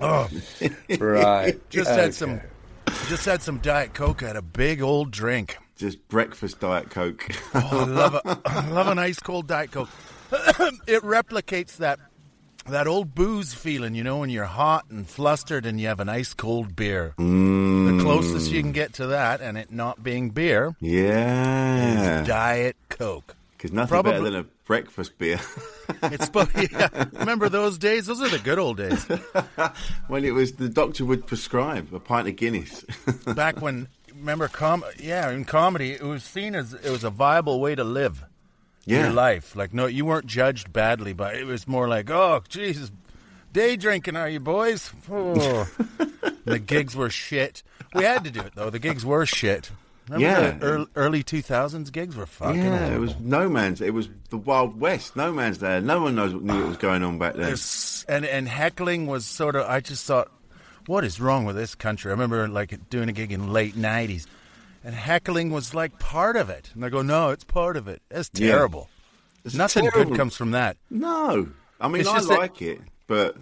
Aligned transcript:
Oh, 0.00 0.28
right. 0.98 1.70
just 1.70 1.90
Okay. 1.90 2.00
had 2.00 2.14
some, 2.14 2.40
just 3.08 3.24
had 3.24 3.42
some 3.42 3.58
Diet 3.58 3.94
Coke. 3.94 4.22
I 4.22 4.28
had 4.28 4.36
a 4.36 4.42
big 4.42 4.82
old 4.82 5.10
drink. 5.10 5.58
Just 5.76 6.08
breakfast 6.08 6.60
Diet 6.60 6.90
Coke. 6.90 7.28
Oh, 7.54 7.80
I 7.80 7.84
love 7.84 8.14
a, 8.14 8.38
I 8.44 8.68
love 8.68 8.88
an 8.88 8.98
ice 8.98 9.18
cold 9.18 9.46
Diet 9.46 9.70
Coke. 9.70 9.88
it 10.86 11.02
replicates 11.02 11.78
that 11.78 11.98
that 12.66 12.86
old 12.86 13.14
booze 13.14 13.54
feeling, 13.54 13.94
you 13.94 14.04
know, 14.04 14.18
when 14.18 14.30
you're 14.30 14.44
hot 14.44 14.84
and 14.90 15.08
flustered 15.08 15.66
and 15.66 15.80
you 15.80 15.88
have 15.88 16.00
an 16.00 16.08
ice 16.08 16.34
cold 16.34 16.76
beer. 16.76 17.14
The 17.16 17.22
mm. 17.22 18.02
closest 18.02 18.50
you 18.50 18.60
can 18.62 18.72
get 18.72 18.94
to 18.94 19.08
that, 19.08 19.40
and 19.40 19.56
it 19.56 19.70
not 19.72 20.02
being 20.02 20.30
beer, 20.30 20.76
yeah. 20.80 22.20
is 22.20 22.28
Diet 22.28 22.76
Coke. 22.88 23.36
Because 23.60 23.74
nothing 23.74 23.88
Probably- 23.90 24.12
better 24.12 24.24
than 24.24 24.34
a 24.36 24.44
breakfast 24.64 25.18
beer. 25.18 25.38
It's. 26.02 26.30
Yeah. 26.72 26.88
Remember 27.12 27.50
those 27.50 27.76
days? 27.76 28.06
Those 28.06 28.22
are 28.22 28.28
the 28.28 28.38
good 28.38 28.58
old 28.58 28.78
days. 28.78 29.04
when 30.08 30.24
it 30.24 30.30
was 30.30 30.52
the 30.52 30.68
doctor 30.68 31.04
would 31.04 31.26
prescribe 31.26 31.92
a 31.92 32.00
pint 32.00 32.26
of 32.28 32.36
Guinness. 32.36 32.84
Back 33.34 33.60
when, 33.60 33.88
remember, 34.14 34.48
com- 34.48 34.84
yeah, 34.98 35.30
in 35.30 35.44
comedy, 35.44 35.92
it 35.92 36.02
was 36.02 36.22
seen 36.24 36.54
as 36.54 36.72
it 36.72 36.88
was 36.88 37.04
a 37.04 37.10
viable 37.10 37.60
way 37.60 37.74
to 37.74 37.84
live. 37.84 38.24
yeah. 38.86 39.04
your 39.04 39.12
life. 39.12 39.54
Like, 39.56 39.74
no, 39.74 39.86
you 39.86 40.06
weren't 40.06 40.26
judged 40.26 40.72
badly, 40.72 41.12
but 41.12 41.34
it 41.34 41.44
was 41.44 41.68
more 41.68 41.86
like, 41.88 42.08
oh, 42.08 42.42
Jesus, 42.48 42.90
day 43.52 43.76
drinking, 43.76 44.16
are 44.16 44.28
you 44.28 44.40
boys? 44.40 44.90
Oh. 45.10 45.68
the 46.46 46.58
gigs 46.60 46.96
were 46.96 47.10
shit. 47.10 47.62
We 47.94 48.04
had 48.04 48.24
to 48.24 48.30
do 48.30 48.40
it 48.40 48.52
though. 48.54 48.70
The 48.70 48.78
gigs 48.78 49.04
were 49.04 49.26
shit. 49.26 49.70
Remember 50.10 50.26
Yeah. 50.26 50.58
early, 50.60 50.86
early 50.96 51.22
2000s 51.22 51.90
gigs 51.92 52.16
were 52.16 52.26
fucking. 52.26 52.62
Yeah, 52.64 52.88
it 52.94 52.98
was 52.98 53.14
no 53.20 53.48
man's. 53.48 53.80
It 53.80 53.94
was 53.94 54.08
the 54.30 54.36
Wild 54.38 54.80
West. 54.80 55.14
No 55.16 55.32
man's 55.32 55.58
there. 55.58 55.80
No 55.80 56.02
one 56.02 56.14
knows 56.16 56.34
what 56.34 56.42
knew 56.42 56.58
what 56.58 56.68
was 56.68 56.76
going 56.78 57.02
on 57.02 57.18
back 57.18 57.34
then. 57.34 57.42
There's- 57.44 58.04
and 58.08 58.24
and 58.24 58.48
heckling 58.48 59.06
was 59.06 59.24
sort 59.24 59.54
of. 59.56 59.66
I 59.68 59.80
just 59.80 60.04
thought, 60.06 60.30
what 60.86 61.04
is 61.04 61.20
wrong 61.20 61.44
with 61.44 61.54
this 61.56 61.74
country? 61.74 62.10
I 62.10 62.12
remember 62.12 62.48
like 62.48 62.90
doing 62.90 63.08
a 63.08 63.12
gig 63.12 63.30
in 63.30 63.52
late 63.52 63.76
'90s, 63.76 64.26
and 64.82 64.94
heckling 64.94 65.50
was 65.50 65.74
like 65.74 65.98
part 66.00 66.34
of 66.36 66.50
it. 66.50 66.70
And 66.74 66.84
I 66.84 66.88
go, 66.88 67.02
no, 67.02 67.30
it's 67.30 67.44
part 67.44 67.76
of 67.76 67.86
it. 67.86 68.02
That's 68.08 68.30
Yeah. 68.34 68.50
terrible. 68.52 68.88
It's 69.44 69.54
Nothing 69.54 69.88
terrible. 69.90 70.10
good 70.10 70.18
comes 70.18 70.36
from 70.36 70.50
that. 70.50 70.76
No, 70.90 71.48
I 71.80 71.86
mean 71.88 72.00
It's 72.00 72.10
I 72.10 72.16
just 72.16 72.28
that- 72.28 72.38
like 72.38 72.60
it, 72.60 72.80
but 73.06 73.36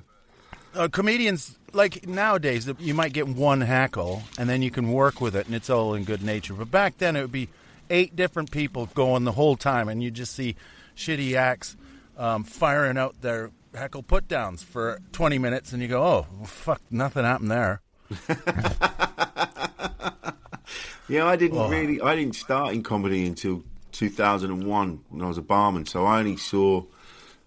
uh, 0.74 0.88
comedians 0.88 1.56
like 1.72 2.06
nowadays 2.06 2.70
you 2.78 2.94
might 2.94 3.12
get 3.12 3.28
one 3.28 3.60
hackle 3.60 4.22
and 4.38 4.48
then 4.48 4.62
you 4.62 4.70
can 4.70 4.90
work 4.92 5.20
with 5.20 5.36
it 5.36 5.46
and 5.46 5.54
it's 5.54 5.68
all 5.70 5.94
in 5.94 6.04
good 6.04 6.22
nature 6.22 6.54
but 6.54 6.70
back 6.70 6.96
then 6.98 7.14
it 7.16 7.20
would 7.22 7.32
be 7.32 7.48
eight 7.90 8.14
different 8.16 8.50
people 8.50 8.86
going 8.94 9.24
the 9.24 9.32
whole 9.32 9.56
time 9.56 9.88
and 9.88 10.02
you 10.02 10.10
just 10.10 10.34
see 10.34 10.54
shitty 10.96 11.34
acts 11.34 11.76
um, 12.16 12.42
firing 12.44 12.96
out 12.98 13.20
their 13.22 13.50
heckle 13.74 14.02
put 14.02 14.26
downs 14.28 14.62
for 14.62 14.98
20 15.12 15.38
minutes 15.38 15.72
and 15.72 15.82
you 15.82 15.88
go 15.88 16.02
oh 16.02 16.26
well, 16.36 16.46
fuck 16.46 16.80
nothing 16.90 17.24
happened 17.24 17.50
there 17.50 17.80
yeah, 21.08 21.26
I 21.26 21.36
didn't 21.36 21.58
Oh. 21.58 21.68
really. 21.68 22.00
I 22.00 22.14
didn't 22.16 22.34
start 22.36 22.72
in 22.74 22.82
comedy 22.82 23.26
until 23.26 23.62
2001 23.92 25.00
when 25.08 25.22
I 25.22 25.28
was 25.28 25.38
a 25.38 25.42
barman. 25.42 25.86
So 25.86 26.04
I 26.06 26.18
only 26.20 26.36
saw, 26.36 26.84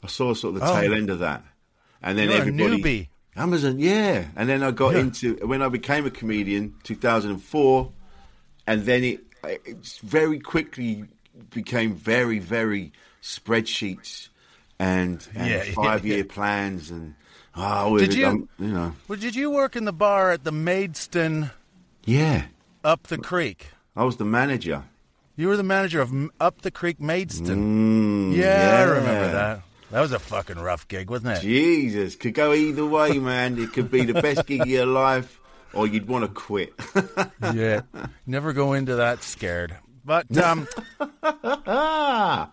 I 0.04 0.08
saw 0.08 0.34
sort 0.34 0.56
of 0.56 0.62
the 0.62 0.68
Oh. 0.70 0.80
tail 0.80 0.94
end 0.94 1.10
of 1.10 1.20
that, 1.20 1.44
and 2.02 2.18
then 2.18 2.30
You're 2.30 2.40
everybody. 2.40 2.82
newbie. 2.82 3.08
Amazon, 3.36 3.80
yeah, 3.80 4.26
and 4.36 4.50
then 4.50 4.62
I 4.62 4.72
got 4.72 4.94
Yeah. 4.96 5.02
into 5.02 5.36
when 5.48 5.62
I 5.62 5.70
became 5.70 6.06
a 6.06 6.12
comedian, 6.12 6.76
2004, 6.84 7.92
and 8.68 8.84
then 8.86 9.04
it, 9.06 9.22
it 9.46 9.78
very 10.04 10.40
quickly 10.40 11.06
became 11.50 11.96
very, 11.96 12.40
very 12.40 12.92
spreadsheets 13.22 14.28
and, 14.80 15.26
and 15.34 15.50
Yeah, 15.50 15.64
yeah, 15.68 15.74
five 15.74 16.06
year 16.06 16.18
yeah. 16.18 16.24
plans 16.34 16.92
and 16.92 17.16
oh, 17.56 17.98
Did 17.98 18.14
you- 18.16 18.28
um, 18.28 18.50
you 18.60 18.68
know, 18.68 18.94
well, 19.08 19.18
did 19.20 19.36
you 19.36 19.50
work 19.50 19.76
in 19.78 19.86
the 19.86 19.94
bar 19.94 20.32
at 20.32 20.44
the 20.44 20.52
maidstone 20.52 21.52
yeah, 22.06 22.46
up 22.84 23.04
the 23.08 23.18
creek 23.18 23.70
I 23.96 24.04
was 24.04 24.18
the 24.18 24.26
manager. 24.26 24.84
you 25.36 25.48
were 25.48 25.58
the 25.58 25.64
manager 25.64 26.02
of 26.02 26.12
up 26.40 26.62
the 26.64 26.72
creek 26.72 26.98
Mm, 27.00 27.06
maidstone 27.06 28.34
yeah, 28.36 28.78
i 28.78 28.82
remember 28.84 29.32
that 29.32 29.62
that 29.92 30.02
was 30.02 30.12
a 30.12 30.20
fucking 30.20 30.58
rough 30.60 30.88
gig 30.88 31.10
wasn't 31.10 31.38
it 31.38 31.42
Jesus, 31.42 32.16
could 32.16 32.34
go 32.34 32.54
either 32.54 32.86
way, 32.86 33.20
man. 33.20 33.58
It 33.60 33.74
could 33.74 33.92
be 33.92 34.06
the 34.06 34.22
best 34.22 34.46
gig 34.46 34.62
of 34.62 34.68
your 34.68 34.86
life, 34.86 35.40
or 35.74 35.88
you'd 35.88 36.08
want 36.08 36.26
to 36.26 36.30
quit. 36.32 36.74
yeah 37.54 37.82
never 38.26 38.54
go 38.54 38.74
into 38.74 38.96
that 38.96 39.24
scared 39.24 39.76
but 40.06 40.36
um 40.44 40.68
ah, 41.24 42.52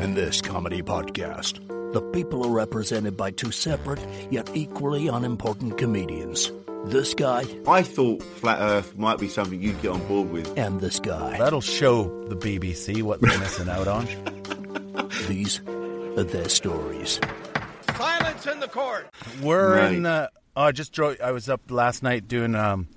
In 0.00 0.14
this 0.14 0.40
comedy 0.40 0.82
podcast, 0.82 1.58
the 1.92 2.00
people 2.12 2.44
are 2.46 2.50
represented 2.50 3.16
by 3.16 3.30
two 3.30 3.50
separate 3.52 4.00
yet 4.30 4.50
equally 4.54 5.08
unimportant 5.08 5.78
comedians. 5.78 6.50
This 6.86 7.12
guy 7.14 7.44
I 7.66 7.82
thought 7.82 8.22
Flat 8.22 8.58
Earth 8.60 8.96
might 8.96 9.18
be 9.18 9.28
something 9.28 9.60
you'd 9.60 9.80
get 9.82 9.90
on 9.90 10.06
board 10.06 10.30
with. 10.30 10.56
and 10.58 10.80
this 10.80 11.00
guy. 11.00 11.36
That'll 11.38 11.60
show 11.60 12.04
the 12.28 12.36
BBC 12.36 13.02
what 13.02 13.20
they're 13.20 13.38
missing 13.38 13.68
out 13.68 13.88
on. 13.88 14.06
These 15.28 15.60
are 16.18 16.24
their 16.24 16.48
stories. 16.48 17.20
Silence 17.96 18.46
in 18.46 18.60
the 18.60 18.68
court. 18.68 19.08
We're 19.42 19.76
Right. 19.76 19.92
in. 19.94 20.04
Uh, 20.06 20.28
oh, 20.56 20.62
I 20.62 20.72
just 20.72 20.92
drove. 20.92 21.16
I 21.22 21.30
was 21.32 21.48
up 21.48 21.60
last 21.70 22.02
night 22.02 22.28
doing 22.28 22.54
um, 22.54 22.88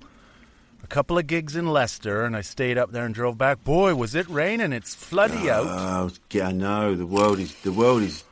a 0.82 0.86
couple 0.86 1.18
of 1.18 1.26
gigs 1.26 1.56
in 1.56 1.66
Leicester, 1.68 2.24
and 2.24 2.36
I 2.36 2.40
stayed 2.42 2.78
up 2.78 2.92
there 2.92 3.04
and 3.04 3.14
drove 3.14 3.38
back. 3.38 3.64
Boy, 3.64 3.94
was 3.94 4.14
it 4.14 4.28
raining! 4.28 4.72
It's 4.72 4.94
floody 4.94 5.48
out. 5.48 5.66
Oh, 5.68 6.40
I 6.44 6.52
know 6.52 6.94
the 6.94 7.06
world 7.06 7.38
is 7.38 7.54
the 7.62 7.72
world 7.72 8.02
is 8.02 8.24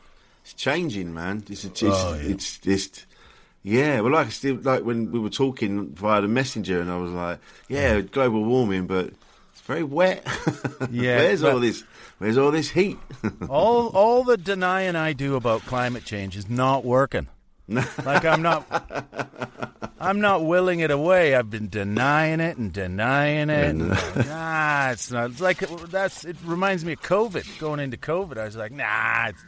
it's 0.42 0.54
changing, 0.54 1.14
man. 1.14 1.44
It's 1.48 1.64
it's, 1.64 1.82
it's, 1.82 1.96
Oh, 1.96 2.14
yeah. 2.14 2.30
it's 2.32 2.58
just 2.58 3.06
yeah. 3.62 4.00
Well, 4.00 4.12
like 4.12 4.26
I 4.26 4.30
still 4.30 4.56
like 4.56 4.82
when 4.84 5.10
we 5.12 5.18
were 5.18 5.30
talking 5.30 5.88
via 5.94 6.20
the 6.20 6.28
messenger, 6.28 6.80
and 6.80 6.90
I 6.90 6.96
was 6.96 7.10
like, 7.12 7.38
yeah, 7.68 8.00
global 8.00 8.44
warming, 8.44 8.86
but 8.86 9.06
it's 9.52 9.60
very 9.62 9.84
wet. 9.84 10.26
Yeah, 10.90 11.18
where's 11.18 11.42
but- 11.42 11.52
all 11.52 11.60
this? 11.60 11.84
Where's 12.20 12.36
all 12.36 12.50
this 12.50 12.68
heat? 12.68 12.98
all 13.48 13.88
all 13.88 14.24
the 14.24 14.36
denying 14.36 14.94
I 14.94 15.14
do 15.14 15.36
about 15.36 15.62
climate 15.62 16.04
change 16.04 16.36
is 16.36 16.50
not 16.50 16.84
working. 16.84 17.28
like 17.66 18.26
I'm 18.26 18.42
not. 18.42 18.66
I'm 19.98 20.20
not 20.20 20.44
willing 20.44 20.80
it 20.80 20.90
away. 20.90 21.34
I've 21.34 21.48
been 21.48 21.70
denying 21.70 22.40
it 22.40 22.58
and 22.58 22.70
denying 22.74 23.48
it. 23.48 23.70
And, 23.70 23.92
uh, 23.92 24.22
nah, 24.26 24.90
it's 24.90 25.10
not. 25.10 25.30
It's 25.30 25.40
like 25.40 25.60
that's. 25.88 26.26
It 26.26 26.36
reminds 26.44 26.84
me 26.84 26.92
of 26.92 27.00
COVID. 27.00 27.58
Going 27.58 27.80
into 27.80 27.96
COVID, 27.96 28.36
I 28.36 28.44
was 28.44 28.56
like, 28.56 28.72
nah, 28.72 29.28
it's, 29.28 29.42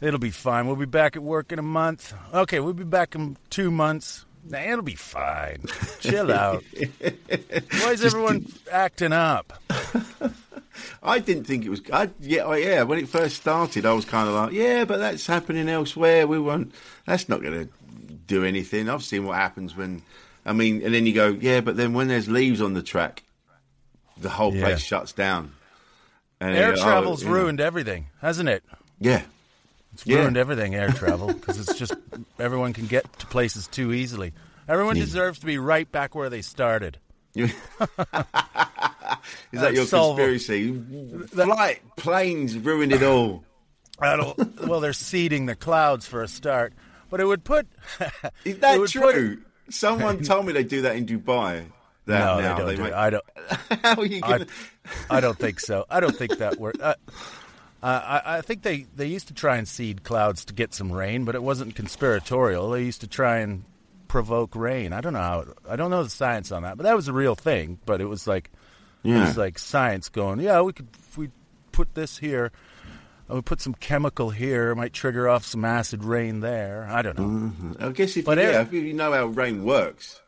it'll 0.00 0.20
be 0.20 0.30
fine. 0.30 0.68
We'll 0.68 0.76
be 0.76 0.84
back 0.86 1.16
at 1.16 1.24
work 1.24 1.50
in 1.50 1.58
a 1.58 1.62
month. 1.62 2.14
Okay, 2.32 2.60
we'll 2.60 2.72
be 2.72 2.84
back 2.84 3.16
in 3.16 3.36
two 3.48 3.72
months. 3.72 4.26
Nah, 4.48 4.60
it'll 4.60 4.82
be 4.82 4.94
fine. 4.94 5.64
Chill 5.98 6.30
out. 6.30 6.62
Why 7.00 7.90
is 7.90 8.04
everyone 8.04 8.46
acting 8.70 9.12
up? 9.12 9.60
I 11.02 11.18
didn't 11.18 11.44
think 11.44 11.64
it 11.64 11.70
was. 11.70 11.80
I, 11.92 12.10
yeah, 12.20 12.42
oh, 12.42 12.52
yeah. 12.52 12.82
When 12.82 12.98
it 12.98 13.08
first 13.08 13.36
started, 13.36 13.86
I 13.86 13.92
was 13.92 14.04
kind 14.04 14.28
of 14.28 14.34
like, 14.34 14.52
yeah, 14.52 14.84
but 14.84 14.98
that's 14.98 15.26
happening 15.26 15.68
elsewhere. 15.68 16.26
We 16.26 16.38
won't. 16.38 16.74
That's 17.06 17.28
not 17.28 17.40
going 17.42 17.66
to 17.66 17.72
do 18.26 18.44
anything. 18.44 18.88
I've 18.88 19.02
seen 19.02 19.24
what 19.24 19.36
happens 19.36 19.74
when. 19.76 20.02
I 20.44 20.52
mean, 20.52 20.82
and 20.82 20.94
then 20.94 21.06
you 21.06 21.12
go, 21.14 21.28
yeah, 21.28 21.60
but 21.60 21.76
then 21.76 21.92
when 21.94 22.08
there's 22.08 22.28
leaves 22.28 22.60
on 22.60 22.74
the 22.74 22.82
track, 22.82 23.22
the 24.18 24.28
whole 24.30 24.54
Yeah. 24.54 24.62
place 24.64 24.80
shuts 24.80 25.12
down. 25.12 25.52
And 26.40 26.56
Air 26.56 26.72
go, 26.74 26.80
oh, 26.80 26.84
travel's 26.84 27.24
know. 27.24 27.30
ruined 27.32 27.60
everything, 27.60 28.06
hasn't 28.20 28.48
it? 28.48 28.62
Yeah, 28.98 29.22
It's 29.92 30.06
Yeah. 30.06 30.18
ruined 30.20 30.36
everything, 30.38 30.74
air 30.74 30.90
travel, 30.92 31.28
because 31.34 31.58
it's 31.58 31.78
just 31.78 31.94
everyone 32.38 32.72
can 32.72 32.86
get 32.86 33.04
to 33.20 33.26
places 33.26 33.66
too 33.66 33.92
easily. 33.92 34.32
Everyone 34.68 34.96
Yeah. 34.96 35.04
deserves 35.04 35.38
to 35.40 35.46
be 35.46 35.58
right 35.58 35.90
back 35.90 36.14
where 36.14 36.30
they 36.30 36.42
started. 36.42 36.98
Is 39.52 39.60
that 39.60 39.74
your 39.74 39.86
solve- 39.86 40.16
conspiracy? 40.16 40.80
Flight 41.28 41.82
planes 41.96 42.56
ruined 42.56 42.92
it 42.92 43.02
all. 43.02 43.44
I 43.98 44.16
don't, 44.16 44.66
well, 44.66 44.80
they're 44.80 44.92
seeding 44.94 45.46
the 45.46 45.54
clouds 45.54 46.06
for 46.06 46.22
a 46.22 46.28
start, 46.28 46.72
but 47.10 47.20
it 47.20 47.26
would 47.26 47.44
put. 47.44 47.66
Is 48.44 48.58
that 48.60 48.78
would 48.78 48.90
put- 48.90 49.12
true? 49.14 49.38
Someone 49.68 50.22
told 50.24 50.46
me 50.46 50.52
they 50.52 50.64
do 50.64 50.82
that 50.82 50.96
in 50.96 51.06
Dubai. 51.06 51.64
That 52.06 52.18
no, 52.18 52.40
now 52.40 52.64
they 52.64 52.76
don't. 52.76 52.76
do 52.76 52.82
make- 52.82 52.92
it. 52.92 52.96
I 52.96 53.10
don't. 53.10 53.24
How 53.82 53.94
are 53.96 54.06
you 54.06 54.20
I, 54.22 54.38
going? 54.38 54.48
I 55.10 55.20
don't 55.20 55.38
think 55.38 55.60
so. 55.60 55.84
I 55.90 56.00
don't 56.00 56.16
think 56.16 56.38
that 56.38 56.58
works. 56.58 56.80
Uh, 56.80 56.94
uh, 57.82 58.20
I, 58.24 58.38
I 58.38 58.40
think 58.40 58.62
they, 58.62 58.86
they 58.96 59.06
used 59.06 59.28
to 59.28 59.34
try 59.34 59.56
and 59.56 59.66
seed 59.68 60.02
clouds 60.02 60.44
to 60.46 60.54
get 60.54 60.74
some 60.74 60.90
rain, 60.92 61.24
but 61.24 61.34
it 61.34 61.42
wasn't 61.42 61.74
conspiratorial. 61.74 62.70
They 62.70 62.82
used 62.84 63.00
to 63.02 63.06
try 63.06 63.38
and 63.38 63.64
provoke 64.08 64.54
rain. 64.56 64.92
I 64.92 65.00
don't 65.00 65.12
know 65.12 65.20
how. 65.20 65.40
It, 65.40 65.48
I 65.68 65.76
don't 65.76 65.90
know 65.90 66.02
the 66.02 66.10
science 66.10 66.50
on 66.52 66.62
that, 66.62 66.76
but 66.76 66.82
that 66.84 66.96
was 66.96 67.08
a 67.08 67.12
real 67.12 67.34
thing. 67.34 67.78
But 67.86 68.00
it 68.00 68.06
was 68.06 68.26
like 68.26 68.50
Yeah. 69.02 69.26
was 69.26 69.36
like 69.36 69.58
science 69.58 70.08
going. 70.08 70.40
Yeah, 70.40 70.60
we 70.62 70.72
could. 70.72 70.88
We 71.16 71.30
put 71.72 71.94
this 71.94 72.18
here. 72.18 72.52
uh, 73.30 73.36
We 73.36 73.40
put 73.42 73.60
some 73.60 73.74
chemical 73.74 74.30
here. 74.30 74.70
It 74.70 74.76
might 74.76 74.92
trigger 74.92 75.28
off 75.28 75.44
some 75.46 75.64
acid 75.64 76.04
rain 76.04 76.40
there. 76.40 76.86
I 76.90 77.02
don't 77.02 77.18
know. 77.18 77.76
I 77.86 77.90
guess 77.92 78.16
if 78.16 78.24
But 78.24 78.38
you, 78.38 78.44
air- 78.44 78.52
yeah, 78.52 78.60
if 78.62 78.72
you 78.72 78.92
know 78.92 79.12
how 79.12 79.26
rain 79.26 79.64
works, 79.64 80.20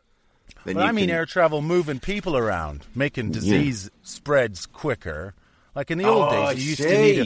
then 0.65 0.77
I 0.77 0.91
mean 0.91 1.07
can- 1.07 1.15
air 1.15 1.25
travel 1.25 1.61
moving 1.61 1.99
people 1.99 2.35
around, 2.37 2.85
making 2.95 3.31
disease 3.31 3.91
spreads 4.01 4.65
quicker. 4.65 5.33
Like 5.75 5.91
in 5.91 5.97
the 5.97 6.05
old 6.05 6.29
Oh, 6.31 6.49
days, 6.53 6.63
you 6.63 6.69
used 6.71 6.81
to 6.81 7.01
need 7.01 7.19
a, 7.19 7.25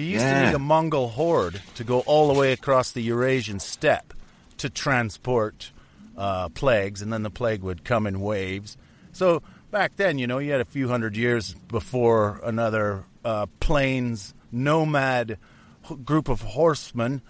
you 0.00 0.04
used 0.04 0.24
to 0.24 0.46
need 0.46 0.54
a 0.54 0.58
Mongol 0.58 1.08
horde 1.08 1.60
to 1.74 1.84
go 1.84 2.00
all 2.00 2.32
the 2.32 2.38
way 2.38 2.52
across 2.52 2.92
the 2.92 3.02
Eurasian 3.02 3.58
steppe 3.60 4.14
to 4.58 4.70
transport 4.70 5.70
uh, 6.16 6.48
plagues, 6.50 7.02
and 7.02 7.12
then 7.12 7.22
the 7.22 7.30
plague 7.30 7.62
would 7.62 7.84
come 7.84 8.06
in 8.06 8.20
waves. 8.20 8.76
So 9.12 9.42
back 9.72 9.96
then, 9.96 10.18
you 10.18 10.28
know, 10.28 10.38
you 10.38 10.52
had 10.52 10.60
a 10.60 10.64
few 10.64 10.86
hundred 10.88 11.16
years 11.16 11.54
before 11.66 12.40
another 12.44 13.02
uh, 13.24 13.46
plains 13.58 14.34
nomad 14.52 15.38
group 16.04 16.28
of 16.28 16.42
horsemen 16.42 17.22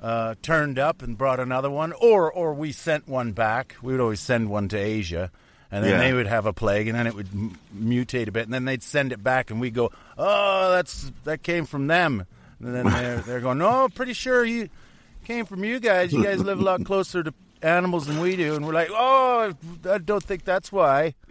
uh, 0.00 0.34
turned 0.42 0.78
up 0.78 1.02
and 1.02 1.18
brought 1.18 1.40
another 1.40 1.70
one, 1.70 1.92
or 1.94 2.30
or 2.30 2.54
we 2.54 2.70
sent 2.70 3.08
one 3.08 3.32
back. 3.32 3.74
We 3.82 3.92
would 3.92 4.00
always 4.00 4.20
send 4.20 4.48
one 4.50 4.68
to 4.68 4.76
Asia, 4.78 5.32
and 5.72 5.82
then 5.82 5.92
Yeah. 5.92 5.98
they 5.98 6.12
would 6.12 6.26
have 6.28 6.46
a 6.46 6.52
plague, 6.52 6.86
and 6.86 6.96
then 6.96 7.06
it 7.08 7.14
would 7.14 7.28
m- 7.34 7.58
mutate 7.74 8.28
a 8.28 8.30
bit, 8.30 8.44
and 8.44 8.52
then 8.54 8.66
they'd 8.66 8.82
send 8.82 9.10
it 9.12 9.24
back, 9.24 9.50
and 9.50 9.58
we 9.60 9.70
go, 9.70 9.90
"Oh, 10.18 10.70
that's 10.72 11.10
that 11.24 11.42
came 11.42 11.64
from 11.64 11.86
them." 11.88 12.26
And 12.60 12.74
then 12.74 12.86
they're 12.86 13.20
they're 13.22 13.40
going, 13.40 13.58
"No, 13.58 13.88
pretty 13.88 14.12
sure 14.12 14.44
you 14.44 14.68
came 15.24 15.46
from 15.46 15.64
you 15.64 15.80
guys. 15.80 16.12
You 16.12 16.22
guys 16.22 16.42
live 16.42 16.60
a 16.60 16.62
lot 16.62 16.84
closer 16.84 17.22
to 17.24 17.32
animals 17.66 18.06
than 18.06 18.20
we 18.20 18.36
do." 18.36 18.54
And 18.54 18.64
we're 18.66 18.72
like, 18.74 18.88
"Oh, 18.92 19.52
I 19.90 19.98
don't 19.98 20.22
think 20.22 20.44
that's 20.44 20.70
why." 20.72 21.14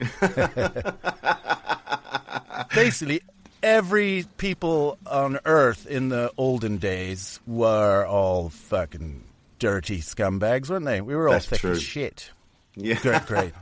Basically, 2.74 3.22
every 3.64 4.26
people 4.38 4.98
on 5.06 5.40
Earth 5.46 5.86
in 5.88 6.10
the 6.10 6.32
olden 6.38 6.78
days 6.78 7.40
were 7.48 8.06
all 8.06 8.50
fucking 8.50 9.24
dirty 9.60 10.00
scumbags, 10.00 10.70
weren't 10.70 10.86
they? 10.86 11.02
We 11.02 11.16
were 11.16 11.28
all 11.28 11.34
That's 11.34 11.48
thick 11.48 11.60
true. 11.62 11.72
as 11.72 11.82
shit. 11.82 12.32
Yeah. 12.76 13.00
Great, 13.02 13.26
great. 13.26 13.54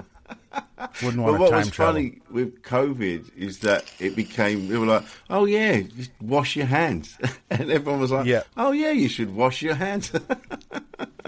Wouldn't 1.04 1.24
But 1.24 1.34
want 1.34 1.40
what 1.40 1.46
to 1.48 1.52
time 1.52 1.60
was 1.60 1.72
travel. 1.72 1.94
funny 1.94 2.22
with 2.32 2.62
COVID 2.64 3.38
is 3.38 3.60
that 3.60 3.86
it 4.00 4.16
became 4.16 4.68
they 4.68 4.78
were 4.78 4.86
like, 4.86 5.04
"Oh 5.30 5.46
yeah, 5.46 5.82
just 5.82 6.12
wash 6.22 6.56
your 6.56 6.66
hands," 6.66 7.18
and 7.50 7.72
everyone 7.72 8.00
was 8.02 8.12
like, 8.12 8.26
Yeah. 8.26 8.44
"Oh 8.58 8.72
yeah, 8.72 8.92
you 8.92 9.08
should 9.10 9.34
wash 9.36 9.62
your 9.62 9.76
hands." 9.76 10.12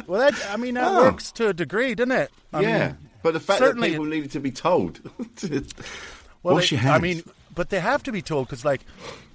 Well, 0.07 0.19
that 0.21 0.33
I 0.51 0.57
mean 0.57 0.75
that 0.75 0.87
Oh. 0.87 1.03
works 1.03 1.31
to 1.33 1.49
a 1.49 1.53
degree, 1.53 1.95
doesn't 1.95 2.11
it? 2.11 2.31
I 2.53 2.61
yeah, 2.61 2.87
mean, 2.87 2.97
but 3.23 3.33
the 3.33 3.39
fact 3.39 3.59
that 3.61 3.75
people 3.79 4.05
needed 4.05 4.31
to 4.31 4.39
be 4.39 4.51
told, 4.51 4.99
to 5.37 5.63
well, 6.43 6.55
wash 6.55 6.69
they- 6.69 6.75
your 6.77 6.81
hands. 6.83 6.95
I 6.95 6.99
mean, 7.01 7.23
but 7.53 7.69
they 7.69 7.79
have 7.79 8.03
to 8.03 8.11
be 8.11 8.21
told 8.21 8.47
because, 8.47 8.65
like, 8.65 8.81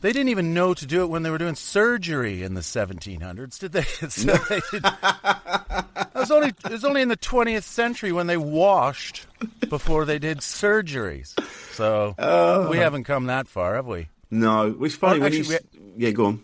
they 0.03 0.13
didn't 0.13 0.29
even 0.29 0.53
know 0.53 0.75
to 0.75 0.87
do 0.87 1.03
it 1.03 1.07
when 1.07 1.23
they 1.23 1.31
were 1.31 1.39
doing 1.39 1.55
surgery 1.55 2.43
in 2.43 2.53
the 2.55 2.61
1700s, 2.61 3.59
did 3.59 3.73
they? 3.73 3.83
So 4.11 4.33
they 4.49 4.61
did, 4.71 4.83
that 4.83 6.11
was 6.15 6.31
only 6.31 6.49
it 6.49 6.71
was 6.71 6.85
only 6.85 7.01
in 7.03 7.09
the 7.09 7.17
20th 7.17 7.63
century 7.63 8.13
when 8.13 8.27
they 8.27 8.37
washed 8.37 9.27
before 9.69 10.05
they 10.05 10.19
did 10.19 10.39
surgeries. 10.39 11.35
So 11.75 12.15
Oh. 12.19 12.69
we 12.69 12.77
haven't 12.79 13.05
come 13.05 13.27
that 13.27 13.49
far, 13.49 13.75
have 13.77 13.87
we? 13.87 14.09
no, 14.31 14.77
it's 14.83 14.95
funny 14.95 15.19
Well, 15.21 15.31
when 15.31 15.33
you. 15.33 15.41
actually, 15.41 15.55
s- 15.57 15.63
Yeah, 15.97 16.11
go 16.11 16.27
on. 16.27 16.43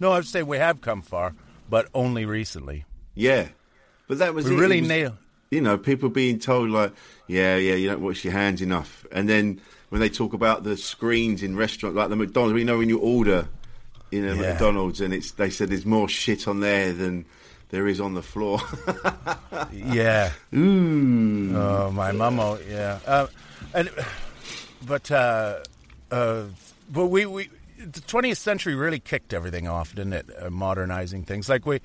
No, 0.00 0.10
I 0.12 0.16
would 0.16 0.26
say 0.26 0.42
we 0.42 0.58
have 0.58 0.80
come 0.80 1.02
far, 1.02 1.34
but 1.70 1.88
only 1.94 2.24
recently. 2.26 2.84
Yeah, 3.14 3.48
but 4.12 4.18
that 4.18 4.34
was 4.34 4.44
We 4.46 4.54
it. 4.56 4.58
really 4.58 4.78
It 4.78 4.82
was- 4.82 4.88
nail. 4.88 5.18
You 5.50 5.60
know, 5.62 5.76
people 5.78 6.08
being 6.08 6.38
told 6.38 6.70
like, 6.70 6.92
"Yeah, 7.26 7.56
yeah, 7.56 7.74
you 7.74 7.88
don't 7.88 8.00
wash 8.02 8.24
your 8.24 8.32
hands 8.34 8.60
enough," 8.62 9.06
and 9.12 9.26
then 9.28 9.60
when 9.90 10.00
they 10.00 10.08
talk 10.10 10.32
about 10.34 10.64
the 10.64 10.76
screens 10.76 11.42
in 11.42 11.56
restaurants 11.56 11.96
like 11.96 12.08
the 12.10 12.16
McDonald's, 12.16 12.54
we 12.54 12.64
know 12.64 12.78
when 12.78 12.88
you 12.88 12.98
order 12.98 13.48
in 14.10 14.26
a 14.28 14.34
Yeah. 14.34 14.40
McDonald's, 14.52 15.00
and 15.00 15.12
it's 15.14 15.30
they 15.32 15.50
said 15.50 15.68
there's 15.70 15.86
more 15.86 16.08
shit 16.08 16.46
on 16.48 16.60
there 16.60 16.92
than 16.92 17.24
there 17.70 17.86
is 17.88 18.00
on 18.00 18.12
the 18.14 18.22
floor. 18.22 18.60
Yeah. 19.72 20.32
Ooh. 20.54 21.52
Oh, 21.56 21.90
my. 21.90 22.10
Oh, 22.10 22.58
yeah. 22.68 22.98
Uh, 23.06 23.26
and 23.74 23.90
but 24.86 25.10
uh, 25.10 25.60
uh, 26.10 26.44
but 26.90 27.06
we 27.06 27.26
we 27.26 27.48
the 27.78 28.00
20th 28.00 28.36
century 28.38 28.74
really 28.74 28.98
kicked 29.00 29.32
everything 29.34 29.66
off, 29.68 29.94
didn't 29.94 30.12
it? 30.14 30.26
Uh, 30.40 30.50
modernizing 30.50 31.24
things 31.24 31.48
like 31.48 31.66
we 31.66 31.80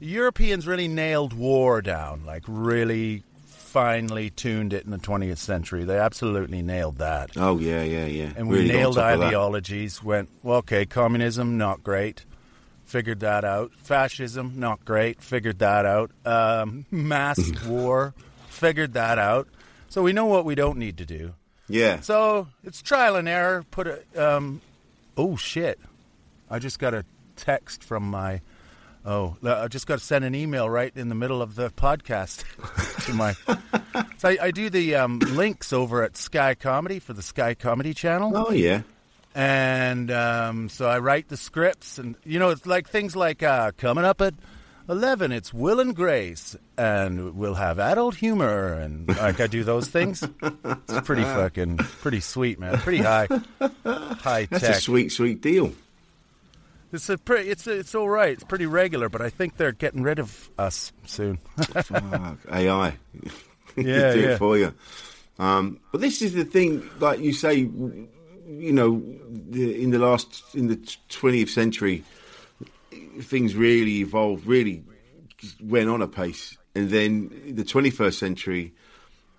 Europeans 0.00 0.66
really 0.66 0.88
nailed 0.88 1.32
war 1.32 1.80
down, 1.82 2.24
like 2.26 2.42
really 2.46 3.22
finely 3.46 4.30
tuned 4.30 4.72
it 4.72 4.84
in 4.84 4.90
the 4.90 4.98
20th 4.98 5.38
century. 5.38 5.84
They 5.84 5.98
absolutely 5.98 6.62
nailed 6.62 6.98
that. 6.98 7.30
Oh 7.36 7.58
yeah, 7.58 7.82
yeah, 7.82 8.06
yeah. 8.06 8.32
And 8.36 8.48
we 8.48 8.58
Really 8.58 8.68
nailed 8.68 8.96
top 8.96 9.14
of 9.14 9.20
that. 9.20 9.26
ideologies. 9.28 10.02
Went 10.02 10.28
well. 10.42 10.58
Okay, 10.58 10.86
communism 10.86 11.58
not 11.58 11.82
great. 11.82 12.24
Figured 12.84 13.20
that 13.20 13.44
out. 13.44 13.72
Fascism 13.78 14.52
not 14.56 14.84
great. 14.84 15.20
Figured 15.22 15.58
that 15.58 15.84
out. 15.84 16.10
Um, 16.24 16.86
mass 16.90 17.38
war. 17.66 18.14
Figured 18.48 18.94
that 18.94 19.18
out. 19.18 19.48
So 19.88 20.02
we 20.02 20.12
know 20.12 20.26
what 20.26 20.44
we 20.44 20.54
don't 20.54 20.78
need 20.78 20.96
to 20.98 21.04
do. 21.06 21.34
Yeah. 21.68 22.00
So 22.00 22.48
it's 22.64 22.80
trial 22.80 23.16
and 23.16 23.28
error. 23.28 23.64
Put 23.70 23.86
a. 23.88 24.02
Um, 24.36 24.60
oh 25.16 25.36
shit! 25.36 25.78
I 26.50 26.58
just 26.60 26.78
got 26.78 26.94
a 26.94 27.04
text 27.36 27.82
from 27.82 28.08
my. 28.08 28.40
Oh, 29.08 29.36
I 29.44 29.68
just 29.68 29.86
got 29.86 30.00
to 30.00 30.04
send 30.04 30.24
an 30.24 30.34
email 30.34 30.68
right 30.68 30.92
in 30.96 31.08
the 31.08 31.14
middle 31.14 31.40
of 31.40 31.54
the 31.54 31.70
podcast 31.70 32.42
to 33.06 33.14
my. 33.14 33.34
So 34.18 34.28
I, 34.30 34.38
I 34.46 34.50
do 34.50 34.68
the 34.68 34.96
um, 34.96 35.20
links 35.20 35.72
over 35.72 36.02
at 36.02 36.16
Sky 36.16 36.56
Comedy 36.56 36.98
for 36.98 37.12
the 37.12 37.22
Sky 37.22 37.54
Comedy 37.54 37.94
channel, 37.94 38.32
oh 38.34 38.50
yeah. 38.50 38.82
and 39.32 40.10
um, 40.10 40.68
so 40.68 40.88
I 40.88 40.98
write 40.98 41.28
the 41.28 41.36
scripts, 41.36 41.98
and 41.98 42.16
you 42.24 42.40
know 42.40 42.50
it's 42.50 42.66
like 42.66 42.88
things 42.88 43.14
like 43.14 43.44
uh, 43.44 43.70
coming 43.78 44.04
up 44.04 44.20
at 44.20 44.34
eleven, 44.88 45.30
it's 45.30 45.54
Will 45.54 45.78
and 45.78 45.94
Grace, 45.94 46.56
and 46.76 47.36
we'll 47.36 47.54
have 47.54 47.78
adult 47.78 48.16
humor, 48.16 48.72
and 48.72 49.06
like 49.06 49.38
I 49.40 49.46
do 49.46 49.62
those 49.62 49.86
things. 49.86 50.24
It's 50.42 51.00
pretty 51.06 51.22
fucking 51.22 51.76
pretty 51.76 52.20
sweet, 52.20 52.58
man. 52.58 52.76
Pretty 52.78 53.04
high, 53.04 53.28
high 53.60 54.46
That's 54.46 54.64
tech. 54.66 54.76
a 54.76 54.80
sweet, 54.80 55.12
sweet 55.12 55.40
deal. 55.40 55.72
It's 56.92 57.08
a 57.08 57.18
pretty. 57.18 57.50
It's 57.50 57.66
it's 57.66 57.94
all 57.94 58.08
right. 58.08 58.30
It's 58.30 58.44
pretty 58.44 58.66
regular, 58.66 59.08
but 59.08 59.20
I 59.20 59.28
think 59.28 59.56
they're 59.56 59.72
getting 59.72 60.02
rid 60.02 60.18
of 60.18 60.50
us 60.58 60.92
soon. 61.04 61.38
Fuck, 61.56 62.38
AI. 62.50 62.96
Yeah, 63.78 64.14
do 64.14 64.20
yeah. 64.20 64.28
it 64.28 64.38
for 64.38 64.56
you. 64.56 64.72
Um, 65.38 65.80
but 65.92 66.00
this 66.00 66.22
is 66.22 66.32
the 66.32 66.44
thing, 66.44 66.88
like 66.98 67.20
you 67.20 67.34
say, 67.34 67.56
you 67.56 68.72
know, 68.72 69.02
the, 69.28 69.82
in 69.82 69.90
the 69.90 69.98
last 69.98 70.54
in 70.54 70.68
the 70.68 70.76
twentieth 71.10 71.50
century, 71.50 72.02
things 73.20 73.54
really 73.54 73.96
evolved, 74.00 74.46
really 74.46 74.82
went 75.62 75.90
on 75.90 76.00
a 76.00 76.08
pace, 76.08 76.56
and 76.74 76.88
then 76.88 77.54
the 77.54 77.64
twenty 77.64 77.90
first 77.90 78.18
century. 78.18 78.72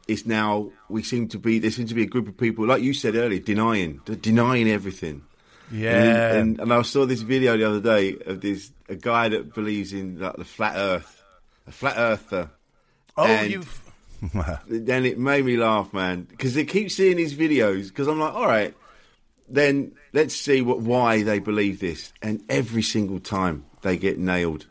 It's 0.08 0.26
now 0.26 0.72
we 0.88 1.04
seem 1.04 1.28
to 1.30 1.40
be 1.40 1.60
there 1.60 1.72
seems 1.72 1.90
to 1.90 1.96
be 1.96 2.04
a 2.04 2.08
group 2.08 2.28
of 2.30 2.38
people 2.38 2.66
like 2.66 2.82
you 2.82 2.94
said 2.94 3.16
earlier 3.16 3.40
denying 3.40 4.00
denying 4.22 4.70
everything. 4.70 5.24
Yeah, 5.72 6.32
And, 6.32 6.38
and, 6.38 6.60
and 6.62 6.74
I 6.74 6.82
saw 6.84 7.06
this 7.06 7.22
video 7.22 7.58
the 7.58 7.66
other 7.68 7.82
day 7.82 8.16
of 8.26 8.42
this 8.42 8.72
a 8.90 8.96
guy 8.96 9.30
that 9.30 9.54
believes 9.54 9.92
in 9.94 10.20
like, 10.20 10.36
the 10.38 10.46
flat 10.46 10.76
Earth, 10.78 11.22
a 11.68 11.72
flat 11.72 11.96
earther. 11.98 12.50
oh, 13.18 13.42
you've. 13.42 13.84
Then 14.68 15.06
it 15.06 15.20
made 15.20 15.46
me 15.46 15.58
laugh, 15.58 15.94
man, 15.94 16.22
because 16.24 16.56
they 16.56 16.66
keep 16.66 16.90
seeing 16.90 17.18
these 17.18 17.36
videos. 17.36 17.90
Because 17.90 18.08
I'm 18.08 18.20
like, 18.20 18.34
all 18.34 18.48
right, 18.48 18.74
then 19.48 19.92
let's 20.14 20.34
see 20.36 20.62
what 20.62 20.80
why 20.80 21.22
they 21.22 21.38
believe 21.40 21.80
this, 21.80 22.12
and 22.22 22.44
every 22.50 22.82
single 22.82 23.20
time 23.20 23.66
they 23.84 23.96
get 23.98 24.18
nailed. 24.18 24.66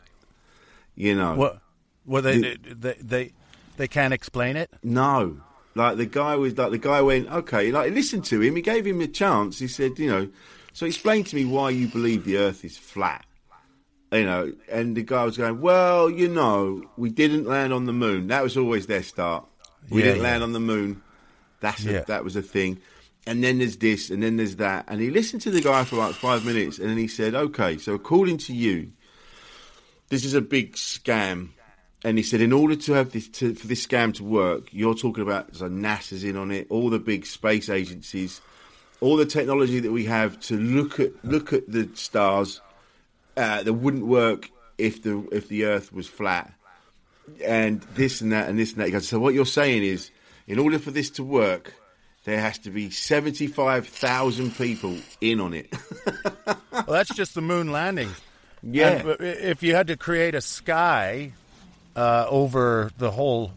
You 0.95 1.15
know, 1.15 1.35
What? 1.35 1.61
Well, 2.05 2.21
they, 2.23 2.39
The- 2.39 2.57
they 2.75 2.93
they 2.99 3.31
they 3.77 3.87
can't 3.87 4.13
explain 4.13 4.57
it. 4.57 4.69
No. 4.83 5.37
Like 5.75 5.95
the 5.97 6.05
guy 6.07 6.35
was 6.35 6.57
like 6.57 6.71
the 6.71 6.77
guy 6.79 7.01
went, 7.01 7.29
okay, 7.31 7.71
like 7.71 7.93
listen 7.93 8.21
to 8.23 8.41
him, 8.41 8.55
he 8.55 8.61
gave 8.61 8.85
him 8.85 8.99
a 8.99 9.07
chance. 9.07 9.59
He 9.59 9.67
said, 9.67 9.97
you 9.99 10.09
know, 10.09 10.27
so 10.77 10.85
explain 10.85 11.23
to 11.23 11.35
me 11.35 11.43
why 11.43 11.71
you 11.71 11.87
believe 11.87 12.23
the 12.23 12.37
earth 12.37 12.63
is 12.63 12.77
flat. 12.77 13.25
You 14.11 14.23
know, 14.25 14.53
and 14.71 14.95
the 14.95 15.01
guy 15.01 15.23
was 15.25 15.35
going, 15.35 15.59
Well, 15.59 16.07
you 16.07 16.27
know, 16.27 16.83
we 16.97 17.09
didn't 17.09 17.45
land 17.45 17.73
on 17.73 17.85
the 17.85 17.93
moon. 17.93 18.27
That 18.27 18.43
was 18.43 18.55
always 18.55 18.85
their 18.85 19.01
start. 19.01 19.47
We 19.89 20.01
Yeah, 20.01 20.09
didn't 20.09 20.17
yeah. 20.21 20.29
land 20.29 20.43
on 20.43 20.53
the 20.53 20.59
moon. 20.59 21.01
That's 21.61 21.83
a, 21.83 21.91
Yeah. 21.93 22.01
that 22.01 22.23
was 22.23 22.35
a 22.35 22.43
thing. 22.43 22.77
And 23.25 23.43
then 23.43 23.57
there's 23.57 23.77
this, 23.77 24.11
and 24.11 24.21
then 24.21 24.37
there's 24.37 24.57
that. 24.57 24.85
And 24.87 25.01
he 25.01 25.09
listened 25.09 25.41
to 25.41 25.51
the 25.51 25.61
guy 25.61 25.83
for 25.83 25.95
like 25.95 26.13
five 26.13 26.45
minutes, 26.45 26.77
and 26.77 26.87
then 26.91 26.97
he 26.97 27.07
said, 27.07 27.33
Okay, 27.33 27.79
so 27.79 27.95
according 27.95 28.37
to 28.45 28.53
you, 28.53 28.91
this 30.09 30.23
is 30.23 30.35
a 30.35 30.41
big 30.41 30.73
scam. 30.75 31.49
And 32.03 32.17
he 32.19 32.23
said, 32.23 32.41
in 32.41 32.53
order 32.53 32.75
to 32.75 32.93
have 32.93 33.11
this 33.13 33.27
to, 33.29 33.55
for 33.55 33.65
this 33.65 33.85
scam 33.85 34.13
to 34.13 34.23
work, 34.23 34.69
you're 34.71 34.93
talking 34.93 35.23
about 35.23 35.55
so 35.55 35.67
NASA's 35.67 36.23
in 36.23 36.37
on 36.37 36.51
it, 36.51 36.67
all 36.69 36.91
the 36.91 36.99
big 36.99 37.25
space 37.25 37.67
agencies, 37.67 38.39
all 39.01 39.17
the 39.17 39.25
technology 39.25 39.79
that 39.79 39.91
we 39.91 40.05
have 40.05 40.39
to 40.41 40.57
look 40.57 40.99
at 40.99 41.11
look 41.23 41.53
at 41.53 41.71
the 41.71 41.89
stars 41.93 42.61
uh, 43.35 43.63
that 43.63 43.73
wouldn't 43.73 44.05
work 44.05 44.49
if 44.77 45.03
the 45.03 45.27
if 45.31 45.47
the 45.47 45.65
Earth 45.65 45.93
was 45.93 46.07
flat, 46.07 46.53
and 47.43 47.81
this 47.95 48.21
and 48.21 48.31
that 48.31 48.49
and 48.49 48.57
this 48.57 48.73
and 48.73 48.93
that. 48.93 49.03
So 49.03 49.19
what 49.19 49.33
you're 49.33 49.45
saying 49.45 49.83
is, 49.83 50.11
in 50.47 50.59
order 50.59 50.79
for 50.79 50.91
this 50.91 51.09
to 51.11 51.23
work, 51.23 51.73
there 52.25 52.39
has 52.39 52.57
to 52.59 52.71
be 52.71 52.89
seventy 52.89 53.47
five 53.47 53.87
thousand 53.87 54.55
people 54.55 54.97
in 55.21 55.39
on 55.39 55.53
it. 55.53 55.73
Well, 56.71 56.95
that's 56.95 57.13
just 57.13 57.33
the 57.33 57.41
moon 57.41 57.71
landing. 57.71 58.09
yeah, 58.61 58.91
And, 58.91 59.17
if 59.19 59.63
you 59.63 59.75
had 59.75 59.87
to 59.87 59.97
create 59.97 60.35
a 60.35 60.41
sky 60.41 61.33
uh, 61.95 62.27
over 62.29 62.91
the 62.97 63.11
whole 63.11 63.51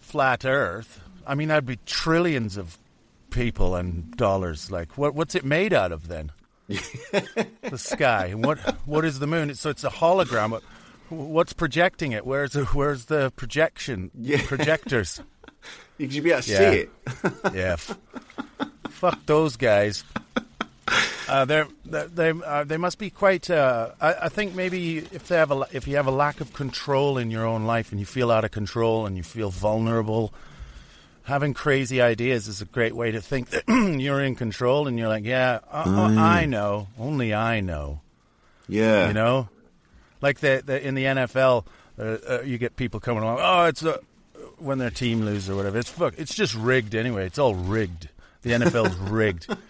flat 0.00 0.44
Earth, 0.44 1.00
I 1.26 1.34
mean, 1.34 1.48
that'd 1.48 1.64
be 1.64 1.78
trillions 1.86 2.56
of 2.58 2.76
people 3.34 3.74
and 3.76 4.16
dollars. 4.16 4.70
Like, 4.70 4.96
what 4.96 5.14
what's 5.14 5.34
it 5.34 5.44
made 5.44 5.72
out 5.74 5.92
of 5.92 6.08
then? 6.08 6.32
the 6.68 7.76
sky. 7.76 8.30
What 8.32 8.58
what 8.86 9.04
is 9.04 9.18
the 9.18 9.26
moon? 9.26 9.54
So 9.54 9.68
it's 9.70 9.84
a 9.84 9.90
hologram. 9.90 10.60
What's 11.10 11.52
projecting 11.52 12.12
it? 12.12 12.24
Where's 12.26 12.52
the, 12.52 12.64
where's 12.66 13.04
the 13.06 13.30
projection? 13.36 14.10
Yeah. 14.18 14.40
Projectors. 14.46 15.20
You 15.96 16.10
should 16.10 16.24
be 16.24 16.32
able 16.32 16.42
to 16.42 16.50
Yeah. 16.52 16.70
see 16.70 16.76
it. 16.78 16.90
yeah. 17.54 17.76
Fuck 18.88 19.24
those 19.26 19.56
guys. 19.56 20.02
Uh, 21.28 21.44
they're, 21.44 21.68
they 21.86 22.06
they 22.12 22.30
uh, 22.30 22.64
they 22.64 22.76
must 22.76 22.98
be 22.98 23.10
quite. 23.10 23.48
Uh, 23.48 23.90
I, 24.00 24.14
I 24.22 24.28
think 24.28 24.54
maybe 24.56 24.98
if 24.98 25.28
they 25.28 25.36
have 25.36 25.52
a 25.52 25.64
if 25.72 25.86
you 25.86 25.94
have 25.96 26.08
a 26.08 26.10
lack 26.10 26.40
of 26.40 26.52
control 26.52 27.16
in 27.16 27.30
your 27.30 27.46
own 27.46 27.64
life 27.64 27.92
and 27.92 28.00
you 28.00 28.06
feel 28.06 28.32
out 28.32 28.44
of 28.44 28.50
control 28.50 29.06
and 29.06 29.16
you 29.16 29.22
feel 29.22 29.50
vulnerable, 29.50 30.34
having 31.24 31.54
crazy 31.54 32.00
ideas 32.00 32.48
is 32.48 32.62
a 32.62 32.64
great 32.66 32.94
way 32.94 33.10
to 33.10 33.20
think 33.20 33.50
that 33.50 33.64
you're 34.00 34.22
in 34.22 34.36
control 34.36 34.86
and 34.86 34.98
you're 34.98 35.08
like, 35.08 35.24
yeah, 35.24 35.60
uh, 35.70 35.84
uh, 35.86 36.20
I 36.20 36.46
know, 36.46 36.88
only 36.98 37.34
I 37.34 37.60
know. 37.60 38.00
Yeah. 38.68 39.08
You 39.08 39.14
know, 39.14 39.48
like 40.20 40.40
the, 40.40 40.62
the 40.64 40.86
in 40.86 40.94
the 40.94 41.04
NFL, 41.04 41.66
uh, 41.98 42.02
uh, 42.02 42.42
you 42.44 42.58
get 42.58 42.76
people 42.76 43.00
coming 43.00 43.22
along. 43.22 43.38
Oh, 43.40 43.64
it's 43.64 43.82
a, 43.82 44.00
when 44.58 44.78
their 44.78 44.90
team 44.90 45.22
loses 45.24 45.50
or 45.50 45.56
whatever. 45.56 45.78
It's 45.78 45.90
fuck. 45.90 46.14
It's 46.16 46.34
just 46.34 46.54
rigged 46.54 46.94
anyway. 46.94 47.26
It's 47.26 47.38
all 47.38 47.54
rigged. 47.54 48.08
The 48.42 48.50
NFL's 48.50 48.96
rigged. 48.96 49.54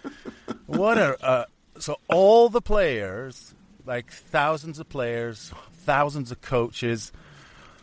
What 0.67 0.97
a 0.97 1.23
uh, 1.23 1.45
so 1.79 1.97
all 2.07 2.49
the 2.49 2.61
players, 2.61 3.53
like 3.85 4.11
thousands 4.11 4.79
of 4.79 4.89
players, 4.89 5.51
thousands 5.83 6.31
of 6.31 6.41
coaches, 6.41 7.11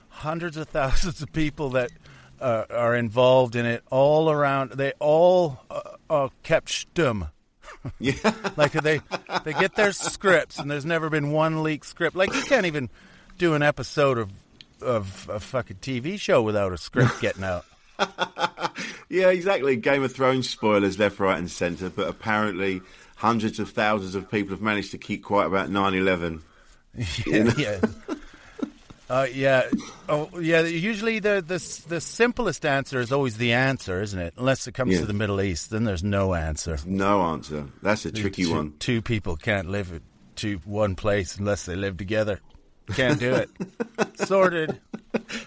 hundreds 0.09 0.57
of 0.57 0.69
thousands 0.69 1.23
of 1.23 1.33
people 1.33 1.71
that 1.71 1.91
uh, 2.43 2.65
are 2.71 2.95
involved 2.95 3.57
in 3.57 3.65
it, 3.65 3.83
all 3.91 4.31
around. 4.31 4.73
They 4.73 4.93
all 4.99 5.61
uh, 5.71 5.81
are 6.11 6.31
kept 6.43 6.69
stum. 6.69 7.31
Yeah. 7.99 8.15
Like 8.57 8.73
they 8.73 9.01
they 9.45 9.55
get 9.55 9.75
their 9.75 9.93
scripts, 9.93 10.59
and 10.59 10.71
there's 10.71 10.85
never 10.85 11.11
been 11.11 11.33
one 11.33 11.65
leaked 11.65 11.87
script. 11.87 12.15
Like 12.15 12.33
you 12.33 12.43
can't 12.43 12.67
even 12.67 12.91
do 13.39 13.55
an 13.55 13.63
episode 13.63 14.19
of 14.19 14.31
of 14.81 15.29
a 15.33 15.41
fucking 15.41 15.79
TV 15.79 16.21
show 16.21 16.43
without 16.43 16.73
a 16.73 16.79
script 16.79 17.21
getting 17.21 17.43
out. 17.43 17.65
Yeah, 19.13 19.29
exactly. 19.29 19.77
Game 19.77 20.03
of 20.03 20.13
Thrones 20.13 20.49
spoilers 20.49 20.99
left, 20.99 21.21
right, 21.21 21.37
and 21.37 21.51
centre, 21.51 21.91
but 21.91 22.09
apparently 22.09 22.81
hundreds 23.15 23.59
of 23.59 23.69
thousands 23.69 24.15
of 24.15 24.31
people 24.31 24.55
have 24.55 24.63
managed 24.63 24.93
to 24.93 24.99
keep 24.99 25.23
quiet 25.23 25.49
about 25.49 25.69
9 25.69 25.93
11. 25.93 26.43
yeah, 27.27 27.53
yeah. 27.59 27.81
Uh, 29.13 29.27
yeah. 29.31 29.69
Oh, 30.09 30.31
yeah. 30.41 30.63
Usually, 30.63 31.19
the, 31.19 31.45
the 31.47 31.85
the 31.89 32.01
simplest 32.01 32.65
answer 32.65 32.99
is 32.99 33.13
always 33.13 33.37
the 33.37 33.53
answer, 33.53 34.01
isn't 34.01 34.19
it? 34.19 34.33
Unless 34.39 34.67
it 34.67 34.73
comes 34.73 34.95
Yeah. 34.95 35.01
to 35.01 35.07
the 35.07 35.13
Middle 35.13 35.43
East, 35.43 35.69
then 35.69 35.85
there's 35.85 36.03
no 36.03 36.33
answer. 36.33 36.79
No 36.87 37.21
answer. 37.21 37.67
That's 37.83 38.07
a 38.07 38.13
tricky 38.13 38.45
two, 38.45 38.55
one. 38.55 38.73
Two 38.79 39.03
people 39.03 39.37
can't 39.37 39.69
live 39.69 40.01
two 40.35 40.63
one 40.65 40.95
place 40.95 41.37
unless 41.37 41.67
they 41.67 41.77
live 41.77 41.99
together. 41.99 42.41
Can't 42.95 43.21
do 43.21 43.35
it. 43.35 43.51
Sorted. 44.27 44.81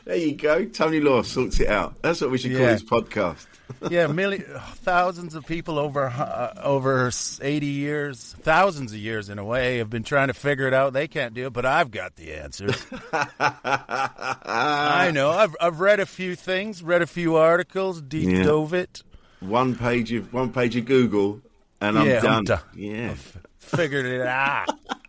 There 0.06 0.16
you 0.16 0.36
go. 0.36 0.66
Tony 0.66 1.00
Law 1.00 1.22
sorts 1.24 1.60
it 1.60 1.68
out. 1.68 1.96
That's 2.02 2.22
what 2.22 2.30
we 2.32 2.38
should 2.38 2.52
call 2.52 2.62
Yeah. 2.62 2.74
this 2.74 2.84
podcast. 2.84 3.46
Yeah, 3.90 4.06
million, 4.06 4.44
thousands 4.84 5.34
of 5.34 5.44
people 5.48 5.80
over 5.80 6.06
uh, 6.06 6.54
over 6.64 7.10
eighty 7.42 7.66
years, 7.66 8.36
thousands 8.42 8.94
of 8.94 9.00
years 9.00 9.28
in 9.28 9.40
a 9.40 9.44
way, 9.44 9.80
have 9.80 9.90
been 9.90 10.04
trying 10.04 10.28
to 10.28 10.36
figure 10.36 10.68
it 10.68 10.74
out. 10.76 10.94
They 10.94 11.08
can't 11.08 11.34
do 11.34 11.48
it, 11.48 11.54
but 11.54 11.66
I've 11.66 11.90
got 11.90 12.16
the 12.16 12.34
answers. 12.36 12.86
I 13.12 15.10
know. 15.14 15.32
I've 15.32 15.56
I've 15.60 15.80
read 15.80 16.00
a 16.00 16.06
few 16.06 16.36
things, 16.36 16.84
read 16.84 17.02
a 17.02 17.08
few 17.08 17.38
articles, 17.38 18.02
deep 18.02 18.30
Yeah. 18.30 18.44
dove 18.44 18.76
it. 18.76 19.02
One 19.40 19.76
page 19.76 20.14
of 20.14 20.32
one 20.32 20.54
page 20.54 20.76
of 20.76 20.86
Google, 20.86 21.42
and 21.82 21.98
I'm 21.98 22.06
Yeah, 22.08 22.22
done. 22.22 22.34
I'm 22.34 22.44
done. 22.46 22.60
Yeah, 22.76 23.16
Figured 23.60 24.06
it 24.06 24.22
out. 24.22 24.70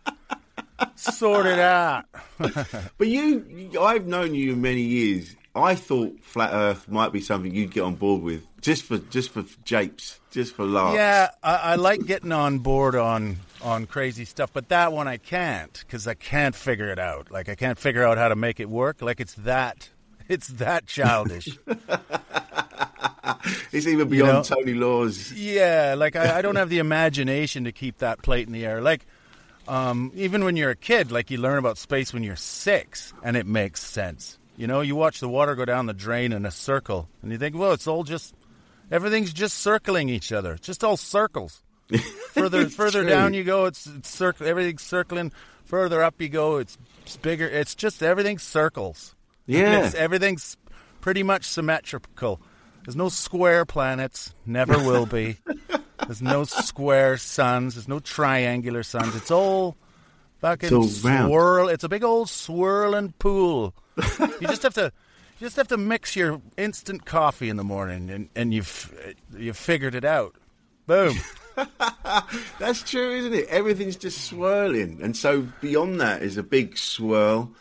Sorted 0.97 1.59
out. 1.59 2.05
but 2.37 3.07
you, 3.07 3.45
you- 3.49 3.81
I've 3.81 4.07
known 4.07 4.33
you 4.33 4.55
many 4.55 4.81
years. 4.81 5.35
I 5.55 5.73
thought 5.75 6.19
flat 6.21 6.51
Earth 6.53 6.87
might 6.87 7.11
be 7.11 7.19
something 7.19 7.53
you'd 7.53 7.71
get 7.71 7.81
on 7.81 7.95
board 7.95 8.21
with, 8.21 8.43
just 8.61 8.83
for 8.83 8.99
just 8.99 9.31
for 9.31 9.43
japes, 9.63 10.19
just 10.29 10.53
for 10.55 10.65
laughs. 10.65 10.95
Yeah, 10.95 11.29
I, 11.41 11.55
I 11.55 11.75
like 11.75 12.05
getting 12.05 12.31
on 12.31 12.59
board 12.59 12.95
on 12.95 13.37
on 13.63 13.87
crazy 13.87 14.23
stuff, 14.25 14.51
but 14.53 14.69
that 14.69 14.93
one 14.93 15.07
I 15.07 15.17
can't 15.17 15.73
because 15.73 16.07
I 16.07 16.13
can't 16.13 16.53
figure 16.53 16.89
it 16.89 16.99
out. 16.99 17.31
Like 17.31 17.49
I 17.49 17.55
can't 17.55 17.79
figure 17.79 18.03
out 18.03 18.19
how 18.19 18.27
to 18.27 18.35
make 18.35 18.59
it 18.59 18.69
work. 18.69 19.01
Like 19.01 19.19
it's 19.19 19.33
that 19.35 19.89
it's 20.27 20.47
that 20.49 20.85
childish. 20.85 21.47
it's 23.71 23.87
even 23.87 24.09
beyond 24.09 24.33
know? 24.33 24.43
Tony 24.43 24.73
Law's. 24.73 25.33
yeah, 25.33 25.95
like 25.97 26.15
I, 26.15 26.37
I 26.37 26.41
don't 26.41 26.55
have 26.55 26.69
the 26.69 26.79
imagination 26.79 27.63
to 27.63 27.71
keep 27.71 27.97
that 27.99 28.21
plate 28.21 28.45
in 28.47 28.53
the 28.53 28.65
air. 28.65 28.81
Like 28.81 29.05
um, 29.67 30.11
even 30.15 30.43
when 30.43 30.55
you're 30.55 30.71
a 30.71 30.75
kid, 30.75 31.11
like 31.11 31.31
you 31.31 31.37
learn 31.37 31.57
about 31.57 31.77
space 31.77 32.13
when 32.13 32.23
you're 32.23 32.35
six, 32.35 33.13
and 33.23 33.35
it 33.35 33.45
makes 33.45 33.83
sense. 33.83 34.37
You 34.55 34.67
know, 34.67 34.81
you 34.81 34.95
watch 34.95 35.19
the 35.19 35.29
water 35.29 35.55
go 35.55 35.65
down 35.65 35.85
the 35.85 35.93
drain 35.93 36.31
in 36.31 36.45
a 36.45 36.51
circle, 36.51 37.07
and 37.21 37.31
you 37.31 37.37
think, 37.37 37.55
well, 37.55 37.73
it's 37.73 37.87
all 37.87 38.03
just 38.03 38.33
everything's 38.91 39.33
just 39.33 39.57
circling 39.59 40.09
each 40.09 40.31
other. 40.31 40.53
It's 40.53 40.65
just 40.65 40.83
all 40.83 40.97
circles. 40.97 41.61
further 42.31 42.67
further 42.67 43.01
true. 43.01 43.09
down 43.09 43.33
you 43.33 43.43
go, 43.43 43.65
it's, 43.65 43.87
it's 43.87 44.09
circle. 44.09 44.47
Everything's 44.47 44.81
circling. 44.81 45.31
Further 45.65 46.01
up 46.01 46.19
you 46.21 46.29
go, 46.29 46.57
it's, 46.57 46.77
it's 47.03 47.17
bigger. 47.17 47.47
It's 47.47 47.75
just 47.75 48.01
everything 48.01 48.39
circles. 48.39 49.15
Yeah. 49.45 49.91
Everything's 49.95 50.57
pretty 51.01 51.23
much 51.23 51.45
symmetrical. 51.45 52.41
There's 52.85 52.95
no 52.95 53.09
square 53.09 53.65
planets. 53.65 54.33
Never 54.45 54.77
will 54.77 55.05
be. 55.05 55.37
There's 56.07 56.21
no 56.21 56.43
square 56.45 57.17
suns. 57.17 57.75
There's 57.75 57.87
no 57.87 57.99
triangular 57.99 58.81
suns. 58.83 59.15
It's 59.15 59.29
all 59.31 59.75
fucking 60.41 60.67
It's 60.67 60.73
all 61.03 61.09
round. 61.09 61.29
swirl. 61.29 61.69
It's 61.69 61.83
a 61.83 61.89
big 61.89 62.03
old 62.03 62.29
swirling 62.29 63.13
pool. 63.19 63.73
you 64.19 64.47
just 64.47 64.63
have 64.63 64.73
to. 64.75 64.91
You 65.39 65.45
just 65.45 65.57
have 65.57 65.67
to 65.67 65.77
mix 65.77 66.15
your 66.15 66.41
instant 66.57 67.05
coffee 67.05 67.49
in 67.49 67.57
the 67.57 67.63
morning, 67.63 68.09
and, 68.09 68.29
and 68.35 68.53
you've 68.53 68.91
you've 69.37 69.57
figured 69.57 69.93
it 69.93 70.03
out. 70.05 70.35
Boom. 70.87 71.15
That's 72.59 72.81
true, 72.83 73.15
isn't 73.17 73.33
it? 73.33 73.47
Everything's 73.49 73.97
just 73.97 74.25
swirling, 74.25 74.99
and 75.01 75.15
so 75.15 75.47
beyond 75.61 75.99
that 76.01 76.23
is 76.23 76.37
a 76.37 76.43
big 76.43 76.77
swirl, 76.77 77.51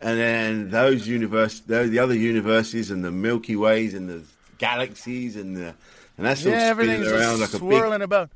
and 0.00 0.18
then 0.18 0.70
those 0.70 1.06
universe, 1.06 1.60
the 1.60 1.98
other 1.98 2.14
universes, 2.14 2.90
and 2.90 3.04
the 3.04 3.10
Milky 3.10 3.56
Ways, 3.56 3.92
and 3.92 4.08
the 4.08 4.22
galaxies, 4.58 5.36
and 5.36 5.56
the 5.56 5.74
and 6.16 6.26
that's 6.26 6.42
yeah, 6.44 6.52
everything's 6.52 7.06
around 7.08 7.40
like 7.40 7.52
a 7.54 7.58
swirling 7.58 7.98
big. 7.98 8.02
about. 8.04 8.30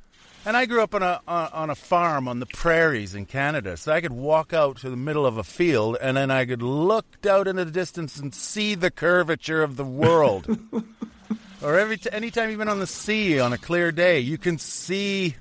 And 0.47 0.57
I 0.57 0.65
grew 0.65 0.83
up 0.83 0.95
on 0.95 1.03
a 1.03 1.21
on 1.29 1.49
on 1.53 1.71
a 1.71 1.75
farm 1.75 2.27
on 2.27 2.41
the 2.41 2.47
prairies 2.47 3.15
in 3.15 3.27
Canada, 3.27 3.77
so 3.77 3.93
I 3.93 4.01
could 4.01 4.13
walk 4.13 4.53
out 4.55 4.79
to 4.79 4.89
the 4.91 4.97
middle 4.97 5.27
of 5.27 5.37
a 5.37 5.45
field, 5.45 5.99
and 6.01 6.17
then 6.17 6.31
I 6.31 6.47
could 6.47 6.63
look 6.63 7.05
out 7.29 7.47
into 7.47 7.65
the 7.67 7.71
distance 7.71 8.19
and 8.19 8.35
see 8.35 8.75
the 8.75 8.91
curvature 8.91 9.63
of 9.63 9.77
the 9.77 9.85
world. 9.85 10.59
or 11.63 11.79
every 11.79 11.99
t- 11.99 12.09
anytime 12.11 12.49
you've 12.49 12.59
been 12.59 12.69
on 12.69 12.79
the 12.79 12.87
sea 12.87 13.39
on 13.39 13.53
a 13.53 13.59
clear 13.59 13.93
day, 13.93 14.19
you 14.21 14.39
can 14.39 14.57
see 14.59 15.37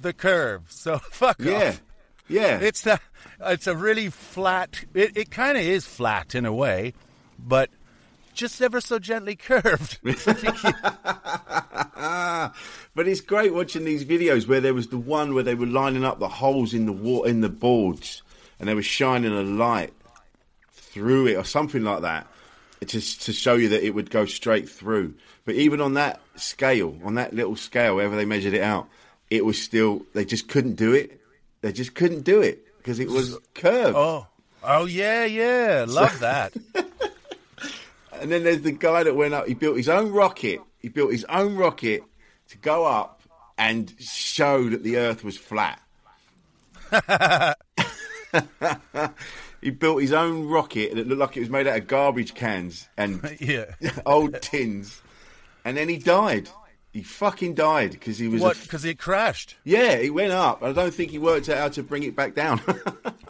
the 0.00 0.14
curve. 0.14 0.62
So 0.70 0.96
fuck 1.10 1.36
Yeah, 1.38 1.68
off. 1.68 1.82
yeah. 2.26 2.58
It's 2.58 2.80
the 2.82 2.98
it's 3.40 3.66
a 3.66 3.76
really 3.76 4.08
flat. 4.08 4.82
It 4.94 5.14
it 5.16 5.30
kind 5.30 5.58
of 5.58 5.62
is 5.64 5.84
flat 5.84 6.34
in 6.34 6.46
a 6.46 6.52
way, 6.54 6.94
but 7.38 7.68
just 8.34 8.60
ever 8.62 8.80
so 8.80 8.98
gently 8.98 9.36
curved. 9.36 9.98
But 12.94 13.08
it's 13.08 13.20
great 13.22 13.54
watching 13.54 13.84
these 13.84 14.04
videos 14.04 14.46
where 14.46 14.60
there 14.60 14.74
was 14.74 14.88
the 14.88 14.98
one 14.98 15.32
where 15.34 15.42
they 15.42 15.54
were 15.54 15.66
lining 15.66 16.04
up 16.04 16.18
the 16.18 16.28
holes 16.28 16.74
in 16.74 16.84
the 16.86 16.92
wa- 16.92 17.22
in 17.22 17.40
the 17.40 17.48
boards, 17.48 18.22
and 18.58 18.68
they 18.68 18.74
were 18.74 18.82
shining 18.82 19.32
a 19.32 19.42
light 19.42 19.92
through 20.72 21.28
it 21.28 21.36
or 21.36 21.44
something 21.44 21.82
like 21.84 22.02
that, 22.02 22.26
just 22.84 23.22
to 23.22 23.32
show 23.32 23.54
you 23.54 23.70
that 23.70 23.82
it 23.86 23.94
would 23.94 24.10
go 24.10 24.26
straight 24.26 24.68
through. 24.68 25.14
But 25.46 25.54
even 25.54 25.80
on 25.80 25.94
that 25.94 26.20
scale, 26.36 26.98
on 27.02 27.14
that 27.14 27.32
little 27.32 27.56
scale, 27.56 27.96
wherever 27.96 28.14
they 28.16 28.26
measured 28.26 28.52
it 28.54 28.62
out, 28.62 28.88
it 29.30 29.44
was 29.44 29.60
still 29.62 30.04
they 30.12 30.24
just 30.26 30.48
couldn't 30.48 30.74
do 30.74 30.92
it. 30.92 31.18
They 31.62 31.72
just 31.72 31.94
couldn't 31.94 32.22
do 32.22 32.42
it 32.42 32.66
because 32.78 32.98
it 32.98 33.08
was 33.08 33.38
curved. 33.54 33.96
Oh, 33.96 34.26
oh 34.62 34.84
yeah, 34.84 35.24
yeah, 35.24 35.86
love 35.88 36.18
that. 36.20 36.52
And 38.20 38.30
then 38.30 38.44
there's 38.44 38.62
the 38.62 38.72
guy 38.72 39.02
that 39.04 39.16
went 39.16 39.34
up. 39.34 39.46
He 39.46 39.54
built 39.54 39.76
his 39.76 39.88
own 39.88 40.12
rocket. 40.12 40.60
He 40.78 40.88
built 40.88 41.12
his 41.12 41.24
own 41.24 41.56
rocket 41.56 42.02
to 42.50 42.58
go 42.58 42.84
up 42.84 43.22
and 43.58 43.92
show 44.00 44.68
that 44.68 44.82
the 44.82 44.96
Earth 44.98 45.24
was 45.24 45.36
flat. 45.36 45.80
he 49.60 49.70
built 49.70 50.00
his 50.02 50.12
own 50.12 50.46
rocket 50.48 50.90
and 50.90 50.98
it 51.00 51.06
looked 51.06 51.20
like 51.20 51.36
it 51.36 51.40
was 51.40 51.50
made 51.50 51.66
out 51.66 51.78
of 51.78 51.86
garbage 51.86 52.34
cans 52.34 52.88
and 52.96 53.36
yeah. 53.40 53.74
old 54.06 54.40
tins. 54.42 55.00
And 55.64 55.76
then 55.76 55.88
he 55.88 55.96
died. 55.98 56.48
He 56.92 57.02
fucking 57.02 57.54
died 57.54 57.92
because 57.92 58.18
he 58.18 58.28
was. 58.28 58.42
What? 58.42 58.56
f- 58.56 58.64
Because 58.64 58.84
it 58.84 58.98
crashed. 58.98 59.56
yeah, 59.64 59.96
he 59.96 60.10
went 60.10 60.32
up. 60.32 60.62
I 60.62 60.72
don't 60.72 60.92
think 60.92 61.10
he 61.10 61.18
worked 61.18 61.48
out 61.48 61.56
how 61.56 61.68
to 61.70 61.82
bring 61.82 62.02
it 62.02 62.14
back 62.14 62.34
down. 62.34 62.60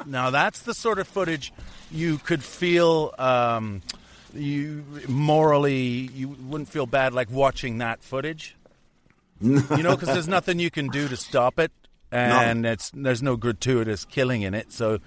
Now 0.04 0.30
that's 0.30 0.62
the 0.62 0.74
sort 0.74 0.98
of 0.98 1.06
footage 1.06 1.52
you 1.92 2.18
could 2.18 2.42
feel. 2.42 3.14
Um, 3.18 3.82
you 4.34 4.84
morally, 5.08 6.10
you 6.14 6.28
wouldn't 6.28 6.68
feel 6.68 6.86
bad 6.86 7.12
like 7.12 7.30
watching 7.30 7.78
that 7.78 8.02
footage. 8.02 8.56
You 9.42 9.82
know, 9.82 9.96
because 9.96 10.10
there's 10.10 10.28
nothing 10.28 10.60
you 10.60 10.70
can 10.70 10.86
do 10.86 11.08
to 11.08 11.16
stop 11.16 11.58
it, 11.58 11.72
and 12.12 12.64
it's 12.64 12.92
there's 12.94 13.24
no 13.24 13.36
gratuitous 13.36 14.04
killing 14.04 14.42
in 14.42 14.54
it. 14.54 14.70
So 14.70 15.00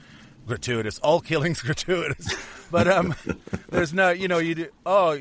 gratuitous. 0.45 0.99
All 0.99 1.21
killings 1.21 1.61
gratuitous. 1.63 2.35
But 2.71 2.87
um, 2.87 3.15
there's 3.69 3.93
no, 3.93 4.09
you 4.09 4.27
know, 4.27 4.39
you 4.39 4.55
do. 4.55 4.67
Oh, 4.85 5.17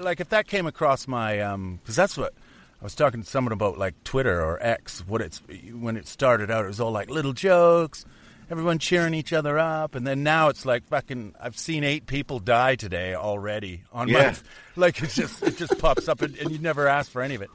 like 0.00 0.20
if 0.20 0.28
that 0.30 0.46
came 0.46 0.66
across 0.66 1.08
my, 1.08 1.40
um, 1.40 1.78
because 1.82 1.96
that's 1.96 2.16
what 2.18 2.34
I 2.80 2.84
was 2.84 2.94
talking 2.94 3.22
to 3.22 3.28
someone 3.28 3.52
about, 3.52 3.78
like 3.78 3.94
Twitter 4.04 4.42
or 4.44 4.62
X. 4.62 5.02
What 5.06 5.20
it's 5.22 5.40
when 5.72 5.96
it 5.96 6.06
started 6.06 6.50
out, 6.50 6.64
it 6.64 6.68
was 6.68 6.80
all 6.80 6.92
like 6.92 7.08
little 7.08 7.32
jokes, 7.32 8.04
everyone 8.50 8.78
cheering 8.78 9.14
each 9.14 9.32
other 9.32 9.58
up, 9.58 9.94
and 9.94 10.06
then 10.06 10.22
now 10.22 10.48
it's 10.48 10.64
like 10.66 10.86
fucking. 10.88 11.34
I've 11.40 11.56
seen 11.58 11.84
eight 11.84 12.06
people 12.06 12.38
die 12.38 12.76
today 12.76 13.14
already 13.14 13.82
on 13.92 14.08
Yeah. 14.08 14.30
my, 14.30 14.36
like 14.76 15.02
it's 15.02 15.16
just 15.16 15.42
it 15.42 15.56
just 15.56 15.78
pops 15.78 16.08
up, 16.08 16.22
and, 16.22 16.36
and 16.38 16.50
you 16.50 16.58
never 16.58 16.86
ask 16.88 17.10
for 17.10 17.22
any 17.22 17.34
of 17.34 17.42
it. 17.42 17.50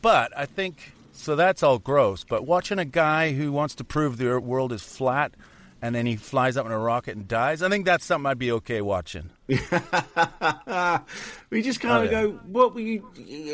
But 0.00 0.36
I 0.36 0.46
think 0.46 0.92
so. 1.12 1.36
That's 1.36 1.62
all 1.62 1.78
gross. 1.78 2.24
But 2.24 2.46
watching 2.46 2.78
a 2.78 2.84
guy 2.84 3.32
who 3.32 3.52
wants 3.52 3.76
to 3.76 3.84
prove 3.84 4.18
the 4.18 4.38
world 4.40 4.72
is 4.72 4.82
flat, 4.82 5.32
and 5.80 5.94
then 5.94 6.06
he 6.06 6.16
flies 6.16 6.56
up 6.56 6.66
in 6.66 6.72
a 6.72 6.78
rocket 6.78 7.16
and 7.16 7.28
dies. 7.28 7.62
I 7.62 7.68
think 7.68 7.84
that's 7.86 8.04
something 8.04 8.28
I'd 8.30 8.38
be 8.38 8.52
okay 8.52 8.80
watching. 8.80 9.30
we 9.46 9.56
just 11.62 11.80
kind 11.80 11.98
Oh, 11.98 12.02
of 12.04 12.12
yeah. 12.12 12.22
go, 12.22 12.30
what 12.46 12.74
were 12.74 12.80
you? 12.80 13.06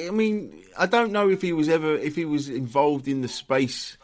I 0.07 0.11
mean, 0.11 0.63
I 0.79 0.87
don't 0.87 1.13
know 1.13 1.29
if 1.29 1.43
he 1.43 1.53
was 1.53 1.69
ever, 1.69 1.95
if 1.97 2.15
he 2.17 2.25
was 2.25 2.49
involved 2.49 3.09
in 3.09 3.21
the 3.23 3.29
space 3.29 3.97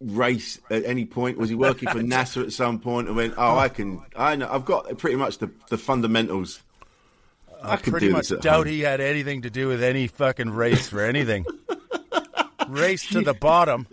race 0.00 0.60
at 0.70 0.84
any 0.84 1.04
point. 1.04 1.38
Was 1.38 1.48
he 1.48 1.54
working 1.54 1.88
for 1.88 2.00
NASA 2.00 2.44
at 2.44 2.52
some 2.52 2.78
point 2.78 3.08
and 3.08 3.16
went, 3.16 3.34
oh, 3.36 3.56
I 3.56 3.68
can, 3.68 4.02
I 4.16 4.36
know, 4.36 4.48
I've 4.50 4.64
got 4.64 4.98
pretty 4.98 5.16
much 5.16 5.38
the, 5.38 5.50
the 5.70 5.78
fundamentals. 5.78 6.60
I 7.62 7.76
could 7.76 7.92
Pretty 7.92 8.08
do 8.08 8.12
much 8.12 8.28
doubt 8.28 8.44
home. 8.44 8.66
he 8.66 8.80
had 8.80 9.00
anything 9.00 9.42
to 9.42 9.50
do 9.50 9.68
with 9.68 9.82
any 9.82 10.06
fucking 10.06 10.50
race 10.50 10.88
for 10.88 11.00
anything. 11.00 11.46
race 12.68 13.06
to 13.08 13.22
the 13.22 13.32
bottom, 13.32 13.86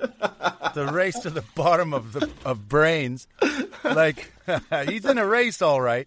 the 0.73 0.89
race 0.91 1.17
to 1.19 1.29
the 1.29 1.43
bottom 1.55 1.93
of 1.93 2.11
the 2.11 2.29
of 2.43 2.67
brains. 2.67 3.27
Like 3.83 4.33
he's 4.89 5.05
in 5.05 5.17
a 5.17 5.25
race, 5.25 5.61
all 5.61 5.79
right. 5.79 6.05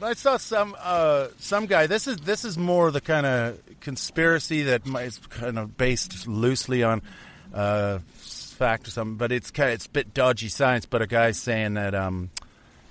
I 0.00 0.14
saw 0.14 0.36
some 0.38 0.74
uh, 0.78 1.28
some 1.38 1.66
guy. 1.66 1.86
This 1.86 2.06
is 2.06 2.16
this 2.18 2.44
is 2.44 2.56
more 2.56 2.90
the 2.90 3.00
kind 3.00 3.26
of 3.26 3.60
conspiracy 3.80 4.62
that 4.62 4.86
is 4.86 5.18
kind 5.18 5.58
of 5.58 5.76
based 5.76 6.26
loosely 6.26 6.82
on 6.82 7.02
uh, 7.54 7.98
fact 8.08 8.88
or 8.88 8.90
something, 8.90 9.16
but 9.16 9.32
it's 9.32 9.50
kind 9.50 9.70
of, 9.70 9.74
it's 9.74 9.86
a 9.86 9.90
bit 9.90 10.14
dodgy 10.14 10.48
science. 10.48 10.86
But 10.86 11.02
a 11.02 11.06
guy 11.06 11.30
saying 11.32 11.74
that 11.74 11.94
um, 11.94 12.30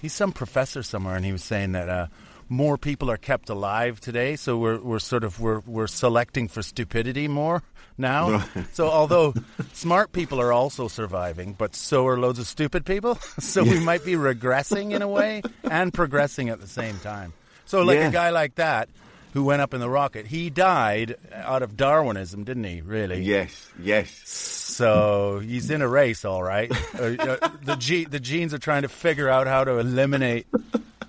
he's 0.02 0.14
some 0.14 0.32
professor 0.32 0.84
somewhere, 0.84 1.16
and 1.16 1.26
he 1.26 1.32
was 1.32 1.44
saying 1.44 1.74
that 1.74 1.90
uh, 1.90 2.08
more 2.50 2.78
people 2.78 3.12
are 3.12 3.18
kept 3.18 3.50
alive 3.50 4.00
today, 4.00 4.36
so 4.36 4.58
we're 4.58 4.80
we're 4.80 5.00
sort 5.00 5.24
of 5.24 5.40
we're 5.40 5.60
we're 5.66 5.88
selecting 5.88 6.48
for 6.48 6.62
stupidity 6.62 7.28
more 7.28 7.62
now. 7.98 8.46
so 8.74 8.88
although 8.90 9.34
smart 9.74 10.12
people 10.14 10.40
are 10.40 10.54
also 10.54 10.88
surviving, 10.88 11.54
but 11.58 11.76
so 11.76 12.08
are 12.08 12.18
loads 12.18 12.40
of 12.40 12.48
stupid 12.48 12.86
people. 12.86 13.16
so 13.40 13.64
we 13.64 13.80
might 13.80 14.06
be 14.06 14.14
regressing 14.14 14.92
in 14.94 15.02
a 15.02 15.08
way 15.08 15.42
and 15.70 15.94
progressing 15.94 16.50
at 16.50 16.62
the 16.62 16.68
same 16.68 16.98
time. 17.00 17.34
So 17.66 17.82
like 17.82 17.98
Yeah. 17.98 18.08
a 18.10 18.12
guy 18.12 18.30
like 18.30 18.56
that 18.56 18.88
who 19.34 19.44
went 19.44 19.62
up 19.62 19.74
in 19.74 19.80
the 19.80 19.90
rocket, 19.90 20.28
he 20.28 20.50
died 20.50 21.16
out 21.34 21.62
of 21.62 21.78
Darwinism, 21.78 22.44
didn't 22.44 22.64
he? 22.64 22.82
Really? 22.82 23.22
Yes, 23.22 23.70
yes. 23.82 24.10
So 24.26 25.40
he's 25.40 25.70
in 25.72 25.82
a 25.82 25.88
race, 25.88 26.24
all 26.26 26.44
right. 26.44 26.72
Uh, 27.00 27.04
uh, 27.20 27.50
the 27.64 27.76
ge- 27.76 28.10
the 28.10 28.20
genes 28.20 28.54
are 28.54 28.60
trying 28.60 28.84
to 28.84 28.90
figure 28.90 29.28
out 29.30 29.48
how 29.48 29.64
to 29.64 29.78
eliminate 29.80 30.48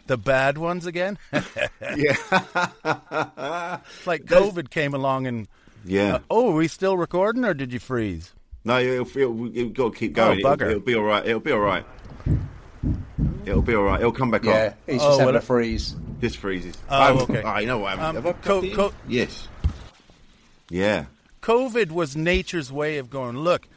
the 0.07 0.17
bad 0.17 0.59
ones 0.59 0.87
again. 0.87 1.19
Yeah. 1.97 2.15
like 4.07 4.25
COVID 4.25 4.71
came 4.71 4.95
along 4.95 5.27
and 5.27 5.49
Yeah. 5.85 6.17
uh, 6.17 6.19
oh, 6.31 6.51
are 6.53 6.55
we 6.57 6.69
still 6.69 6.97
recording 6.97 7.45
or 7.45 7.55
did 7.55 7.73
you 7.73 7.79
freeze? 7.79 8.33
No, 8.65 8.79
it'll, 8.79 9.07
it'll, 9.07 9.57
it'll 9.57 9.69
got 9.71 9.93
to 9.93 9.99
keep 9.99 10.13
going. 10.15 10.45
Oh, 10.45 10.53
it'll, 10.53 10.57
bugger. 10.57 10.71
it'll 10.71 10.81
be 10.81 10.95
all 10.95 11.03
right. 11.05 11.25
It'll 11.27 11.41
be 11.41 11.53
all 11.53 11.61
right. 11.61 11.85
It'll 13.47 13.63
be 13.63 13.75
all 13.75 13.85
right. 13.85 14.01
It'll 14.01 14.13
come 14.13 14.31
back 14.31 14.45
Yeah, 14.45 14.75
on. 14.89 14.93
he's 14.95 15.03
Oh, 15.03 15.07
just 15.09 15.21
having 15.21 15.35
well, 15.35 15.43
a 15.43 15.45
freeze. 15.45 15.95
This 16.21 16.35
freezes. 16.35 16.75
Oh, 16.91 17.21
okay. 17.23 17.43
I 17.43 17.65
know 17.65 17.79
what 17.79 17.99
happened. 17.99 18.19
Um, 18.19 18.25
Have 18.25 18.27
I 18.27 18.33
co- 18.33 18.61
plugged 18.61 18.65
it 18.65 18.71
in? 18.71 18.77
co- 18.77 18.93
yes. 19.07 19.49
Yeah. 20.71 21.05
COVID 21.43 21.91
was 21.93 22.17
nature's 22.17 22.73
way 22.73 22.99
of 22.99 23.09
going. 23.09 23.37
Look, 23.39 23.69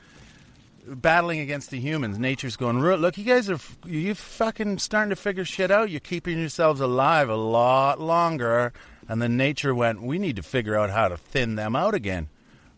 battling 0.88 1.40
against 1.40 1.70
the 1.70 1.80
humans. 1.80 2.18
Nature's 2.18 2.58
going. 2.58 2.80
Look, 2.82 3.18
you 3.18 3.24
guys 3.24 3.50
are 3.50 3.60
you 3.86 4.16
fucking 4.16 4.80
starting 4.80 5.12
to 5.12 5.16
figure 5.16 5.46
shit 5.46 5.70
out. 5.72 5.90
You're 5.92 6.00
keeping 6.00 6.40
yourselves 6.40 6.82
alive 6.82 7.30
a 7.30 7.36
lot 7.36 8.00
longer. 8.02 8.74
And 9.08 9.22
then 9.22 9.36
nature 9.38 9.76
went. 9.76 10.02
We 10.02 10.18
need 10.20 10.38
to 10.38 10.44
figure 10.44 10.78
out 10.78 10.90
how 10.90 11.10
to 11.10 11.18
thin 11.18 11.56
them 11.56 11.76
out 11.76 11.94
again. 11.94 12.28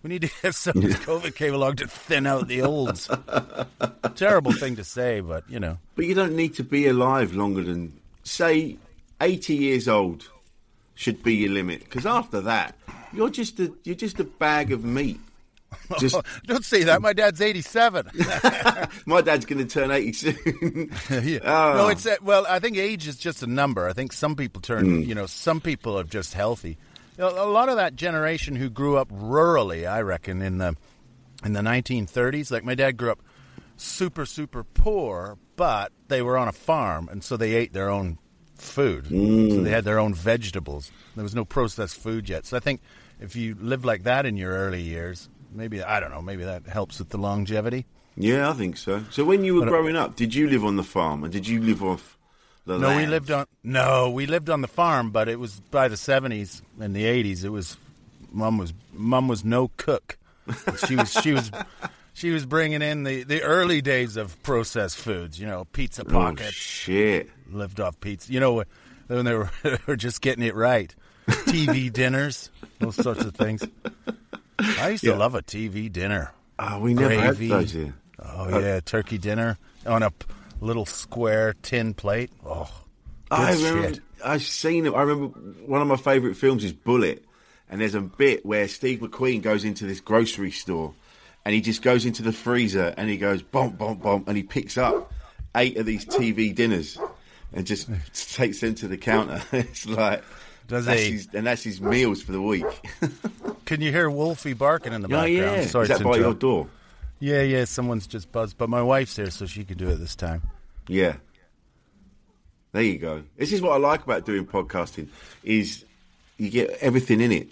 We 0.01 0.09
need 0.09 0.23
to 0.23 0.29
get 0.41 0.55
some. 0.55 0.73
COVID 0.73 1.35
came 1.35 1.53
along 1.53 1.77
to 1.77 1.87
thin 1.87 2.27
out 2.27 2.47
the 2.49 2.61
olds. 2.63 3.09
Terrible 4.15 4.51
thing 4.51 4.75
to 4.75 4.83
say, 4.83 5.21
but 5.21 5.49
you 5.49 5.59
know. 5.59 5.77
But 5.95 6.05
you 6.05 6.13
don't 6.13 6.35
need 6.35 6.55
to 6.55 6.63
be 6.63 6.87
alive 6.87 7.33
longer 7.33 7.63
than, 7.63 7.93
say, 8.23 8.77
80 9.23 9.55
years 9.55 9.87
old 9.87 10.29
should 10.95 11.23
be 11.23 11.35
your 11.35 11.51
limit. 11.51 11.83
Because 11.83 12.05
after 12.05 12.41
that, 12.41 12.75
you're 13.13 13.29
just 13.29 13.59
a 13.59 13.73
you're 13.83 13.95
just 13.95 14.19
a 14.19 14.23
bag 14.23 14.71
of 14.71 14.83
meat. 14.83 15.19
Just 15.99 16.15
Don't 16.45 16.63
say 16.63 16.83
that. 16.83 17.01
My 17.01 17.13
dad's 17.13 17.41
eighty-seven. 17.41 18.11
my 19.07 19.21
dad's 19.21 19.45
going 19.45 19.57
to 19.57 19.65
turn 19.65 19.89
80 19.89 20.13
soon. 20.13 20.91
Yeah. 21.09 21.39
Oh. 21.43 21.73
No, 21.77 21.87
it's 21.87 22.05
uh, 22.05 22.15
well. 22.21 22.45
I 22.47 22.59
think 22.59 22.77
age 22.77 23.07
is 23.07 23.17
just 23.17 23.41
a 23.41 23.47
number. 23.47 23.89
I 23.89 23.93
think 23.93 24.13
some 24.13 24.35
people 24.35 24.61
turn. 24.61 25.01
You 25.01 25.15
know, 25.15 25.25
some 25.25 25.59
people 25.59 25.97
are 25.97 26.03
just 26.03 26.35
healthy. 26.35 26.77
You 27.17 27.23
know, 27.23 27.29
a 27.29 27.49
lot 27.49 27.69
of 27.69 27.77
that 27.77 27.95
generation 27.95 28.55
who 28.55 28.69
grew 28.69 28.97
up 28.97 29.09
rurally, 29.09 29.89
I 29.89 30.01
reckon, 30.01 30.43
in 30.43 30.59
the 30.59 30.75
in 31.43 31.53
the 31.53 31.61
1930s. 31.61 32.51
Like 32.51 32.63
my 32.63 32.75
dad 32.75 32.95
grew 32.95 33.09
up 33.11 33.23
super 33.75 34.27
super 34.27 34.63
poor, 34.63 35.39
but 35.55 35.91
they 36.07 36.21
were 36.21 36.37
on 36.37 36.47
a 36.47 36.53
farm, 36.53 37.09
and 37.11 37.23
so 37.23 37.35
they 37.35 37.55
ate 37.55 37.73
their 37.73 37.89
own 37.89 38.19
food. 38.55 39.07
So 39.07 39.61
they 39.61 39.69
had 39.71 39.83
their 39.83 39.99
own 39.99 40.13
vegetables. 40.13 40.91
There 41.15 41.23
was 41.23 41.35
no 41.35 41.45
processed 41.45 41.95
food 41.97 42.29
yet. 42.29 42.45
So 42.45 42.57
I 42.57 42.59
think 42.59 42.81
if 43.19 43.35
you 43.35 43.55
live 43.59 43.85
like 43.85 44.03
that 44.03 44.25
in 44.25 44.37
your 44.37 44.53
early 44.53 44.81
years, 44.81 45.29
maybe 45.53 45.83
I 45.83 45.99
don't 45.99 46.11
know. 46.11 46.21
Maybe 46.21 46.43
that 46.43 46.65
helps 46.67 46.99
with 46.99 47.09
the 47.09 47.17
longevity. 47.17 47.85
yeah, 48.15 48.49
I 48.49 48.53
think 48.53 48.77
so. 48.77 49.03
So 49.11 49.23
when 49.23 49.43
you 49.43 49.55
were 49.55 49.61
But, 49.61 49.67
uh, 49.69 49.71
growing 49.71 49.95
up, 49.95 50.15
did 50.15 50.33
you 50.35 50.49
live 50.49 50.63
on 50.63 50.75
the 50.75 50.83
farm 50.83 51.23
and 51.23 51.31
did 51.33 51.47
you 51.47 51.61
live 51.61 51.83
off 51.83 52.17
the 52.65 52.77
No, 52.77 52.95
we 52.95 53.05
lived 53.05 53.29
on 53.31 53.45
no, 53.63 54.09
we 54.09 54.25
lived 54.25 54.49
on 54.49 54.61
the 54.61 54.67
farm, 54.67 55.11
but 55.11 55.27
it 55.27 55.39
was 55.39 55.59
by 55.71 55.87
the 55.87 55.97
seventies 55.97 56.61
and 56.79 56.95
the 56.95 57.05
eighties. 57.05 57.43
It 57.43 57.51
was 57.51 57.77
mom 58.31 58.57
was 58.57 58.73
mom 58.93 59.27
was 59.27 59.43
no 59.43 59.69
cook. 59.77 60.17
She 60.87 60.95
was 60.95 61.11
she 61.11 61.31
was 61.33 61.51
she 62.13 62.31
was 62.31 62.45
bringing 62.45 62.81
in 62.81 63.03
the, 63.03 63.23
the 63.23 63.41
early 63.41 63.81
days 63.81 64.17
of 64.17 64.41
processed 64.43 64.97
foods. 64.97 65.39
You 65.39 65.47
know, 65.47 65.65
pizza 65.73 66.03
Oh, 66.07 66.11
pockets, 66.11 66.51
shit. 66.53 67.29
Lived 67.53 67.79
off 67.79 67.99
pizza. 67.99 68.31
You 68.31 68.39
know 68.39 68.63
when 69.07 69.25
they 69.25 69.33
were, 69.33 69.49
they 69.63 69.77
were 69.85 69.95
just 69.95 70.21
getting 70.21 70.43
it 70.43 70.55
right. 70.55 70.93
TV 71.27 71.91
dinners, 71.93 72.49
those 72.79 72.95
sorts 72.95 73.23
of 73.23 73.35
things. 73.35 73.65
I 74.59 74.89
used 74.89 75.03
to 75.03 75.15
love 75.15 75.35
a 75.35 75.41
TV 75.41 75.91
dinner. 75.91 76.31
Oh, 76.59 76.79
we 76.79 76.93
never 76.93 77.15
Gravy. 77.15 77.49
had 77.49 77.59
those 77.61 77.71
here. 77.71 77.93
Oh 78.19 78.53
uh, 78.53 78.59
yeah, 78.59 78.79
turkey 78.79 79.17
dinner 79.17 79.57
on 79.85 80.03
a 80.03 80.11
little 80.61 80.85
square 80.85 81.55
tin 81.61 81.93
plate. 81.93 82.31
Oh, 82.45 82.69
I 83.31 83.53
remember. 83.53 83.93
shit. 83.93 84.03
I've 84.23 84.43
seen 84.43 84.85
it. 84.85 84.93
I 84.93 85.01
remember 85.01 85.39
one 85.65 85.81
of 85.81 85.87
my 85.87 85.97
favourite 85.97 86.37
films 86.37 86.63
is 86.63 86.71
Bullitt, 86.71 87.25
and 87.69 87.81
there's 87.81 87.95
a 87.95 88.01
bit 88.01 88.45
where 88.45 88.67
Steve 88.67 88.99
McQueen 88.99 89.41
goes 89.41 89.63
into 89.65 89.85
this 89.85 89.99
grocery 89.99 90.51
store, 90.51 90.93
and 91.43 91.53
he 91.53 91.61
just 91.61 91.81
goes 91.81 92.05
into 92.05 92.21
the 92.21 92.31
freezer 92.31 92.93
and 92.95 93.09
he 93.09 93.17
goes 93.17 93.41
bomb, 93.41 93.71
bomb, 93.71 93.97
bomb, 93.97 94.23
and 94.27 94.37
he 94.37 94.43
picks 94.43 94.77
up 94.77 95.11
eight 95.55 95.77
of 95.77 95.85
these 95.85 96.05
TV 96.05 96.53
dinners 96.53 96.97
and 97.53 97.65
just 97.65 97.89
takes 98.33 98.59
them 98.61 98.75
to 98.75 98.87
the 98.87 98.97
counter. 98.97 99.41
it's 99.51 99.85
like. 99.87 100.23
Does 100.67 100.85
that's 100.85 101.01
he? 101.01 101.11
his, 101.11 101.27
and 101.33 101.45
that's 101.45 101.61
his 101.61 101.81
meals 101.81 102.21
for 102.23 102.31
the 102.31 102.41
week. 102.41 102.65
Can 103.65 103.81
you 103.81 103.91
hear 103.91 104.09
Wolfie 104.09 104.53
barking 104.53 104.93
in 104.93 105.01
the 105.01 105.07
oh 105.07 105.11
background? 105.11 105.37
yeah, 105.37 105.65
Sorry 105.65 105.83
is 105.83 105.89
that 105.89 106.01
by 106.03 106.15
your 106.17 106.33
door? 106.33 106.67
Yeah, 107.19 107.41
yeah. 107.41 107.65
Someone's 107.65 108.07
just 108.07 108.31
buzzed, 108.31 108.57
but 108.57 108.69
my 108.69 108.81
wife's 108.81 109.15
here, 109.15 109.29
so 109.29 109.45
she 109.45 109.65
can 109.65 109.77
do 109.77 109.89
it 109.89 109.95
this 109.97 110.15
time. 110.15 110.41
Yeah. 110.87 111.15
There 112.71 112.81
you 112.81 112.97
go. 112.97 113.23
This 113.37 113.51
is 113.53 113.61
what 113.61 113.73
I 113.73 113.77
like 113.77 114.03
about 114.03 114.25
doing 114.25 114.45
podcasting 114.45 115.09
is 115.43 115.85
you 116.37 116.49
get 116.49 116.71
everything 116.81 117.19
in 117.21 117.31
it. 117.31 117.49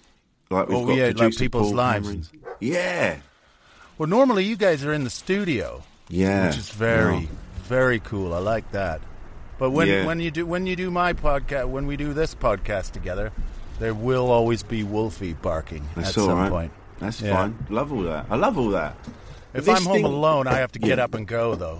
Like 0.50 0.68
we've 0.70 0.78
Oh, 0.78 0.86
got 0.88 0.96
yeah, 0.96 1.12
like 1.16 1.36
people's 1.38 1.68
Paul 1.68 1.76
lives. 1.76 2.32
Yeah. 2.60 3.18
Well, 3.98 4.10
normally 4.10 4.46
you 4.46 4.56
guys 4.56 4.84
are 4.84 4.94
in 4.94 5.04
the 5.04 5.10
studio, 5.10 5.84
Yeah. 6.10 6.48
which 6.48 6.58
is 6.58 6.70
very, 6.70 7.30
very 7.66 8.00
cool. 8.00 8.34
I 8.34 8.40
like 8.40 8.72
that. 8.72 9.02
But 9.62 9.70
when 9.74 9.88
Yeah. 9.88 10.06
when 10.08 10.20
you 10.20 10.32
do 10.32 10.44
when 10.48 10.66
you 10.66 10.76
do 10.76 10.90
my 10.90 11.14
podcast, 11.14 11.70
when 11.70 11.86
we 11.86 11.96
do 11.96 12.14
this 12.14 12.34
podcast 12.34 12.94
together, 12.94 13.32
there 13.78 13.94
will 13.94 14.32
always 14.32 14.64
be 14.64 14.82
Wolfie 14.84 15.34
barking 15.34 15.88
That's 15.96 16.08
at 16.10 16.14
some 16.16 16.32
right. 16.32 16.50
point. 16.50 16.72
That's 16.98 17.22
Yeah. 17.22 17.36
fine. 17.36 17.56
Love 17.70 17.94
all 17.94 18.02
that. 18.02 18.26
I 18.32 18.38
love 18.38 18.58
all 18.58 18.70
that. 18.72 18.96
If 19.54 19.66
This 19.66 19.78
I'm 19.78 19.84
home 19.86 19.94
thing- 19.98 20.06
alone, 20.06 20.48
I 20.48 20.56
have 20.56 20.72
to 20.72 20.80
get 20.80 20.98
Yeah. 20.98 21.04
up 21.04 21.14
and 21.14 21.28
go, 21.28 21.54
though. 21.54 21.78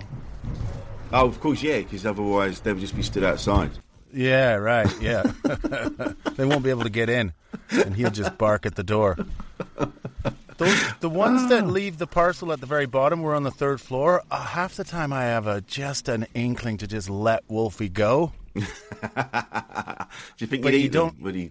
Oh, 1.12 1.26
of 1.26 1.40
course, 1.40 1.60
yeah, 1.60 1.78
because 1.78 2.06
otherwise 2.06 2.60
they 2.60 2.72
would 2.72 2.80
just 2.80 2.94
be 2.94 3.02
stood 3.02 3.24
outside. 3.24 3.72
Yeah, 4.14 4.54
right. 4.54 4.86
Yeah, 5.00 5.24
they 6.36 6.44
won't 6.44 6.62
be 6.62 6.70
able 6.70 6.84
to 6.84 6.90
get 6.90 7.10
in, 7.10 7.32
and 7.72 7.96
he'll 7.96 8.10
just 8.12 8.38
bark 8.38 8.64
at 8.64 8.76
the 8.76 8.84
door. 8.84 9.16
Those, 10.64 10.92
the 11.00 11.10
ones 11.10 11.48
that 11.48 11.66
leave 11.66 11.98
the 11.98 12.06
parcel 12.06 12.52
at 12.52 12.60
the 12.60 12.66
very 12.66 12.86
bottom, 12.86 13.20
we're 13.22 13.34
on 13.34 13.42
the 13.42 13.50
third 13.50 13.80
floor. 13.80 14.22
Uh, 14.30 14.42
half 14.44 14.74
the 14.76 14.84
time, 14.84 15.12
I 15.12 15.22
have 15.24 15.46
a 15.46 15.60
just 15.60 16.08
an 16.08 16.26
inkling 16.34 16.78
to 16.78 16.86
just 16.86 17.10
let 17.10 17.42
Wolfie 17.48 17.88
go. 17.88 18.32
Do 18.54 18.62
you 20.38 20.46
think 20.46 20.62
But 20.62 20.74
he'd 20.74 20.86
eat 20.86 20.92
don't- 20.92 21.20
Would 21.22 21.34
he? 21.34 21.50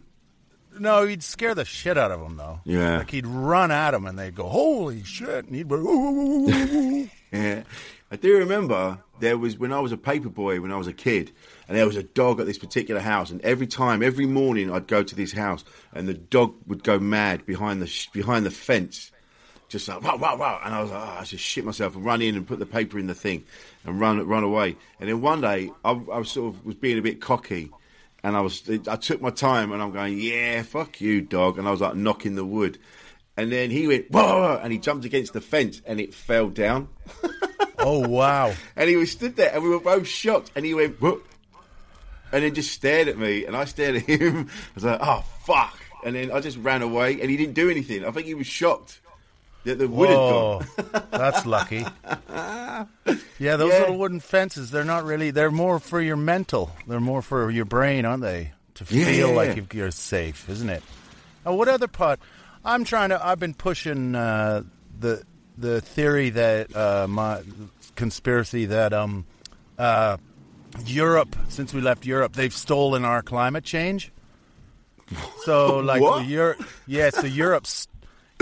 No, 0.80 1.06
he'd 1.06 1.22
scare 1.22 1.54
the 1.54 1.66
shit 1.66 1.98
out 1.98 2.12
of 2.12 2.22
them, 2.22 2.38
though. 2.38 2.62
Yeah. 2.64 3.00
like 3.00 3.12
he'd 3.12 3.28
run 3.28 3.72
at 3.72 3.92
them, 3.92 4.06
and 4.06 4.18
they'd 4.18 4.34
go, 4.34 4.48
"Holy 4.48 5.04
shit!" 5.04 5.46
And 5.46 5.54
he'd 5.54 5.68
go, 5.68 5.76
"Ooh, 5.76 5.80
ooh, 5.80 6.50
ooh, 6.50 6.56
ooh, 6.56 6.78
ooh." 7.04 7.10
Yeah. 7.34 7.64
I 8.10 8.16
do 8.18 8.38
remember 8.38 8.98
there 9.20 9.38
was 9.38 9.58
when 9.58 9.72
I 9.74 9.80
was 9.80 9.92
a 9.92 9.98
paper 9.98 10.30
boy 10.30 10.60
when 10.62 10.72
I 10.72 10.78
was 10.78 10.88
a 10.88 10.94
kid, 10.94 11.32
and 11.68 11.78
there 11.78 11.86
was 11.86 11.96
a 11.96 12.04
dog 12.04 12.40
at 12.40 12.46
this 12.46 12.58
particular 12.58 13.02
house, 13.02 13.30
and 13.32 13.42
every 13.42 13.68
time, 13.68 14.04
every 14.04 14.26
morning, 14.26 14.72
I'd 14.72 14.88
go 14.88 15.04
to 15.04 15.16
this 15.16 15.32
house, 15.32 15.64
and 15.94 16.08
the 16.08 16.14
dog 16.14 16.56
would 16.68 16.84
go 16.84 17.00
mad 17.00 17.46
behind 17.46 17.82
the 17.82 17.88
sh- 17.88 18.08
behind 18.08 18.46
the 18.46 18.52
fence, 18.52 19.12
just 19.70 19.88
like 19.88 20.02
wow 20.02 20.18
wow 20.18 20.38
wow, 20.38 20.62
and 20.64 20.74
I 20.74 20.82
was 20.82 20.92
like, 20.92 21.02
oh, 21.02 21.18
I 21.20 21.24
just 21.24 21.44
shit 21.44 21.66
myself 21.66 21.96
and 21.96 22.04
run 22.04 22.22
in 22.22 22.36
and 22.36 22.48
put 22.48 22.60
the 22.60 22.66
paper 22.66 23.00
in 23.00 23.08
the 23.08 23.16
thing, 23.16 23.44
and 23.86 24.00
run 24.00 24.26
run 24.28 24.44
away. 24.44 24.76
And 25.00 25.10
then 25.10 25.22
one 25.22 25.42
day, 25.42 25.72
I, 25.86 25.92
I 25.92 26.18
was 26.20 26.32
sort 26.32 26.54
of 26.54 26.66
was 26.66 26.76
being 26.76 26.98
a 26.98 27.02
bit 27.02 27.22
cocky, 27.22 27.72
and 28.24 28.36
I 28.36 28.42
was 28.42 28.70
I 28.88 28.96
took 28.96 29.22
my 29.22 29.30
time, 29.32 29.72
and 29.72 29.82
I'm 29.82 29.92
going, 29.92 30.20
yeah, 30.20 30.64
fuck 30.64 31.02
you, 31.02 31.22
dog, 31.22 31.58
and 31.58 31.68
I 31.68 31.72
was 31.72 31.82
like 31.82 31.96
knocking 31.96 32.36
the 32.36 32.46
wood. 32.46 32.78
And 33.38 33.52
then 33.52 33.72
he 33.72 33.88
went, 33.88 34.12
whoa, 34.12 34.60
and 34.62 34.74
he 34.74 34.78
jumped 34.78 35.06
against 35.06 35.32
the 35.32 35.42
fence 35.42 35.82
and 35.86 36.02
it 36.02 36.14
fell 36.14 36.50
down. 36.50 36.90
oh 37.80 38.08
wow! 38.08 38.54
And 38.76 38.90
he 38.90 38.96
was 38.96 39.12
stood 39.12 39.36
there, 39.36 39.52
and 39.54 39.64
we 39.64 39.70
were 39.70 39.80
both 39.80 40.08
shocked. 40.08 40.52
And 40.56 40.66
he 40.66 40.74
went, 40.74 41.02
"Whoop," 41.02 41.28
and 42.32 42.44
then 42.44 42.54
just 42.54 42.72
stared 42.72 43.08
at 43.08 43.18
me, 43.18 43.46
and 43.46 43.56
I 43.56 43.66
stared 43.66 43.96
at 43.98 44.04
him. 44.04 44.48
I 44.72 44.76
was 44.76 44.84
like, 44.84 45.00
"Oh 45.02 45.24
fuck!" 45.44 45.78
And 46.04 46.16
then 46.16 46.32
I 46.32 46.40
just 46.40 46.58
ran 46.58 46.82
away, 46.82 47.20
and 47.22 47.30
he 47.30 47.38
didn't 47.38 47.54
do 47.54 47.70
anything. 47.70 48.06
I 48.06 48.12
think 48.12 48.26
he 48.28 48.34
was 48.34 48.48
shocked 48.48 49.00
that 49.66 49.78
the 49.78 49.88
wood 49.88 50.10
Whoa, 50.10 50.60
had 50.60 50.84
gone. 50.92 51.04
that's 51.12 51.46
lucky. 51.46 51.86
Yeah, 53.40 53.56
those 53.58 53.72
Yeah. 53.74 53.80
little 53.82 53.98
wooden 53.98 54.20
fences—they're 54.20 54.84
not 54.84 55.04
really—they're 55.04 55.52
more 55.52 55.80
for 55.80 56.00
your 56.02 56.16
mental. 56.18 56.72
They're 56.88 57.00
more 57.00 57.22
for 57.22 57.50
your 57.52 57.66
brain, 57.66 58.06
aren't 58.06 58.22
they? 58.24 58.52
To 58.76 58.86
Yeah, 58.90 59.06
feel 59.06 59.30
yeah, 59.30 59.36
like 59.36 59.74
you're 59.74 59.92
safe, 59.92 60.48
isn't 60.50 60.70
it? 60.70 60.84
Now, 61.46 61.54
what 61.56 61.68
other 61.68 61.88
part? 61.88 62.20
I'm 62.64 62.84
trying 62.84 63.10
to. 63.10 63.24
I've 63.26 63.40
been 63.40 63.54
pushing 63.54 64.16
uh, 64.16 64.64
the 65.00 65.24
the 65.58 65.82
theory 65.82 66.30
that 66.32 66.76
uh, 66.76 67.08
my 67.08 67.42
conspiracy 67.96 68.66
that 68.68 68.94
um 68.94 69.26
uh, 69.78 70.18
Europe, 70.86 71.36
since 71.50 71.74
we 71.74 71.82
left 71.82 72.06
Europe, 72.06 72.34
they've 72.34 72.54
stolen 72.54 73.06
our 73.06 73.22
climate 73.22 73.64
change. 73.64 74.12
So, 75.44 75.80
like? 75.80 76.02
Europe, 76.26 76.64
yeah. 76.88 77.10
So 77.10 77.26
Europe's 77.26 77.90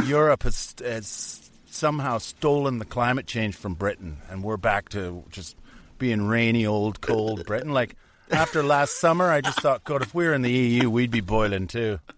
Europe 0.05 0.43
has, 0.43 0.75
has 0.83 1.49
somehow 1.65 2.19
stolen 2.19 2.77
the 2.77 2.85
climate 2.85 3.25
change 3.25 3.55
from 3.55 3.73
Britain, 3.73 4.17
and 4.29 4.43
we're 4.43 4.57
back 4.57 4.89
to 4.89 5.23
just 5.31 5.55
being 5.97 6.27
rainy, 6.27 6.65
old, 6.65 7.01
cold 7.01 7.45
Britain. 7.45 7.71
Like 7.71 7.95
after 8.31 8.63
last 8.63 8.99
summer, 8.99 9.31
I 9.31 9.41
just 9.41 9.59
thought, 9.61 9.83
God, 9.83 10.01
if 10.01 10.13
we 10.13 10.25
were 10.25 10.33
in 10.33 10.41
the 10.41 10.51
EU, 10.51 10.89
we'd 10.89 11.11
be 11.11 11.21
boiling 11.21 11.67
too. 11.67 11.99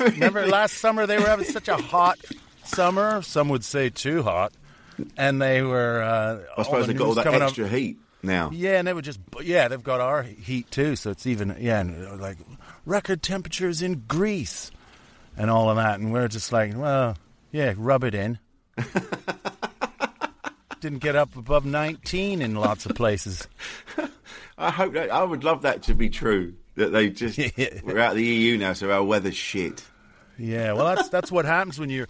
Remember 0.00 0.46
last 0.46 0.74
summer 0.78 1.06
they 1.06 1.18
were 1.18 1.26
having 1.26 1.46
such 1.46 1.68
a 1.68 1.76
hot 1.76 2.18
summer. 2.64 3.22
Some 3.22 3.48
would 3.48 3.64
say 3.64 3.88
too 3.90 4.22
hot, 4.22 4.52
and 5.16 5.40
they 5.40 5.62
were. 5.62 6.02
Uh, 6.02 6.40
I 6.58 6.62
suppose 6.62 6.86
the 6.86 6.92
they've 6.92 6.98
got 6.98 7.06
all 7.08 7.14
that 7.14 7.24
coming 7.24 7.42
up- 7.42 7.48
extra 7.48 7.68
heat 7.68 7.98
now. 8.22 8.50
yeah, 8.52 8.78
and 8.78 8.86
they 8.88 8.92
would 8.94 9.04
just 9.04 9.20
yeah, 9.42 9.68
they've 9.68 9.82
got 9.82 10.00
our 10.00 10.22
heat 10.22 10.70
too, 10.70 10.96
so 10.96 11.10
it's 11.10 11.26
even 11.26 11.56
yeah, 11.58 11.80
and 11.80 12.06
uh, 12.06 12.16
like 12.16 12.38
record 12.86 13.22
temperatures 13.22 13.82
in 13.82 14.04
Greece 14.08 14.70
and 15.36 15.50
all 15.50 15.70
of 15.70 15.76
that, 15.76 15.98
and 16.00 16.12
we're 16.12 16.28
just 16.28 16.52
like, 16.52 16.76
well, 16.76 17.16
yeah, 17.50 17.74
rub 17.76 18.04
it 18.04 18.14
in. 18.14 18.38
Didn't 20.80 20.98
get 20.98 21.14
up 21.14 21.36
above 21.36 21.64
nineteen 21.64 22.42
in 22.42 22.56
lots 22.56 22.86
of 22.86 22.96
places. 22.96 23.46
I 24.58 24.70
hope 24.70 24.94
that 24.94 25.10
I 25.12 25.22
would 25.22 25.44
love 25.44 25.62
that 25.62 25.84
to 25.84 25.94
be 25.94 26.10
true. 26.10 26.54
That 26.74 26.90
they 26.92 27.08
just 27.10 27.38
Yeah. 27.56 27.80
we're 27.84 27.98
out 27.98 28.12
of 28.12 28.16
the 28.16 28.24
EU 28.24 28.58
now, 28.58 28.72
so 28.72 28.90
our 28.90 29.02
weather's 29.04 29.36
shit. 29.36 29.84
Yeah, 30.38 30.72
well, 30.72 30.86
that's 30.94 31.08
that's 31.08 31.30
what 31.30 31.44
happens 31.44 31.78
when 31.78 31.88
you're 31.88 32.08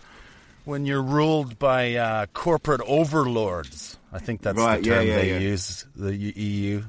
when 0.65 0.87
you're 0.87 1.03
ruled 1.03 1.59
by 1.59 1.95
uh, 1.95 2.27
corporate 2.35 2.81
overlords. 2.87 3.99
I 4.13 4.19
think 4.19 4.43
that's 4.43 4.59
Right, 4.59 4.83
the 4.83 4.91
term 4.91 5.07
yeah, 5.07 5.17
they 5.17 5.31
yeah. 5.31 5.39
use. 5.39 5.85
The 5.97 6.15
EU, 6.17 6.85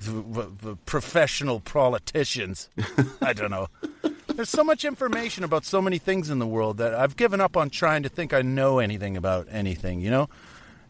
The- 0.00 0.10
the- 0.10 0.50
the 0.62 0.76
professional 0.86 1.60
politicians. 1.60 2.68
I 3.20 3.32
don't 3.32 3.50
know. 3.50 3.68
There's 4.28 4.48
so 4.50 4.64
much 4.64 4.84
information 4.84 5.44
about 5.44 5.64
so 5.64 5.82
many 5.82 5.98
things 5.98 6.30
in 6.30 6.38
the 6.38 6.46
world 6.46 6.78
that 6.78 6.94
I've 6.94 7.16
given 7.16 7.40
up 7.40 7.56
on 7.56 7.68
trying 7.70 8.02
to 8.04 8.08
think 8.08 8.32
I 8.32 8.40
know 8.42 8.78
anything 8.78 9.16
about 9.16 9.46
anything. 9.50 10.00
You 10.00 10.10
know? 10.10 10.28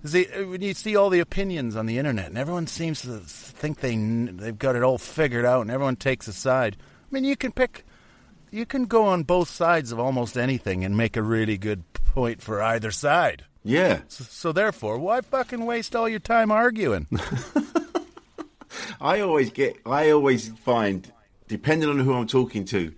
they- 0.05 0.45
when 0.45 0.61
you 0.63 0.75
see 0.75 0.95
all 0.97 1.11
the 1.11 1.21
opinions 1.21 1.75
on 1.77 1.87
the 1.87 1.99
internet, 1.99 2.27
and 2.29 2.39
everyone 2.39 2.67
seems 2.67 3.03
to 3.03 3.19
think 3.19 3.81
they 3.81 3.97
they've 3.97 4.59
got 4.59 4.77
it 4.77 4.83
all 4.83 4.99
figured 4.99 5.45
out, 5.45 5.63
and 5.63 5.71
everyone 5.71 5.97
takes 5.97 6.29
a 6.29 6.33
side. 6.33 6.77
I 6.81 7.15
mean, 7.15 7.25
you 7.25 7.37
can 7.37 7.53
pick 7.53 7.85
you 8.53 8.67
can 8.67 8.85
go 8.85 9.07
on 9.07 9.23
both 9.25 9.49
sides 9.49 9.91
of 9.91 9.99
almost 9.99 10.37
anything 10.39 10.85
and 10.85 10.97
make 10.97 11.17
a 11.17 11.23
really 11.23 11.59
good 11.59 11.83
point 11.95 12.41
for 12.43 12.63
either 12.63 12.91
side. 12.93 13.45
Yeah, 13.65 14.01
So, 14.09 14.25
so 14.25 14.53
therefore, 14.53 14.99
why 14.99 15.21
fucking 15.21 15.65
waste 15.65 15.95
all 15.97 16.09
your 16.09 16.19
time 16.21 16.51
arguing? 16.51 17.07
I 19.01 19.21
always 19.21 19.51
get. 19.51 19.77
I 19.87 20.11
always 20.11 20.49
find, 20.49 21.11
depending 21.49 21.89
on 21.89 21.99
who 21.99 22.15
I'm 22.15 22.27
talking 22.27 22.65
to, 22.67 22.93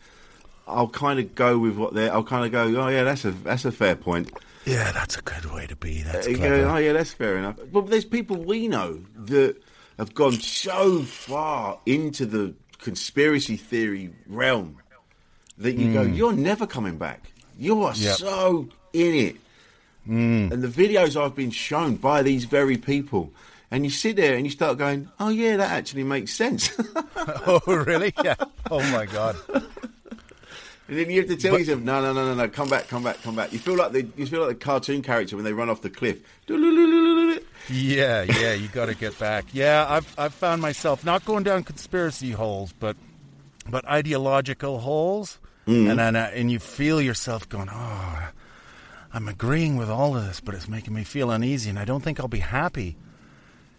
I'll 0.66 0.88
kind 0.88 1.18
of 1.18 1.34
go 1.34 1.58
with 1.58 1.76
what 1.76 1.94
they're. 1.94 2.12
I'll 2.12 2.22
kind 2.24 2.44
of 2.46 2.52
go, 2.52 2.80
oh 2.82 2.88
yeah, 2.88 3.04
that's 3.04 3.24
a 3.24 3.32
that's 3.32 3.64
a 3.64 3.72
fair 3.72 3.96
point. 3.96 4.30
yeah, 4.64 4.92
that's 4.92 5.16
a 5.16 5.22
good 5.22 5.46
way 5.52 5.66
to 5.66 5.76
be. 5.76 6.02
That's 6.02 6.26
uh, 6.26 6.30
You 6.30 6.36
clever. 6.36 6.62
go, 6.62 6.70
oh 6.70 6.76
yeah, 6.76 6.92
that's 6.92 7.12
fair 7.12 7.36
enough. 7.36 7.58
But 7.72 7.88
there's 7.88 8.04
people 8.04 8.36
we 8.36 8.68
know 8.68 9.00
that 9.16 9.56
have 9.98 10.14
gone 10.14 10.32
so 10.34 11.02
far 11.02 11.78
into 11.86 12.24
the 12.26 12.54
conspiracy 12.78 13.56
theory 13.56 14.10
realm 14.26 14.76
that 15.58 15.74
you 15.74 15.92
go, 15.92 16.04
mm. 16.04 16.16
you're 16.16 16.32
never 16.32 16.66
coming 16.66 16.96
back. 16.98 17.30
You 17.58 17.82
are 17.84 17.94
Yep. 17.94 18.16
so 18.16 18.68
in 18.92 19.14
it. 19.14 19.36
Mm. 20.08 20.52
And 20.52 20.62
the 20.62 20.68
videos 20.68 21.20
I've 21.20 21.34
been 21.34 21.50
shown 21.50 21.96
by 21.96 22.22
these 22.22 22.44
very 22.44 22.76
people, 22.76 23.32
and 23.70 23.84
you 23.84 23.90
sit 23.90 24.16
there 24.16 24.34
and 24.34 24.44
you 24.44 24.50
start 24.50 24.76
going, 24.78 25.08
oh 25.18 25.30
yeah, 25.30 25.56
that 25.56 25.70
actually 25.70 26.04
makes 26.04 26.32
sense. 26.32 26.70
oh, 27.16 27.60
really? 27.66 28.12
Yeah. 28.22 28.34
Oh 28.70 28.82
my 28.92 29.06
god. 29.06 29.36
And 30.86 30.98
then 30.98 31.08
you 31.08 31.20
have 31.20 31.30
to 31.30 31.36
tell 31.36 31.58
yourself, 31.58 31.80
no, 31.80 32.02
no, 32.02 32.12
no, 32.12 32.26
no, 32.26 32.34
no, 32.34 32.48
come 32.48 32.68
back, 32.68 32.88
come 32.88 33.02
back, 33.02 33.22
come 33.22 33.34
back. 33.34 33.54
You 33.54 33.58
feel 33.58 33.74
like 33.76 33.92
the 33.92 34.06
you 34.16 34.26
feel 34.26 34.40
like 34.40 34.58
the 34.58 34.64
cartoon 34.64 35.00
character 35.00 35.34
when 35.36 35.44
they 35.44 35.54
run 35.54 35.70
off 35.70 35.80
the 35.80 35.88
cliff. 35.88 36.20
Yeah, 37.70 38.22
yeah, 38.22 38.52
you 38.52 38.68
got 38.68 38.86
to 38.86 38.94
get 38.94 39.18
back. 39.18 39.46
Yeah, 39.54 39.86
I've 39.88 40.14
I've 40.18 40.34
found 40.34 40.60
myself 40.60 41.02
not 41.02 41.24
going 41.24 41.42
down 41.42 41.64
conspiracy 41.64 42.32
holes, 42.32 42.74
but 42.78 42.96
but 43.66 43.86
ideological 43.88 44.78
holes, 44.80 45.38
and 45.66 45.98
then 45.98 46.16
uh, 46.16 46.31
and 46.35 46.50
you 46.50 46.59
feel 46.59 47.00
yourself 47.00 47.48
going, 47.48 47.68
oh, 47.72 48.29
I'm 49.12 49.29
agreeing 49.29 49.77
with 49.77 49.88
all 49.90 50.16
of 50.16 50.27
this, 50.27 50.40
but 50.40 50.55
it's 50.55 50.68
making 50.68 50.92
me 50.94 51.05
feel 51.05 51.31
uneasy, 51.31 51.70
and 51.70 51.79
I 51.79 51.85
don't 51.85 52.03
think 52.03 52.20
I'll 52.20 52.29
be 52.29 52.40
happy 52.40 52.96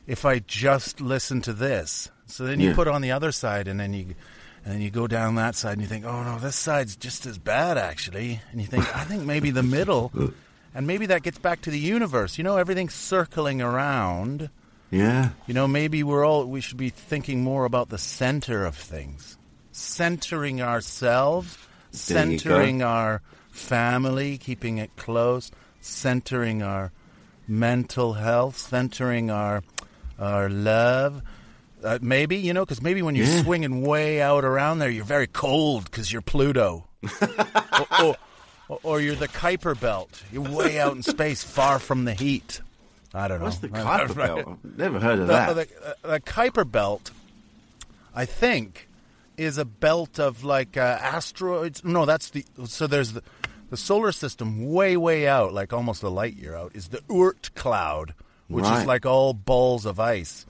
if 0.08 0.26
I 0.26 0.40
just 0.40 1.02
listen 1.02 1.42
to 1.42 1.54
this. 1.54 2.10
So 2.26 2.46
then 2.46 2.60
you 2.60 2.70
Yeah. 2.70 2.76
put 2.76 2.88
on 2.88 3.02
the 3.02 3.12
other 3.12 3.32
side, 3.32 3.68
and 3.68 3.80
then 3.80 3.94
you. 3.94 4.16
And 4.64 4.74
then 4.74 4.82
you 4.82 4.90
go 4.90 5.06
down 5.06 5.36
that 5.36 5.54
side 5.56 5.74
and 5.74 5.82
you 5.84 5.88
think, 5.88 6.06
oh 6.06 6.24
no, 6.24 6.40
this 6.40 6.56
side's 6.56 6.96
just 6.96 7.28
as 7.28 7.38
bad 7.38 7.78
actually. 7.78 8.42
And 8.52 8.60
you 8.60 8.66
think, 8.66 8.84
I 8.98 9.04
think 9.04 9.22
maybe 9.24 9.52
the 9.52 9.62
middle, 9.62 10.12
and 10.74 10.88
maybe 10.88 11.06
that 11.06 11.22
gets 11.22 11.38
back 11.38 11.62
to 11.62 11.70
the 11.70 11.78
universe. 11.78 12.40
You 12.40 12.44
know, 12.44 12.58
everything's 12.58 12.96
circling 12.96 13.62
around. 13.62 14.50
Yeah. 14.90 15.30
You 15.46 15.54
know, 15.54 15.68
maybe 15.68 16.02
we're 16.02 16.26
all 16.26 16.46
we 16.46 16.62
should 16.62 16.78
be 16.78 16.90
thinking 16.90 17.44
more 17.44 17.66
about 17.66 17.90
the 17.90 18.00
center 18.00 18.66
of 18.66 18.76
things, 18.76 19.38
centering 19.72 20.64
ourselves, 20.64 21.60
There 21.60 21.60
you 21.60 21.60
go. 21.60 21.75
Centering 21.96 22.82
our 22.82 23.22
family, 23.52 24.38
keeping 24.38 24.78
it 24.78 24.96
close, 24.96 25.52
centering 25.82 26.62
our 26.62 26.92
mental 27.48 28.14
health, 28.14 28.58
centering 28.58 29.30
our 29.30 29.64
our 30.20 30.50
love. 30.50 31.22
Uh, 31.84 32.00
maybe 32.02 32.38
you 32.38 32.54
know, 32.54 32.66
because 32.66 32.82
maybe 32.82 33.02
when 33.02 33.16
you're 33.16 33.28
Yeah. 33.28 33.44
swinging 33.44 33.82
way 33.82 34.22
out 34.22 34.44
around 34.44 34.80
there, 34.80 34.90
you're 34.90 35.06
very 35.06 35.28
cold 35.28 35.86
because 35.86 36.12
you're 36.12 36.22
Pluto, 36.24 36.88
or, 38.02 38.16
or, 38.70 38.80
or 38.82 39.02
you're 39.02 39.16
the 39.16 39.28
Kuiper 39.28 39.80
Belt. 39.80 40.24
You're 40.32 40.50
way 40.50 40.80
out 40.80 40.96
in 40.96 41.04
space, 41.04 41.44
far 41.44 41.78
from 41.80 42.06
the 42.06 42.14
heat. 42.14 42.62
I 43.14 43.28
don't 43.28 43.40
know. 43.40 43.46
What's 43.46 43.60
the 43.60 43.70
Kuiper. 43.70 44.16
Belt? 44.16 44.48
I've 44.64 44.78
never 44.78 45.00
heard 45.00 45.20
of 45.20 45.28
The, 45.28 45.34
that. 45.34 45.54
the, 45.56 45.88
uh, 46.10 46.12
the 46.14 46.20
Kuiper 46.22 46.70
Belt, 46.70 47.12
I 48.16 48.26
think, 48.26 48.88
is 49.38 49.58
a 49.58 49.66
belt 49.66 50.20
of 50.20 50.44
like 50.44 50.78
uh, 50.78 51.00
asteroids. 51.02 51.84
No, 51.84 52.06
that's 52.06 52.30
the. 52.30 52.46
So 52.66 52.88
there's 52.88 53.14
the 53.14 53.24
the 53.70 53.78
solar 53.78 54.12
system 54.12 54.72
way, 54.72 54.96
way 54.96 55.28
out, 55.28 55.54
like 55.54 55.74
almost 55.74 56.04
a 56.04 56.10
light 56.10 56.36
year 56.36 56.56
out, 56.56 56.76
is 56.76 56.90
the 56.90 57.00
Oort 57.10 57.54
cloud, 57.56 58.14
which 58.48 58.66
is 58.66 58.86
like 58.86 59.06
all 59.06 59.34
balls 59.34 59.86
of 59.86 60.00
ice, 60.00 60.46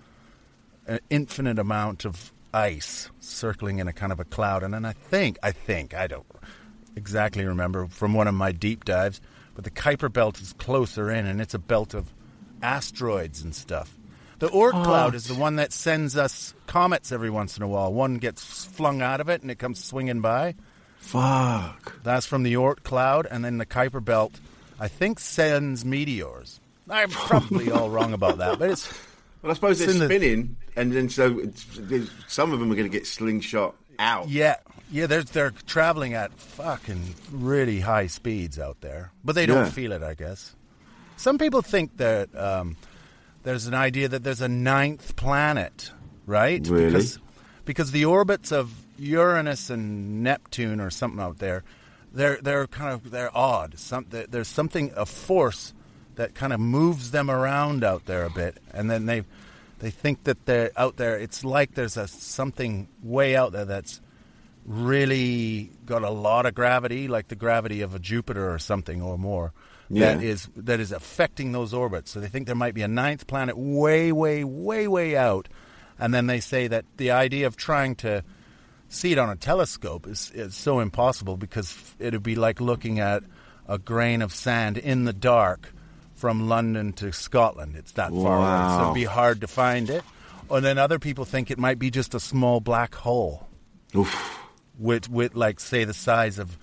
an 0.86 1.00
infinite 1.10 1.58
amount 1.58 2.06
of 2.06 2.34
ice 2.54 3.10
circling 3.22 3.80
in 3.80 3.88
a 3.88 3.94
kind 3.94 4.12
of 4.12 4.20
a 4.20 4.26
cloud. 4.26 4.64
And 4.64 4.74
then 4.74 4.86
I 4.86 4.94
think, 4.94 5.38
I 5.42 5.52
think, 5.52 5.94
I 5.94 6.08
don't. 6.08 6.26
exactly 6.96 7.46
remember 7.46 7.88
from 7.88 8.14
one 8.14 8.28
of 8.28 8.36
my 8.36 8.52
deep 8.52 8.86
dives, 8.86 9.22
but 9.54 9.64
the 9.64 9.72
Kuiper 9.72 10.12
belt 10.12 10.42
is 10.42 10.54
closer 10.54 11.10
in, 11.12 11.26
and 11.26 11.42
it's 11.42 11.54
a 11.54 11.60
belt 11.60 11.94
of 11.94 12.14
asteroids 12.62 13.42
and 13.42 13.56
stuff. 13.56 13.96
The 14.46 14.52
Oort 14.52 14.84
cloud 14.84 15.16
is 15.16 15.26
the 15.28 15.34
one 15.34 15.56
that 15.56 15.74
sends 15.74 16.16
us 16.16 16.54
comets 16.68 17.12
every 17.12 17.32
once 17.32 17.58
in 17.58 17.64
a 17.64 17.68
while. 17.68 17.92
One 17.92 18.18
gets 18.20 18.66
flung 18.66 19.02
out 19.02 19.20
of 19.20 19.28
it, 19.28 19.42
and 19.42 19.50
it 19.50 19.58
comes 19.58 19.84
swinging 19.84 20.22
by. 20.22 20.54
Fuck. 21.00 21.96
That's 22.04 22.28
from 22.28 22.44
the 22.44 22.54
Oort 22.54 22.84
cloud, 22.84 23.28
and 23.30 23.44
then 23.44 23.58
the 23.58 23.66
Kuiper 23.66 24.04
belt, 24.06 24.40
I 24.80 24.88
think, 24.88 25.20
sends 25.20 25.84
meteors. 25.84 26.60
I'm 26.90 27.10
probably 27.10 27.72
all 27.72 27.90
wrong 27.90 28.14
about 28.14 28.38
that, 28.38 28.60
but 28.60 28.70
it's 28.70 28.88
Well, 29.42 29.52
I 29.52 29.56
suppose 29.56 29.80
they're 29.80 29.90
It's 29.90 29.98
the- 30.00 30.06
spinning, 30.06 30.58
and 30.76 30.92
then 30.94 31.10
so 31.10 31.40
it's, 31.40 31.66
some 32.28 32.54
of 32.54 32.60
them 32.60 32.72
are 32.72 32.76
going 32.76 32.88
to 32.90 32.96
get 32.96 33.08
slingshot 33.08 33.74
out. 33.98 34.30
Yeah, 34.30 34.58
yeah. 34.92 35.08
They're 35.08 35.24
they're 35.24 35.54
traveling 35.66 36.14
at 36.14 36.32
fucking 36.34 37.16
really 37.32 37.80
high 37.80 38.08
speeds 38.08 38.60
out 38.60 38.82
there, 38.82 39.12
but 39.24 39.34
they 39.34 39.46
don't 39.48 39.66
Yeah. 39.66 39.70
feel 39.72 39.92
it. 39.92 40.04
I 40.04 40.14
guess. 40.14 40.54
Some 41.18 41.38
people 41.40 41.62
think 41.64 41.98
that 41.98 42.30
um, 42.38 42.76
there's 43.46 43.68
an 43.68 43.76
idea 43.76 44.08
that 44.10 44.24
there's 44.24 44.42
a 44.42 44.50
ninth 44.50 45.16
planet, 45.16 45.92
right? 46.26 46.68
Really? 46.68 46.88
Because 46.88 47.20
because 47.64 47.92
the 47.92 48.06
orbits 48.06 48.52
of 48.52 48.74
Uranus 48.98 49.70
and 49.70 50.24
Neptune 50.24 50.82
or 50.82 50.90
something 50.90 51.22
out 51.22 51.38
there, 51.38 51.64
they're 52.12 52.40
they're 52.42 52.68
kind 52.68 52.92
of 52.92 53.12
they're 53.12 53.36
odd. 53.38 53.78
Some 53.78 54.08
there's 54.10 54.48
something 54.48 54.92
a 54.96 55.06
force 55.06 55.74
that 56.16 56.34
kind 56.34 56.54
of 56.54 56.60
moves 56.60 57.12
them 57.12 57.30
around 57.30 57.84
out 57.84 58.06
there 58.08 58.26
a 58.26 58.32
bit, 58.32 58.58
and 58.74 58.90
then 58.90 59.06
they 59.06 59.24
they 59.78 59.92
think 59.92 60.24
that 60.24 60.46
they're 60.48 60.72
out 60.76 60.98
there. 60.98 61.18
It's 61.18 61.46
like 61.46 61.76
there's 61.76 61.98
a 61.98 62.08
something 62.08 62.88
way 63.04 63.36
out 63.36 63.52
there 63.52 63.66
that's 63.66 64.02
really 64.66 65.70
got 65.86 66.02
a 66.02 66.10
lot 66.10 66.48
of 66.48 66.56
gravity, 66.56 67.08
like 67.08 67.28
the 67.28 67.36
gravity 67.36 67.82
of 67.82 67.94
a 67.94 68.00
Jupiter 68.00 68.52
or 68.52 68.58
something 68.58 69.04
or 69.04 69.20
more. 69.20 69.54
That 69.92 70.22
Yeah. 70.22 70.30
is 70.30 70.50
that 70.56 70.80
is 70.80 70.92
affecting 70.92 71.52
those 71.52 71.74
orbits. 71.74 72.12
So 72.12 72.20
they 72.20 72.28
think 72.28 72.48
there 72.48 72.56
might 72.56 72.74
be 72.74 72.82
a 72.82 72.88
ninth 72.88 73.28
planet 73.28 73.56
way, 73.58 74.12
way, 74.12 74.44
way, 74.44 74.88
way 74.88 75.16
out, 75.16 75.48
and 76.00 76.14
then 76.14 76.28
they 76.28 76.40
say 76.40 76.68
that 76.68 76.86
the 76.98 77.12
idea 77.12 77.46
of 77.48 77.56
trying 77.56 77.96
to 77.98 78.24
see 78.90 79.12
it 79.12 79.18
on 79.18 79.30
a 79.30 79.36
telescope 79.36 80.08
is, 80.08 80.32
is 80.34 80.56
so 80.56 80.80
impossible 80.80 81.38
because 81.38 81.96
it'd 82.00 82.24
be 82.24 82.36
like 82.36 82.60
looking 82.62 83.00
at 83.00 83.24
a 83.68 83.78
grain 83.78 84.22
of 84.22 84.34
sand 84.34 84.78
in 84.78 85.06
the 85.06 85.14
dark 85.14 85.72
from 86.14 86.48
London 86.48 86.94
to 86.94 87.12
Scotland. 87.12 87.76
It's 87.76 87.92
that 87.94 88.12
far 88.12 88.38
away, 88.38 88.46
so 88.46 88.78
Wow. 88.78 88.82
it'd 88.84 88.94
be 88.96 89.04
hard 89.04 89.42
to 89.42 89.48
find 89.48 89.90
it. 89.90 90.04
And 90.50 90.64
then 90.64 90.78
other 90.78 90.98
people 91.00 91.26
think 91.26 91.52
it 91.52 91.58
might 91.60 91.78
be 91.80 91.90
just 91.92 92.14
a 92.16 92.20
small 92.20 92.60
black 92.60 92.94
hole 92.96 93.48
Oof. 93.96 94.40
with, 94.80 95.10
with 95.10 95.36
like 95.36 95.60
say 95.60 95.84
the 95.84 95.94
size 95.94 96.38
of 96.40 96.58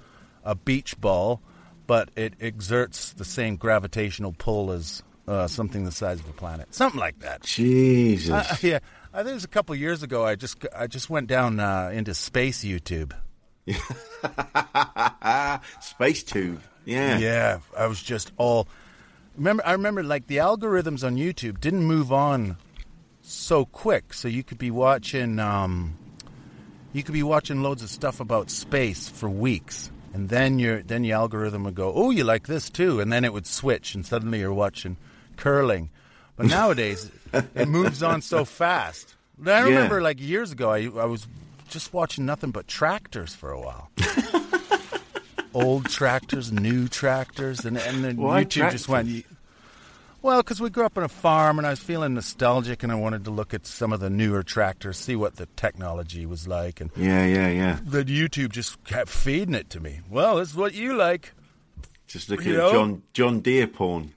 a 0.44 0.54
beach 0.54 1.00
ball, 1.00 1.42
but 1.86 2.10
it 2.16 2.34
exerts 2.40 3.12
the 3.12 3.24
same 3.24 3.56
gravitational 3.56 4.34
pull 4.36 4.72
as 4.72 5.02
uh, 5.28 5.46
something 5.46 5.84
the 5.84 5.92
size 5.92 6.20
of 6.20 6.28
a 6.28 6.32
planet, 6.32 6.74
something 6.74 7.00
like 7.00 7.20
that. 7.20 7.42
Jesus. 7.42 8.30
Uh, 8.30 8.56
yeah, 8.60 8.78
I 9.12 9.18
think 9.18 9.32
it 9.32 9.34
was 9.34 9.44
a 9.44 9.48
couple 9.48 9.72
of 9.74 9.80
years 9.80 10.02
ago. 10.02 10.24
I 10.24 10.34
just 10.34 10.64
I 10.76 10.86
just 10.86 11.10
went 11.10 11.28
down 11.28 11.60
uh, 11.60 11.90
into 11.92 12.14
space 12.14 12.64
YouTube. 12.64 13.12
Space 15.80 16.22
tube. 16.24 16.60
Yeah. 16.84 17.18
Yeah, 17.18 17.58
I 17.76 17.86
was 17.86 18.02
just 18.02 18.32
all. 18.36 18.66
Remember, 19.36 19.64
I 19.64 19.72
remember 19.72 20.02
like 20.02 20.26
the 20.26 20.38
algorithms 20.38 21.06
on 21.06 21.16
YouTube 21.16 21.60
didn't 21.60 21.84
move 21.84 22.12
on 22.12 22.56
so 23.22 23.64
quick, 23.64 24.12
so 24.14 24.26
you 24.28 24.42
could 24.42 24.58
be 24.58 24.70
watching. 24.70 25.38
Um, 25.38 25.96
you 26.92 27.02
could 27.04 27.14
be 27.14 27.22
watching 27.22 27.62
loads 27.62 27.82
of 27.82 27.88
stuff 27.88 28.18
about 28.18 28.50
space 28.50 29.08
for 29.08 29.28
weeks, 29.28 29.91
and 30.12 30.28
then 30.28 30.58
your 30.58 30.82
then 30.82 31.04
your 31.04 31.16
algorithm 31.16 31.64
would 31.64 31.74
go, 31.74 31.92
"Oh, 31.94 32.10
you 32.10 32.24
like 32.24 32.46
this 32.46 32.70
too," 32.70 33.00
and 33.00 33.12
then 33.12 33.24
it 33.24 33.32
would 33.32 33.46
switch, 33.46 33.94
and 33.94 34.04
suddenly 34.04 34.40
you're 34.40 34.52
watching 34.52 34.96
curling. 35.36 35.90
But 36.36 36.46
nowadays, 36.58 37.10
it 37.32 37.68
moves 37.68 38.02
on 38.02 38.22
so 38.22 38.44
fast. 38.44 39.14
I 39.44 39.60
remember 39.60 40.00
like 40.00 40.20
years 40.20 40.52
ago, 40.52 40.70
I 40.70 40.82
I 40.84 41.06
was 41.06 41.26
just 41.68 41.92
watching 41.92 42.26
nothing 42.26 42.50
but 42.50 42.68
tractors 42.68 43.34
for 43.34 43.50
a 43.50 43.60
while. 43.60 43.90
Old 45.54 45.86
tractors, 45.86 46.50
new 46.52 46.88
tractors, 46.88 47.64
and 47.64 47.76
and 47.76 48.04
then 48.04 48.16
Why 48.16 48.44
YouTube 48.44 48.70
just 48.70 48.88
went. 48.88 49.26
Well, 50.22 50.38
because 50.40 50.60
we 50.60 50.70
grew 50.70 50.84
up 50.86 50.96
on 50.96 51.02
a 51.02 51.08
farm, 51.08 51.58
and 51.58 51.66
I 51.66 51.70
was 51.70 51.80
feeling 51.80 52.14
nostalgic, 52.14 52.84
and 52.84 52.92
I 52.92 52.94
wanted 52.94 53.24
to 53.24 53.30
look 53.32 53.52
at 53.52 53.66
some 53.66 53.92
of 53.92 53.98
the 53.98 54.08
newer 54.08 54.44
tractors, 54.44 54.96
see 54.96 55.16
what 55.16 55.34
the 55.36 55.46
technology 55.56 56.26
was 56.26 56.46
like, 56.46 56.80
and 56.80 56.90
Yeah, 56.96 57.26
yeah, 57.26 57.48
yeah. 57.48 57.78
the 57.84 58.04
YouTube 58.04 58.50
just 58.50 58.82
kept 58.84 59.08
feeding 59.10 59.54
it 59.54 59.68
to 59.70 59.80
me. 59.80 60.00
Well, 60.08 60.36
this 60.36 60.50
is 60.50 60.56
what 60.56 60.74
you 60.74 60.94
like, 60.94 61.32
Just 62.06 62.28
looking 62.30 62.48
You 62.52 62.54
at 62.54 62.58
know? 62.58 62.72
John 62.72 63.02
John 63.14 63.40
Deere 63.40 63.66
porn. 63.66 64.12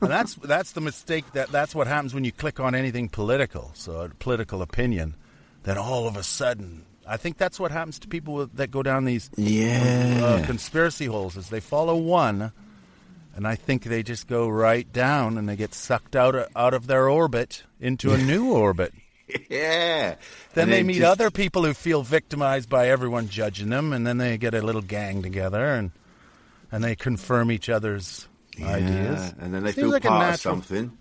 that's 0.00 0.34
that's 0.36 0.72
the 0.72 0.80
mistake. 0.82 1.24
That 1.32 1.48
that's 1.50 1.74
what 1.74 1.86
happens 1.86 2.14
when 2.14 2.24
you 2.24 2.32
click 2.32 2.58
on 2.60 2.74
anything 2.74 3.08
political, 3.08 3.70
so 3.74 4.00
a 4.00 4.08
political 4.10 4.62
opinion. 4.62 5.16
Then 5.64 5.76
all 5.78 6.06
of 6.06 6.16
a 6.16 6.22
sudden, 6.22 6.84
I 7.06 7.16
think 7.18 7.36
that's 7.38 7.58
what 7.60 7.72
happens 7.72 7.98
to 8.00 8.08
people 8.08 8.34
with, 8.34 8.56
that 8.56 8.70
go 8.70 8.82
down 8.82 9.04
these 9.04 9.28
Yeah. 9.36 10.20
uh, 10.42 10.46
conspiracy 10.46 11.06
holes. 11.06 11.36
Is 11.36 11.48
they 11.50 11.60
follow 11.60 11.96
one, 11.96 12.52
and 13.36 13.46
I 13.46 13.54
think 13.54 13.84
they 13.84 14.02
just 14.02 14.26
go 14.26 14.48
right 14.48 14.90
down, 14.92 15.38
and 15.38 15.48
they 15.48 15.54
get 15.56 15.72
sucked 15.74 16.16
out 16.16 16.34
of, 16.34 16.48
out 16.56 16.74
of 16.74 16.86
their 16.88 17.08
orbit 17.08 17.62
into 17.80 18.12
a 18.12 18.18
new 18.18 18.50
orbit. 18.52 18.92
yeah. 19.50 20.16
Then 20.54 20.64
And 20.64 20.72
they 20.72 20.82
meet 20.82 20.94
just- 20.98 21.06
other 21.12 21.30
people 21.30 21.64
who 21.64 21.74
feel 21.74 22.02
victimized 22.02 22.68
by 22.68 22.88
everyone 22.88 23.28
judging 23.28 23.68
them, 23.68 23.92
and 23.92 24.04
then 24.06 24.18
they 24.18 24.38
get 24.38 24.54
a 24.54 24.62
little 24.62 24.82
gang 24.82 25.22
together 25.22 25.64
and 25.74 25.90
and 26.72 26.82
they 26.82 26.96
confirm 26.96 27.52
each 27.52 27.68
other's 27.68 28.26
ideas. 28.60 29.32
And 29.38 29.54
then 29.54 29.62
they 29.62 29.70
Seems 29.72 29.84
feel 29.84 29.90
like 29.90 30.02
part 30.02 30.34
of 30.34 30.40
something, 30.40 30.96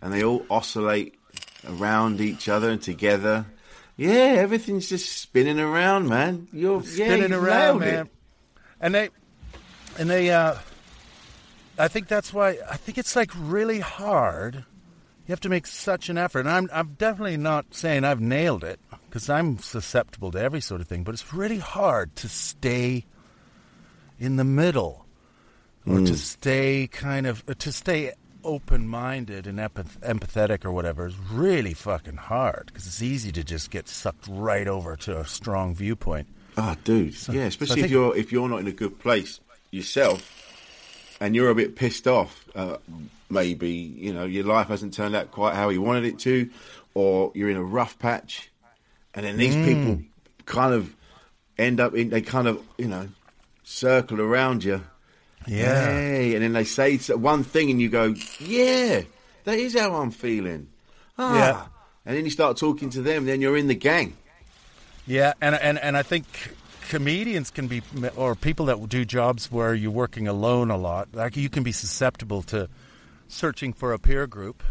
and 0.00 0.12
they 0.12 0.22
all 0.22 0.46
oscillate 0.48 1.16
around 1.68 2.20
each 2.20 2.48
other 2.48 2.70
and 2.70 2.80
together. 2.80 3.46
Yeah, 3.96 4.10
everything's 4.38 4.88
just 4.88 5.10
spinning 5.18 5.58
around, 5.58 6.08
man. 6.08 6.46
You're 6.52 6.82
yeah, 6.82 7.06
spinning 7.06 7.30
you've 7.32 7.42
around, 7.42 7.80
nailed 7.80 7.82
it. 7.82 7.92
man. 7.96 8.08
And 8.80 8.94
they, 8.94 9.08
and 9.98 10.08
they, 10.08 10.30
uh, 10.30 10.54
I 11.78 11.88
think 11.88 12.08
that's 12.08 12.32
why 12.32 12.58
I 12.70 12.76
think 12.76 12.98
it's 12.98 13.14
like 13.16 13.30
really 13.36 13.80
hard. 13.80 14.56
You 15.26 15.32
have 15.32 15.40
to 15.40 15.48
make 15.50 15.66
such 15.66 16.08
an 16.08 16.16
effort, 16.18 16.40
and 16.40 16.50
I'm 16.50 16.68
I'm 16.72 16.88
definitely 16.94 17.36
not 17.36 17.74
saying 17.74 18.04
I've 18.04 18.20
nailed 18.20 18.64
it 18.64 18.80
because 19.08 19.28
I'm 19.28 19.58
susceptible 19.58 20.30
to 20.32 20.40
every 20.40 20.60
sort 20.60 20.80
of 20.80 20.88
thing. 20.88 21.04
But 21.04 21.14
it's 21.14 21.32
really 21.34 21.58
hard 21.58 22.16
to 22.16 22.28
stay 22.28 23.04
in 24.18 24.36
the 24.36 24.44
middle, 24.44 25.06
or 25.86 25.98
to 26.00 26.16
stay 26.16 26.88
kind 26.90 27.26
of 27.26 27.44
uh, 27.48 27.54
to 27.58 27.72
stay 27.72 28.12
open-minded 28.44 29.46
and 29.46 29.58
empath- 29.58 29.98
empathetic 30.00 30.64
or 30.64 30.72
whatever 30.72 31.06
is 31.06 31.16
really 31.30 31.74
fucking 31.74 32.16
hard 32.16 32.64
because 32.66 32.86
it's 32.86 33.02
easy 33.02 33.30
to 33.32 33.44
just 33.44 33.70
get 33.70 33.88
sucked 33.88 34.26
right 34.30 34.66
over 34.68 34.96
to 34.96 35.18
a 35.20 35.26
strong 35.26 35.74
viewpoint. 35.74 36.26
Oh, 36.56 36.74
dude, 36.84 37.12
yeah. 37.12 37.18
so 37.18 37.32
I 37.32 37.36
Especially 37.36 37.80
if 37.80 37.84
think- 37.84 37.92
you're 37.92 38.16
if 38.16 38.32
you're 38.32 38.48
not 38.48 38.60
in 38.60 38.66
a 38.66 38.72
good 38.72 38.98
place 38.98 39.40
yourself, 39.70 40.37
and 41.20 41.34
you're 41.34 41.50
a 41.50 41.54
bit 41.54 41.76
pissed 41.76 42.06
off. 42.06 42.44
Uh, 42.54 42.76
maybe 43.30 43.70
you 43.70 44.12
know 44.12 44.24
your 44.24 44.44
life 44.44 44.68
hasn't 44.68 44.94
turned 44.94 45.14
out 45.14 45.30
quite 45.30 45.54
how 45.54 45.68
you 45.68 45.82
wanted 45.82 46.04
it 46.04 46.18
to, 46.20 46.48
or 46.94 47.32
you're 47.34 47.50
in 47.50 47.56
a 47.56 47.62
rough 47.62 47.98
patch, 47.98 48.50
and 49.14 49.24
then 49.24 49.36
these 49.36 49.54
people 49.54 50.02
kind 50.46 50.74
of 50.74 50.94
end 51.58 51.80
up 51.80 51.94
in. 51.94 52.10
They 52.10 52.22
kind 52.22 52.48
of 52.48 52.62
you 52.76 52.88
know 52.88 53.08
circle 53.64 54.20
around 54.20 54.64
you. 54.64 54.82
Hey, 55.46 56.34
and 56.34 56.42
then 56.42 56.52
they 56.52 56.64
say 56.64 56.96
one 57.14 57.44
thing, 57.44 57.70
and 57.70 57.80
you 57.80 57.88
go, 57.88 58.14
"Yeah, 58.38 59.02
that 59.44 59.58
is 59.58 59.78
how 59.78 59.94
I'm 59.94 60.10
feeling." 60.10 60.68
Ah. 61.18 61.36
Yeah. 61.36 61.66
and 62.06 62.16
then 62.16 62.24
you 62.24 62.30
start 62.30 62.56
talking 62.56 62.90
to 62.90 63.02
them. 63.02 63.26
Then 63.26 63.40
you're 63.40 63.56
in 63.56 63.66
the 63.66 63.74
gang. 63.74 64.16
Yeah, 65.06 65.32
and 65.40 65.54
and 65.54 65.78
and 65.78 65.96
I 65.96 66.02
think 66.02 66.26
comedians 66.88 67.50
can 67.50 67.68
be, 67.68 67.82
or 68.16 68.34
people 68.34 68.66
that 68.66 68.88
do 68.88 69.04
jobs 69.04 69.50
where 69.52 69.74
you're 69.74 69.90
working 69.90 70.26
alone 70.28 70.70
a 70.70 70.76
lot. 70.76 71.08
Like 71.12 71.36
you 71.36 71.48
can 71.48 71.62
be 71.62 71.72
susceptible 71.72 72.42
to 72.44 72.68
searching 73.28 73.72
for 73.72 73.92
a 73.92 73.98
peer 73.98 74.26
group. 74.26 74.62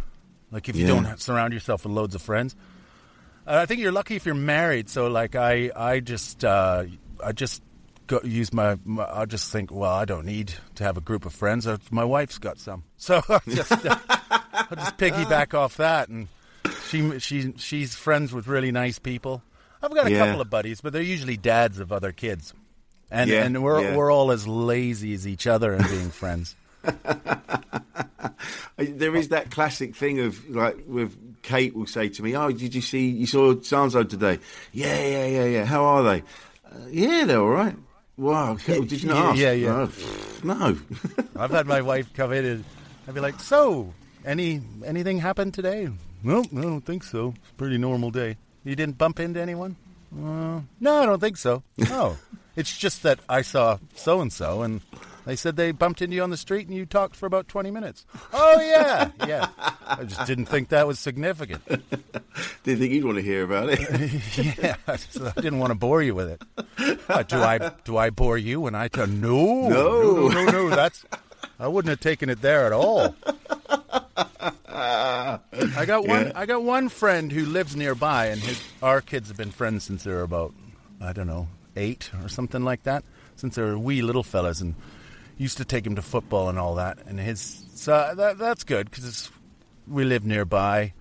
Like 0.52 0.68
if 0.70 0.76
you 0.76 0.86
Yeah. 0.88 1.02
don't 1.02 1.20
surround 1.22 1.54
yourself 1.54 1.84
with 1.86 1.94
loads 1.94 2.16
of 2.16 2.22
friends. 2.22 2.56
Uh, 3.46 3.60
I 3.62 3.66
think 3.66 3.80
you're 3.82 3.92
lucky 3.94 4.16
if 4.16 4.26
you're 4.26 4.36
married. 4.36 4.90
So 4.90 5.08
like 5.08 5.36
I, 5.36 5.72
I 5.76 6.00
just, 6.02 6.44
uh, 6.44 6.84
I 7.24 7.32
just 7.32 7.62
go, 8.08 8.20
use 8.24 8.52
my, 8.54 8.78
my. 8.84 9.06
I 9.06 9.26
just 9.26 9.52
think, 9.52 9.72
well, 9.72 9.92
I 9.92 10.06
don't 10.06 10.26
need 10.26 10.54
to 10.76 10.84
have 10.84 10.98
a 10.98 11.02
group 11.02 11.26
of 11.26 11.34
friends. 11.34 11.66
Uh, 11.68 11.78
My 11.92 12.04
wife's 12.04 12.38
got 12.40 12.58
some, 12.60 12.84
so 12.98 13.22
I'll 13.30 13.42
just, 13.48 13.86
uh, 13.86 13.98
I'll 14.10 14.76
just 14.78 14.98
piggyback 14.98 15.54
off 15.54 15.78
that 15.78 16.10
and. 16.10 16.28
She 16.90 17.20
she 17.20 17.54
she's 17.58 17.96
friends 17.96 18.34
with 18.34 18.48
really 18.48 18.72
nice 18.72 18.98
people. 19.00 19.42
I've 19.82 19.94
got 19.94 20.08
a 20.08 20.12
Yeah. 20.12 20.26
couple 20.26 20.42
of 20.42 20.50
buddies, 20.50 20.82
but 20.82 20.94
they're 20.94 21.02
usually 21.02 21.38
dads 21.38 21.80
of 21.80 21.92
other 21.92 22.12
kids, 22.12 22.54
and 23.12 23.30
Yeah, 23.30 23.44
and 23.44 23.62
we're 23.64 23.82
yeah. 23.82 23.96
we're 23.96 24.12
all 24.12 24.32
as 24.32 24.48
lazy 24.48 25.14
as 25.14 25.28
each 25.28 25.48
other 25.48 25.74
in 25.74 25.82
being 25.88 26.10
friends. 26.10 26.56
Uh, 28.80 28.86
There 28.88 29.16
is 29.16 29.30
that 29.30 29.50
classic 29.52 29.96
thing 29.96 30.20
of 30.20 30.48
like 30.50 30.78
with 30.88 31.16
Kate 31.42 31.76
will 31.76 31.88
say 31.88 32.10
to 32.10 32.24
me, 32.24 32.36
"Oh, 32.36 32.52
did 32.52 32.76
you 32.76 32.82
see 32.82 33.08
you 33.10 33.26
saw 33.26 33.54
Sanso 33.56 34.08
today? 34.08 34.40
Yeah, 34.72 35.00
yeah, 35.08 35.26
yeah, 35.26 35.46
yeah. 35.46 35.66
How 35.66 35.84
are 35.84 36.04
they? 36.04 36.20
Uh, 36.66 36.86
yeah, 36.92 37.26
they're 37.26 37.40
all 37.40 37.50
right. 37.50 37.76
Wow, 38.18 38.52
okay, 38.54 38.80
did 38.82 39.02
you 39.02 39.10
not 39.10 39.26
ask? 39.32 39.38
Yeah, 39.40 39.52
yeah. 39.54 39.88
No. 40.44 40.78
I've 41.36 41.52
had 41.52 41.66
my 41.68 41.82
wife 41.82 42.14
come 42.14 42.32
in 42.34 42.46
and 42.46 42.64
I'd 43.08 43.16
be 43.16 43.20
like, 43.22 43.40
"So, 43.40 43.94
any 44.26 44.62
anything 44.86 45.20
happened 45.20 45.54
today?" 45.56 45.90
No, 46.24 46.42
I 46.56 46.62
don't 46.62 46.82
think 46.86 47.04
so. 47.04 47.30
It's 47.42 47.52
a 47.52 47.56
pretty 47.56 47.78
normal 47.78 48.12
day. 48.12 48.38
You 48.68 48.76
didn't 48.76 48.98
bump 48.98 49.20
into 49.22 49.42
anyone? 49.42 49.78
Uh, 50.14 50.60
no, 50.82 51.02
I 51.02 51.06
don't 51.06 51.22
think 51.22 51.38
so. 51.38 51.64
Oh, 51.90 52.18
it's 52.58 52.78
just 52.78 53.04
that 53.04 53.20
I 53.30 53.42
saw 53.42 53.78
so 53.96 54.20
and 54.20 54.32
so, 54.32 54.62
and 54.62 54.82
they 55.26 55.38
said 55.38 55.56
they 55.56 55.72
bumped 55.72 56.02
into 56.02 56.18
you 56.18 56.24
on 56.24 56.32
the 56.32 56.38
street, 56.38 56.68
and 56.68 56.76
you 56.76 56.86
talked 56.86 57.16
for 57.16 57.28
about 57.28 57.48
twenty 57.48 57.72
minutes. 57.72 58.06
Oh 58.34 58.60
yeah, 58.60 59.12
yeah. 59.26 59.48
I 59.88 60.04
just 60.04 60.26
didn't 60.28 60.48
think 60.48 60.68
that 60.70 60.86
was 60.86 61.00
significant. 61.00 61.64
Didn't 62.64 62.80
think 62.82 62.92
you'd 62.92 63.06
want 63.06 63.18
to 63.18 63.24
hear 63.24 63.44
about 63.46 63.70
it. 63.70 63.80
yeah, 64.62 64.76
so 64.98 65.32
I 65.36 65.40
didn't 65.42 65.60
want 65.60 65.72
to 65.72 65.76
bore 65.76 66.04
you 66.04 66.14
with 66.14 66.30
it. 66.30 66.42
Uh, 67.10 67.24
do 67.24 67.38
I? 67.38 67.72
Do 67.86 67.96
I 67.98 68.10
bore 68.10 68.38
you 68.38 68.60
when 68.60 68.76
I 68.76 68.90
tell? 68.90 69.08
No, 69.08 69.70
No. 69.70 70.28
no, 70.28 70.44
no, 70.44 70.52
no. 70.52 70.70
That's 70.70 71.06
I 71.58 71.68
wouldn't 71.70 71.90
have 71.90 72.02
taken 72.02 72.30
it 72.30 72.42
there 72.42 72.66
at 72.66 72.74
all. 72.74 73.16
I 74.78 75.86
got 75.86 76.08
one. 76.08 76.28
Yeah. 76.28 76.32
I 76.36 76.46
got 76.46 76.62
one 76.62 76.90
friend 76.90 77.32
who 77.32 77.46
lives 77.46 77.76
nearby, 77.76 78.28
and 78.28 78.40
his 78.40 78.62
our 78.84 79.02
kids 79.02 79.28
have 79.30 79.38
been 79.38 79.50
friends 79.50 79.84
since 79.84 80.04
they 80.04 80.12
were 80.12 80.22
about 80.22 80.54
I 81.02 81.14
don't 81.14 81.26
know 81.26 81.48
eight 81.76 82.12
or 82.22 82.30
something 82.30 82.64
like 82.64 82.84
that. 82.84 83.04
Since 83.38 83.56
they 83.56 83.64
were 83.64 83.78
wee 83.78 84.04
little 84.04 84.24
fellas, 84.24 84.62
and 84.62 84.76
used 85.38 85.58
to 85.58 85.66
take 85.66 85.86
him 85.86 85.96
to 85.96 86.02
football 86.04 86.48
and 86.50 86.60
all 86.60 86.76
that. 86.76 87.00
And 87.08 87.20
his 87.20 87.66
so 87.74 88.14
that 88.16 88.38
that's 88.38 88.64
good 88.64 88.92
because 88.92 89.32
we 89.88 90.04
live 90.04 90.26
nearby. 90.26 90.94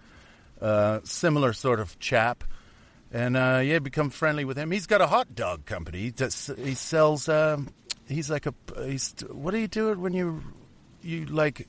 Uh, 0.59 1.01
similar 1.05 1.53
sort 1.53 1.79
of 1.79 1.99
chap, 1.99 2.45
and 3.13 3.37
uh, 3.37 3.61
yeah, 3.63 3.79
become 3.79 4.09
friendly 4.09 4.47
with 4.47 4.57
him. 4.57 4.71
He's 4.71 4.87
got 4.87 5.03
a 5.03 5.07
hot 5.07 5.35
dog 5.35 5.67
company. 5.67 6.15
He, 6.17 6.75
sells. 6.75 7.29
Um, 7.29 7.69
he's 8.09 8.31
like 8.31 8.47
a. 8.47 8.55
He's 8.87 9.15
what 9.31 9.51
do 9.51 9.59
you 9.59 9.69
do 9.69 9.91
it 9.91 9.99
when 9.99 10.15
you 10.15 10.43
you 11.03 11.27
like 11.27 11.69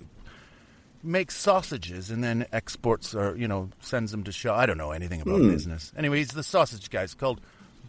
make 1.03 1.31
sausages 1.31 2.09
and 2.09 2.23
then 2.23 2.45
exports 2.51 3.13
or 3.15 3.35
you 3.35 3.47
know 3.47 3.69
sends 3.79 4.11
them 4.11 4.23
to 4.23 4.31
show. 4.31 4.53
I 4.53 4.65
don't 4.65 4.77
know 4.77 4.91
anything 4.91 5.21
about 5.21 5.39
hmm. 5.39 5.49
business. 5.49 5.91
Anyway, 5.97 6.17
he's 6.17 6.29
the 6.29 6.43
sausage 6.43 6.89
guy. 6.89 7.03
It's 7.03 7.13
called 7.13 7.41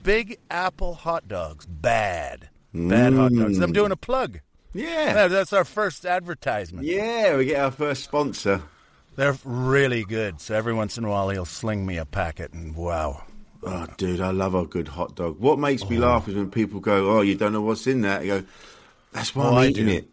Big 0.03 0.39
Apple 0.51 0.95
Hot 0.95 1.29
Dogs. 1.29 1.67
Bad, 1.67 2.49
bad 2.73 3.15
hot 3.15 3.33
dogs. 3.33 3.59
I'm 3.59 3.73
doing 3.73 3.93
a 3.93 3.97
plug. 3.97 4.41
yeah. 4.75 5.29
That's 5.29 5.53
our 5.53 5.65
first 5.65 6.05
advertisement. 6.07 6.87
Yeah, 6.87 7.37
we 7.37 7.47
get 7.47 7.61
our 7.61 7.71
first 7.71 8.05
sponsor. 8.05 8.63
They're 9.17 9.37
really 9.45 10.05
good. 10.05 10.41
So 10.41 10.55
every 10.55 10.73
once 10.73 10.97
in 10.97 11.05
a 11.05 11.09
while, 11.09 11.29
he'll 11.31 11.45
sling 11.45 11.85
me 11.85 11.97
a 11.97 12.05
packet, 12.05 12.53
and 12.53 12.77
wow. 12.77 13.25
Oh, 13.65 13.87
dude, 13.97 14.21
I 14.21 14.31
love 14.31 14.55
a 14.55 14.65
good 14.65 14.87
hot 14.87 15.17
dog. 15.17 15.41
What 15.41 15.59
makes 15.59 15.89
me 15.89 15.99
oh. 15.99 16.03
laugh 16.03 16.29
is 16.29 16.37
when 16.37 16.51
people 16.51 16.79
go, 16.79 17.11
"Oh, 17.11 17.21
you 17.23 17.35
don't 17.35 17.53
know 17.53 17.63
what's 17.63 17.89
in 17.89 18.03
that." 18.03 18.25
You 18.25 18.41
go, 18.41 18.47
"That's 19.13 19.35
why 19.35 19.45
Oh, 19.45 19.49
I'm 19.49 19.57
I 19.57 19.67
eating 19.67 19.89
it." 19.89 20.09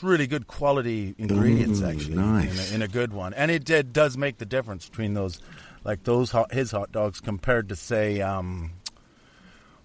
It's 0.00 0.04
really 0.06 0.26
good 0.26 0.46
quality 0.46 1.14
ingredients, 1.18 1.82
Ooh, 1.82 1.84
actually, 1.84 2.14
nice. 2.14 2.70
in, 2.70 2.72
a, 2.72 2.76
in 2.76 2.82
a 2.82 2.88
good 2.88 3.12
one, 3.12 3.34
and 3.34 3.50
it 3.50 3.66
did, 3.66 3.92
does 3.92 4.16
make 4.16 4.38
the 4.38 4.46
difference 4.46 4.88
between 4.88 5.12
those, 5.12 5.42
like 5.84 6.04
those 6.04 6.30
hot, 6.30 6.54
his 6.54 6.70
hot 6.70 6.90
dogs 6.90 7.20
compared 7.20 7.68
to 7.68 7.76
say, 7.76 8.22
um, 8.22 8.70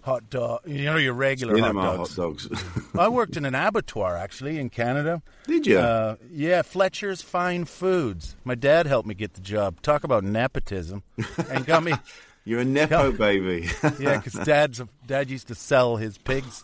hot 0.03 0.29
dog. 0.29 0.61
You 0.65 0.85
know, 0.85 0.95
your 0.95 1.11
regular 1.11 1.57
hot 1.59 1.73
dogs. 1.73 2.15
hot 2.15 2.23
dogs. 2.23 2.47
I 2.97 3.09
worked 3.09 3.35
in 3.35 3.43
an 3.43 3.55
abattoir 3.55 4.15
actually 4.15 4.57
in 4.57 4.69
Canada. 4.69 5.21
Did 5.47 5.67
you? 5.67 5.79
Uh, 5.79 6.15
yeah, 6.31 6.61
Fletcher's 6.61 7.21
Fine 7.21 7.65
Foods. 7.65 8.37
My 8.45 8.55
dad 8.55 8.87
helped 8.87 9.09
me 9.09 9.15
get 9.15 9.33
the 9.33 9.41
job. 9.41 9.81
Talk 9.81 10.05
about 10.05 10.23
nepotism, 10.23 11.03
and 11.49 11.65
got 11.65 11.83
me. 11.83 11.91
You're 12.45 12.61
a 12.61 12.65
nepo 12.65 13.09
Come- 13.09 13.17
baby. 13.17 13.67
Yeah, 13.99 14.15
because 14.21 14.45
dad's 14.45 14.81
dad 15.05 15.29
used 15.29 15.49
to 15.49 15.55
sell 15.55 15.97
his 15.97 16.17
pigs 16.17 16.63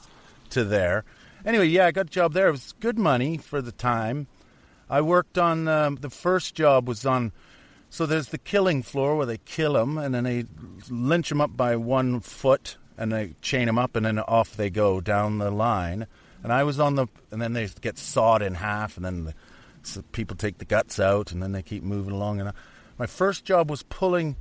to 0.51 0.63
there. 0.63 1.03
Anyway, 1.45 1.67
yeah, 1.67 1.87
I 1.87 1.91
got 1.91 2.07
a 2.07 2.09
job 2.09 2.33
there. 2.33 2.49
It 2.49 2.51
was 2.51 2.73
good 2.79 2.99
money 2.99 3.37
for 3.37 3.61
the 3.61 3.71
time. 3.71 4.27
I 4.89 5.01
worked 5.01 5.37
on 5.37 5.67
um, 5.67 5.95
the 5.95 6.09
first 6.09 6.55
job 6.55 6.87
was 6.87 7.05
on. 7.05 7.31
So 7.89 8.05
there's 8.05 8.29
the 8.29 8.37
killing 8.37 8.83
floor 8.83 9.17
where 9.17 9.25
they 9.25 9.37
kill 9.37 9.73
them 9.73 9.97
and 9.97 10.13
then 10.13 10.23
they 10.23 10.45
lynch 10.89 11.29
them 11.29 11.41
up 11.41 11.57
by 11.57 11.75
one 11.75 12.19
foot 12.19 12.77
and 12.97 13.11
they 13.11 13.35
chain 13.41 13.65
them 13.65 13.77
up 13.77 13.95
and 13.95 14.05
then 14.05 14.19
off 14.19 14.55
they 14.55 14.69
go 14.69 15.01
down 15.01 15.39
the 15.39 15.51
line. 15.51 16.07
And 16.43 16.53
I 16.53 16.63
was 16.63 16.79
on 16.79 16.95
the 16.95 17.07
and 17.31 17.41
then 17.41 17.53
they 17.53 17.67
get 17.81 17.97
sawed 17.97 18.41
in 18.41 18.55
half 18.55 18.95
and 18.95 19.05
then 19.05 19.25
the, 19.25 19.33
so 19.83 20.03
people 20.11 20.37
take 20.37 20.57
the 20.57 20.65
guts 20.65 20.99
out 20.99 21.31
and 21.31 21.41
then 21.41 21.51
they 21.51 21.61
keep 21.61 21.83
moving 21.83 22.13
along. 22.13 22.39
And 22.39 22.49
I, 22.49 22.53
my 22.97 23.07
first 23.07 23.43
job 23.45 23.69
was 23.69 23.83
pulling 23.83 24.37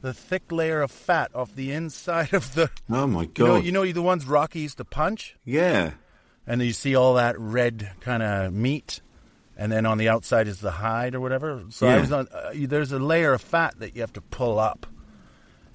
the 0.00 0.14
thick 0.14 0.50
layer 0.50 0.80
of 0.80 0.90
fat 0.90 1.30
off 1.34 1.54
the 1.54 1.72
inside 1.72 2.32
of 2.32 2.54
the 2.54 2.70
oh 2.90 3.06
my 3.06 3.26
god! 3.26 3.38
you 3.38 3.44
know, 3.44 3.54
god! 3.56 3.64
you 3.64 3.72
know 3.72 3.92
the 3.92 4.02
ones 4.02 4.26
Rocky 4.26 4.60
used 4.60 4.78
to 4.78 4.84
punch, 4.84 5.36
yeah, 5.44 5.92
and 6.48 6.62
you 6.62 6.72
see 6.72 6.96
all 6.96 7.14
that 7.14 7.38
red 7.38 7.90
kind 8.00 8.22
of 8.22 8.52
meat, 8.52 9.02
and 9.56 9.70
then 9.70 9.86
on 9.86 9.98
the 9.98 10.08
outside 10.08 10.48
is 10.48 10.60
the 10.60 10.70
hide 10.70 11.14
or 11.14 11.20
whatever. 11.20 11.62
So 11.68 11.86
I 11.86 12.00
was 12.00 12.10
on. 12.10 12.26
Uh, 12.32 12.52
there's 12.54 12.90
a 12.90 12.98
layer 12.98 13.34
of 13.34 13.42
fat 13.42 13.78
that 13.78 13.94
you 13.94 14.00
have 14.00 14.14
to 14.14 14.20
pull 14.22 14.58
up, 14.58 14.86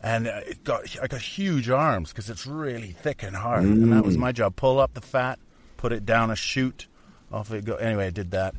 and 0.02 0.28
uh, 0.28 0.42
it 0.48 0.64
got 0.64 0.84
I 1.02 1.08
got 1.08 1.22
huge 1.22 1.70
arms 1.70 2.10
because 2.10 2.30
it's 2.30 2.48
really 2.48 2.92
thick 2.92 3.24
and 3.24 3.36
hard, 3.36 3.64
and 3.64 3.94
that 3.94 4.04
was 4.04 4.18
my 4.18 4.32
job: 4.32 4.56
pull 4.56 4.80
up 4.80 4.96
the 4.96 5.02
fat, 5.02 5.38
put 5.78 5.94
it 5.94 6.06
down 6.06 6.32
a 6.32 6.36
chute, 6.36 6.88
off 7.32 7.52
it 7.52 7.66
go. 7.66 7.76
Anyway, 7.76 8.08
I 8.08 8.10
did 8.10 8.32
that. 8.32 8.56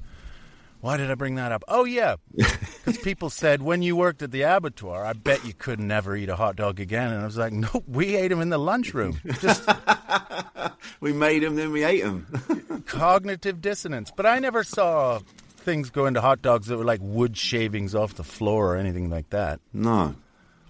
Why 0.84 0.98
did 0.98 1.10
I 1.10 1.14
bring 1.14 1.36
that 1.36 1.50
up? 1.50 1.64
Oh 1.66 1.84
yeah, 1.86 2.16
because 2.36 2.98
people 2.98 3.30
said 3.30 3.62
when 3.62 3.80
you 3.80 3.96
worked 3.96 4.20
at 4.20 4.32
the 4.32 4.42
abattoir, 4.42 5.02
I 5.02 5.14
bet 5.14 5.42
you 5.46 5.54
could 5.54 5.80
never 5.80 6.14
eat 6.14 6.28
a 6.28 6.36
hot 6.36 6.56
dog 6.56 6.78
again, 6.78 7.10
and 7.10 7.22
I 7.22 7.24
was 7.24 7.38
like, 7.38 7.54
no, 7.54 7.70
we 7.88 8.16
ate 8.16 8.28
them 8.28 8.42
in 8.42 8.50
the 8.50 8.58
lunchroom. 8.58 9.18
Just 9.40 9.66
we 11.00 11.14
made 11.14 11.42
them, 11.42 11.56
then 11.56 11.72
we 11.72 11.84
ate 11.84 12.02
them. 12.02 12.82
cognitive 12.86 13.62
dissonance. 13.62 14.12
But 14.14 14.26
I 14.26 14.38
never 14.40 14.62
saw 14.62 15.20
things 15.56 15.88
go 15.88 16.04
into 16.04 16.20
hot 16.20 16.42
dogs 16.42 16.66
that 16.66 16.76
were 16.76 16.84
like 16.84 17.00
wood 17.02 17.34
shavings 17.34 17.94
off 17.94 18.12
the 18.16 18.22
floor 18.24 18.74
or 18.74 18.76
anything 18.76 19.08
like 19.08 19.30
that. 19.30 19.60
no, 19.72 20.14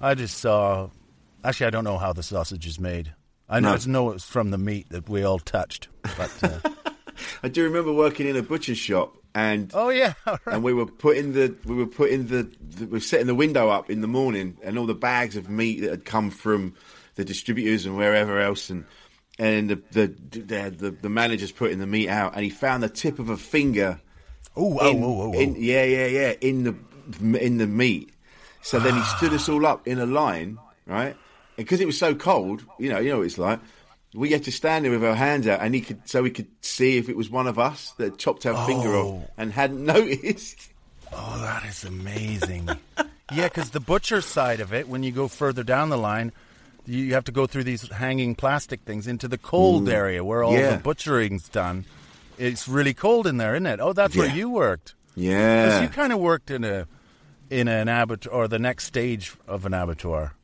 I 0.00 0.14
just 0.14 0.38
saw. 0.38 0.90
Actually, 1.42 1.66
I 1.66 1.70
don't 1.70 1.82
know 1.82 1.98
how 1.98 2.12
the 2.12 2.22
sausage 2.22 2.68
is 2.68 2.78
made. 2.78 3.12
I 3.48 3.58
know 3.58 3.70
No. 3.70 3.74
it's 3.74 3.86
know 3.88 4.10
it's 4.12 4.24
from 4.24 4.52
the 4.52 4.58
meat 4.58 4.90
that 4.90 5.08
we 5.08 5.24
all 5.24 5.40
touched. 5.40 5.88
But 6.16 6.30
uh, 6.40 6.60
I 7.42 7.48
do 7.48 7.64
remember 7.64 7.92
working 7.92 8.28
in 8.28 8.36
a 8.36 8.42
butcher's 8.44 8.78
shop, 8.78 9.16
and 9.34 9.70
oh 9.74 9.88
yeah, 9.90 10.14
right. 10.26 10.38
and 10.46 10.62
we 10.62 10.72
were 10.72 10.86
putting 10.86 11.32
the 11.32 11.54
we 11.64 11.74
were 11.74 11.86
putting 11.86 12.28
the, 12.28 12.44
the 12.60 12.86
we 12.86 12.92
were 12.92 13.00
setting 13.00 13.26
the 13.26 13.34
window 13.34 13.68
up 13.68 13.90
in 13.90 14.00
the 14.00 14.06
morning, 14.06 14.56
and 14.62 14.78
all 14.78 14.86
the 14.86 14.94
bags 14.94 15.36
of 15.36 15.48
meat 15.48 15.80
that 15.80 15.90
had 15.90 16.04
come 16.04 16.30
from 16.30 16.74
the 17.16 17.24
distributors 17.24 17.86
and 17.86 17.96
wherever 17.96 18.40
else, 18.40 18.70
and 18.70 18.84
and 19.38 19.70
the 19.70 19.82
the 19.90 20.06
the, 20.30 20.70
the, 20.70 20.90
the 20.90 21.08
manager's 21.08 21.52
putting 21.52 21.78
the 21.80 21.86
meat 21.86 22.08
out, 22.08 22.34
and 22.34 22.44
he 22.44 22.50
found 22.50 22.82
the 22.82 22.88
tip 22.88 23.18
of 23.18 23.28
a 23.28 23.36
finger. 23.36 24.00
oh, 24.56 24.78
oh, 24.80 24.90
in, 24.90 25.02
oh, 25.02 25.06
oh, 25.06 25.34
oh. 25.34 25.40
in- 25.40 25.56
yeah, 25.56 25.84
yeah, 25.84 26.06
yeah, 26.06 26.34
in 26.40 26.64
the 26.64 27.38
in 27.38 27.58
the 27.58 27.66
meat. 27.66 28.10
So 28.62 28.78
then 28.78 28.94
he 28.94 29.02
stood 29.02 29.32
us 29.34 29.48
all 29.48 29.66
up 29.66 29.86
in 29.86 29.98
a 29.98 30.06
line, 30.06 30.58
right? 30.86 31.16
Because 31.56 31.80
it 31.80 31.86
was 31.86 31.98
so 31.98 32.14
cold, 32.14 32.64
you 32.78 32.88
know, 32.88 32.98
you 32.98 33.10
know 33.10 33.18
what 33.18 33.26
it's 33.26 33.36
like. 33.36 33.60
We 34.14 34.30
had 34.30 34.44
to 34.44 34.52
stand 34.52 34.84
there 34.84 34.92
with 34.92 35.04
our 35.04 35.14
hands 35.16 35.46
out, 35.48 35.60
and 35.60 35.74
he 35.74 35.80
could 35.80 36.08
so 36.08 36.22
we 36.22 36.30
could 36.30 36.46
see 36.62 36.96
if 36.98 37.08
it 37.08 37.16
was 37.16 37.28
one 37.30 37.46
of 37.48 37.58
us 37.58 37.90
that 37.98 38.16
chopped 38.18 38.46
our 38.46 38.66
finger 38.66 38.94
Oh. 38.94 39.08
off 39.08 39.30
and 39.36 39.52
hadn't 39.52 39.84
noticed. 39.94 40.70
Oh, 41.12 41.38
that 41.40 41.64
is 41.64 41.84
amazing. 41.84 42.68
yeah, 43.32 43.48
because 43.48 43.70
the 43.70 43.80
butcher 43.80 44.20
side 44.20 44.60
of 44.60 44.72
it, 44.72 44.88
when 44.88 45.02
you 45.02 45.12
go 45.12 45.26
further 45.28 45.62
down 45.64 45.88
the 45.88 45.96
line, 45.98 46.32
you 46.86 47.14
have 47.14 47.24
to 47.24 47.32
go 47.32 47.46
through 47.46 47.64
these 47.64 47.88
hanging 47.90 48.34
plastic 48.34 48.82
things 48.82 49.06
into 49.06 49.26
the 49.28 49.38
cold 49.38 49.88
area 49.88 50.24
where 50.24 50.42
all 50.44 50.52
Mm. 50.52 50.58
Yeah. 50.60 50.76
the 50.76 50.82
butchering's 50.82 51.48
done. 51.48 51.84
It's 52.38 52.68
really 52.68 52.94
cold 52.94 53.26
in 53.26 53.36
there, 53.36 53.54
isn't 53.54 53.66
it? 53.66 53.80
Oh, 53.80 53.92
that's 53.92 54.16
where 54.16 54.28
you 54.28 54.48
worked. 54.50 54.94
Yeah, 55.16 55.82
you 55.82 55.88
kind 55.88 56.12
of 56.12 56.18
worked 56.20 56.50
in 56.50 56.64
a 56.64 56.86
in 57.50 57.68
an 57.68 57.88
abattoir 57.88 58.32
or 58.34 58.48
the 58.48 58.58
next 58.58 58.84
stage 58.86 59.32
of 59.46 59.66
an 59.66 59.74
abattoir. 59.74 60.34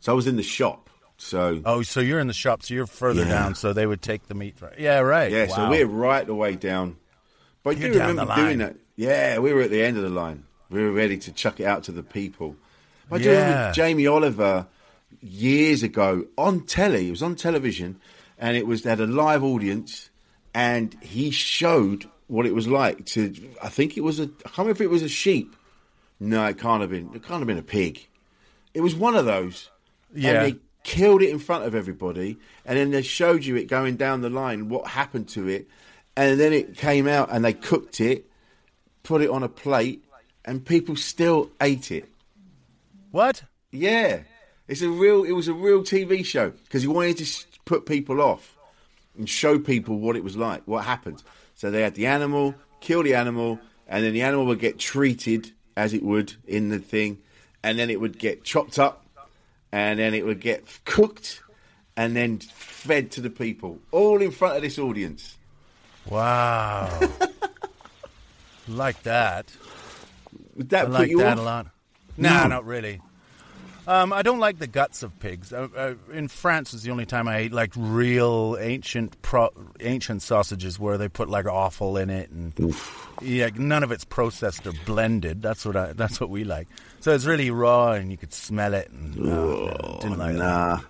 so 0.00 0.12
I 0.12 0.14
was 0.14 0.26
in 0.26 0.36
the 0.36 0.42
shop. 0.42 0.89
So 1.22 1.60
Oh, 1.66 1.82
so 1.82 2.00
you're 2.00 2.18
in 2.18 2.28
the 2.28 2.32
shop, 2.32 2.62
so 2.62 2.72
you're 2.72 2.86
further 2.86 3.22
Yeah. 3.24 3.28
down, 3.28 3.54
so 3.54 3.72
they 3.74 3.86
would 3.86 4.00
take 4.00 4.26
the 4.28 4.34
meat. 4.34 4.56
Right. 4.60 4.78
Yeah, 4.78 5.00
right. 5.00 5.30
yeah, 5.30 5.46
so 5.48 5.68
we're 5.68 5.84
right 5.86 6.26
the 6.26 6.34
way 6.34 6.54
down. 6.56 6.96
But 7.62 7.76
You're 7.76 7.92
down 7.92 8.08
remember 8.16 8.34
doing 8.36 8.58
that. 8.58 8.76
Yeah, 8.96 9.38
we 9.38 9.52
were 9.52 9.60
at 9.60 9.70
the 9.70 9.82
end 9.82 9.98
of 9.98 10.02
the 10.02 10.08
line. 10.08 10.44
We 10.70 10.82
were 10.82 10.92
ready 10.92 11.18
to 11.18 11.32
chuck 11.32 11.60
it 11.60 11.66
out 11.66 11.84
to 11.84 11.92
the 11.92 12.02
people. 12.02 12.56
I 13.12 13.18
do 13.18 13.24
Yeah. 13.24 13.38
remember 13.48 13.72
Jamie 13.74 14.06
Oliver 14.06 14.66
years 15.20 15.82
ago 15.82 16.24
on 16.38 16.60
telly. 16.64 17.08
It 17.08 17.10
was 17.10 17.22
on 17.22 17.34
television, 17.36 18.00
and 18.38 18.56
it 18.56 18.66
was 18.66 18.84
had 18.84 19.00
a 19.00 19.06
live 19.06 19.44
audience, 19.44 20.08
and 20.54 20.96
he 21.02 21.30
showed 21.30 22.08
what 22.28 22.46
it 22.46 22.54
was 22.54 22.66
like 22.66 23.04
to. 23.06 23.34
I 23.62 23.68
think 23.68 23.98
it 23.98 24.02
was 24.02 24.20
a. 24.20 24.24
I 24.24 24.48
can't 24.48 24.58
remember 24.58 24.70
if 24.72 24.80
it 24.80 24.90
was 24.90 25.02
a 25.02 25.08
sheep. 25.08 25.54
No, 26.18 26.46
it 26.46 26.58
can't 26.58 26.80
have 26.80 26.90
been. 26.90 27.10
It 27.14 27.22
can't 27.22 27.40
have 27.40 27.46
been 27.46 27.58
a 27.58 27.62
pig. 27.62 28.06
It 28.72 28.80
was 28.80 28.94
one 28.94 29.16
of 29.16 29.26
those. 29.26 29.68
Yeah. 30.14 30.44
And 30.44 30.60
killed 30.90 31.22
it 31.22 31.30
in 31.30 31.38
front 31.38 31.64
of 31.64 31.76
everybody, 31.76 32.36
and 32.64 32.76
then 32.76 32.90
they 32.90 33.00
showed 33.00 33.44
you 33.44 33.54
it 33.54 33.68
going 33.68 33.94
down 33.94 34.22
the 34.22 34.28
line, 34.28 34.68
what 34.68 34.88
happened 34.88 35.28
to 35.28 35.46
it, 35.46 35.68
and 36.16 36.40
then 36.40 36.52
it 36.52 36.76
came 36.76 37.06
out 37.06 37.28
and 37.30 37.44
they 37.44 37.52
cooked 37.52 38.00
it, 38.00 38.26
put 39.04 39.22
it 39.22 39.30
on 39.30 39.44
a 39.44 39.48
plate, 39.48 40.04
and 40.44 40.66
people 40.66 40.96
still 40.96 41.48
ate 41.60 41.92
it. 41.92 42.08
What? 43.12 43.44
Yeah, 43.70 44.22
it's 44.66 44.82
a 44.82 44.88
real. 44.88 45.22
It 45.22 45.30
was 45.30 45.46
a 45.46 45.54
real 45.54 45.82
TV 45.82 46.24
show 46.24 46.50
because 46.64 46.82
he 46.82 46.88
wanted 46.88 47.18
to 47.18 47.46
put 47.64 47.86
people 47.86 48.20
off. 48.20 48.56
and 49.16 49.28
show 49.28 49.58
people 49.58 49.98
what 49.98 50.16
it 50.16 50.24
was 50.24 50.36
like, 50.36 50.62
what 50.66 50.84
happened. 50.84 51.22
So 51.54 51.70
they 51.70 51.82
had 51.82 51.94
the 51.94 52.06
animal, 52.06 52.54
kill 52.80 53.02
the 53.02 53.14
animal, 53.14 53.60
and 53.86 54.04
then 54.04 54.12
the 54.12 54.22
animal 54.22 54.46
would 54.46 54.60
get 54.60 54.78
treated 54.78 55.52
as 55.76 55.92
it 55.92 56.02
would 56.02 56.34
in 56.46 56.70
the 56.70 56.78
thing, 56.78 57.18
and 57.62 57.78
then 57.78 57.90
it 57.90 58.00
would 58.00 58.18
get 58.18 58.44
chopped 58.44 58.78
up, 58.78 58.99
and 59.72 59.98
then 59.98 60.14
it 60.14 60.24
would 60.24 60.40
get 60.40 60.64
cooked, 60.84 61.42
and 61.96 62.14
then 62.16 62.38
fed 62.38 63.10
to 63.12 63.20
the 63.20 63.30
people, 63.30 63.78
all 63.90 64.20
in 64.22 64.30
front 64.30 64.56
of 64.56 64.62
this 64.62 64.78
audience. 64.78 65.36
Wow. 66.08 66.88
like 68.68 69.02
that. 69.02 69.52
Would 70.56 70.70
that 70.70 70.82
I 70.82 70.84
put 70.86 70.92
like 70.92 71.10
you 71.10 71.18
that 71.18 71.32
off? 71.34 71.38
a 71.38 71.42
lot. 71.42 71.66
Nah, 72.16 72.42
No. 72.42 72.48
not 72.48 72.66
really. 72.66 73.00
Um, 73.90 74.12
I 74.12 74.22
don't 74.22 74.38
like 74.38 74.58
the 74.60 74.68
guts 74.68 75.02
of 75.02 75.18
pigs. 75.18 75.52
Uh, 75.52 75.66
uh, 75.76 75.94
in 76.12 76.28
France 76.28 76.72
was 76.72 76.84
the 76.84 76.92
only 76.92 77.06
time 77.06 77.26
I 77.26 77.38
ate 77.38 77.52
like 77.52 77.72
real 77.76 78.56
ancient 78.60 79.20
pro- 79.20 79.50
ancient 79.80 80.22
sausages 80.22 80.78
where 80.78 80.96
they 80.96 81.08
put 81.08 81.28
like 81.28 81.46
offal 81.46 81.96
in 81.96 82.08
it 82.08 82.30
and 82.30 82.52
yeah, 83.20 83.50
none 83.56 83.82
of 83.82 83.90
it's 83.90 84.04
processed 84.04 84.64
or 84.64 84.72
blended. 84.86 85.42
That's 85.42 85.66
what 85.66 85.74
I. 85.74 85.92
That's 85.92 86.20
what 86.20 86.30
we 86.30 86.44
like. 86.44 86.68
So 87.00 87.12
it's 87.12 87.24
really 87.24 87.50
raw 87.50 87.92
and 87.92 88.12
you 88.12 88.16
could 88.16 88.32
smell 88.32 88.74
it. 88.74 88.90
And 88.90 89.16
no, 89.16 89.64
no, 89.66 89.98
didn't 90.00 90.18
like 90.18 90.36
that. 90.36 90.38
Nah. 90.38 90.80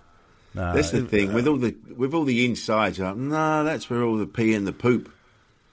Nah, 0.53 0.73
That's 0.75 0.91
the 0.91 0.99
it- 0.99 1.09
thing 1.09 1.33
with 1.33 1.49
all 1.49 1.57
the 1.57 1.75
with 1.97 2.13
all 2.13 2.25
the 2.25 2.45
insides. 2.45 2.99
Like, 2.99 3.17
nah, 3.17 3.63
that's 3.63 3.89
where 3.89 4.03
all 4.03 4.19
the 4.19 4.27
pee 4.27 4.53
and 4.53 4.67
the 4.67 4.73
poop. 4.75 5.11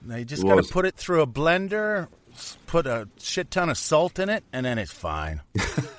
No, 0.00 0.16
you 0.16 0.24
just 0.24 0.44
got 0.44 0.64
to 0.64 0.72
put 0.72 0.86
it 0.86 0.94
through 0.94 1.20
a 1.20 1.26
blender, 1.26 2.08
put 2.66 2.86
a 2.86 3.06
shit 3.18 3.50
ton 3.50 3.68
of 3.68 3.76
salt 3.76 4.18
in 4.18 4.30
it, 4.30 4.44
and 4.50 4.64
then 4.64 4.78
it's 4.78 4.92
fine. 4.92 5.42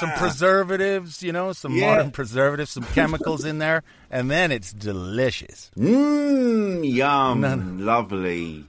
Some 0.00 0.10
preservatives, 0.12 1.22
you 1.22 1.32
know, 1.32 1.52
some 1.52 1.74
Yeah. 1.76 1.90
modern 1.90 2.10
preservatives, 2.10 2.70
some 2.70 2.84
chemicals 2.84 3.44
in 3.44 3.58
there, 3.58 3.82
and 4.10 4.30
then 4.30 4.50
it's 4.50 4.72
delicious. 4.72 5.70
Mmm, 5.78 6.82
yum, 6.90 7.40
None. 7.42 7.84
lovely, 7.84 8.64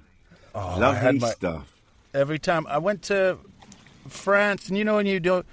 Oh, 0.54 0.78
lovely 0.80 1.20
my- 1.20 1.30
stuff. 1.30 1.74
Every 2.14 2.40
time 2.40 2.66
I 2.68 2.78
went 2.80 3.04
to 3.04 3.38
France, 4.10 4.68
and 4.70 4.78
you 4.78 4.84
know 4.84 4.96
when 4.96 5.06
you 5.06 5.20
don't, 5.20 5.46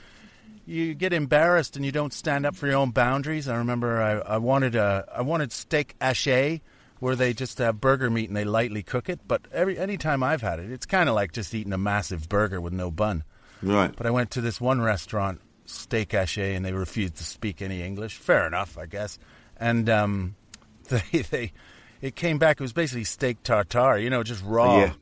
you 0.66 0.94
get 0.94 1.12
embarrassed 1.12 1.76
and 1.76 1.84
you 1.84 1.92
don't 1.92 2.12
stand 2.12 2.46
up 2.46 2.56
for 2.56 2.66
your 2.66 2.76
own 2.76 2.90
boundaries. 2.90 3.48
I 3.48 3.56
remember 3.56 4.00
I, 4.00 4.34
I 4.34 4.38
wanted 4.38 4.74
a, 4.74 5.06
I 5.14 5.22
wanted 5.22 5.52
steak 5.52 5.94
haché, 6.00 6.60
where 7.00 7.14
they 7.16 7.32
just 7.34 7.58
have 7.58 7.80
burger 7.80 8.08
meat 8.08 8.28
and 8.28 8.36
they 8.36 8.44
lightly 8.44 8.82
cook 8.82 9.08
it. 9.08 9.20
But 9.28 9.42
every 9.52 9.78
any 9.78 9.98
time 9.98 10.22
I've 10.22 10.40
had 10.42 10.58
it, 10.58 10.70
it's 10.70 10.86
kind 10.86 11.08
of 11.08 11.14
like 11.14 11.32
just 11.32 11.54
eating 11.54 11.72
a 11.74 11.78
massive 11.78 12.28
burger 12.28 12.60
with 12.60 12.72
no 12.72 12.90
bun. 12.90 13.24
Right. 13.64 13.94
But 13.94 14.06
I 14.06 14.10
went 14.10 14.32
to 14.32 14.40
this 14.40 14.60
one 14.60 14.80
restaurant, 14.80 15.40
Steak 15.66 16.10
Haché, 16.10 16.56
and 16.56 16.64
they 16.64 16.72
refused 16.72 17.16
to 17.16 17.24
speak 17.24 17.62
any 17.62 17.82
English. 17.82 18.16
Fair 18.16 18.46
enough, 18.46 18.78
I 18.78 18.86
guess. 18.86 19.18
And 19.58 19.88
um, 19.88 20.36
they 20.88 21.22
they 21.30 21.52
it 22.00 22.16
came 22.16 22.38
back. 22.38 22.60
It 22.60 22.62
was 22.62 22.72
basically 22.72 23.04
steak 23.04 23.42
tartare, 23.42 23.98
you 23.98 24.10
know, 24.10 24.22
just 24.22 24.44
raw. 24.44 24.78
Yeah. 24.78 24.92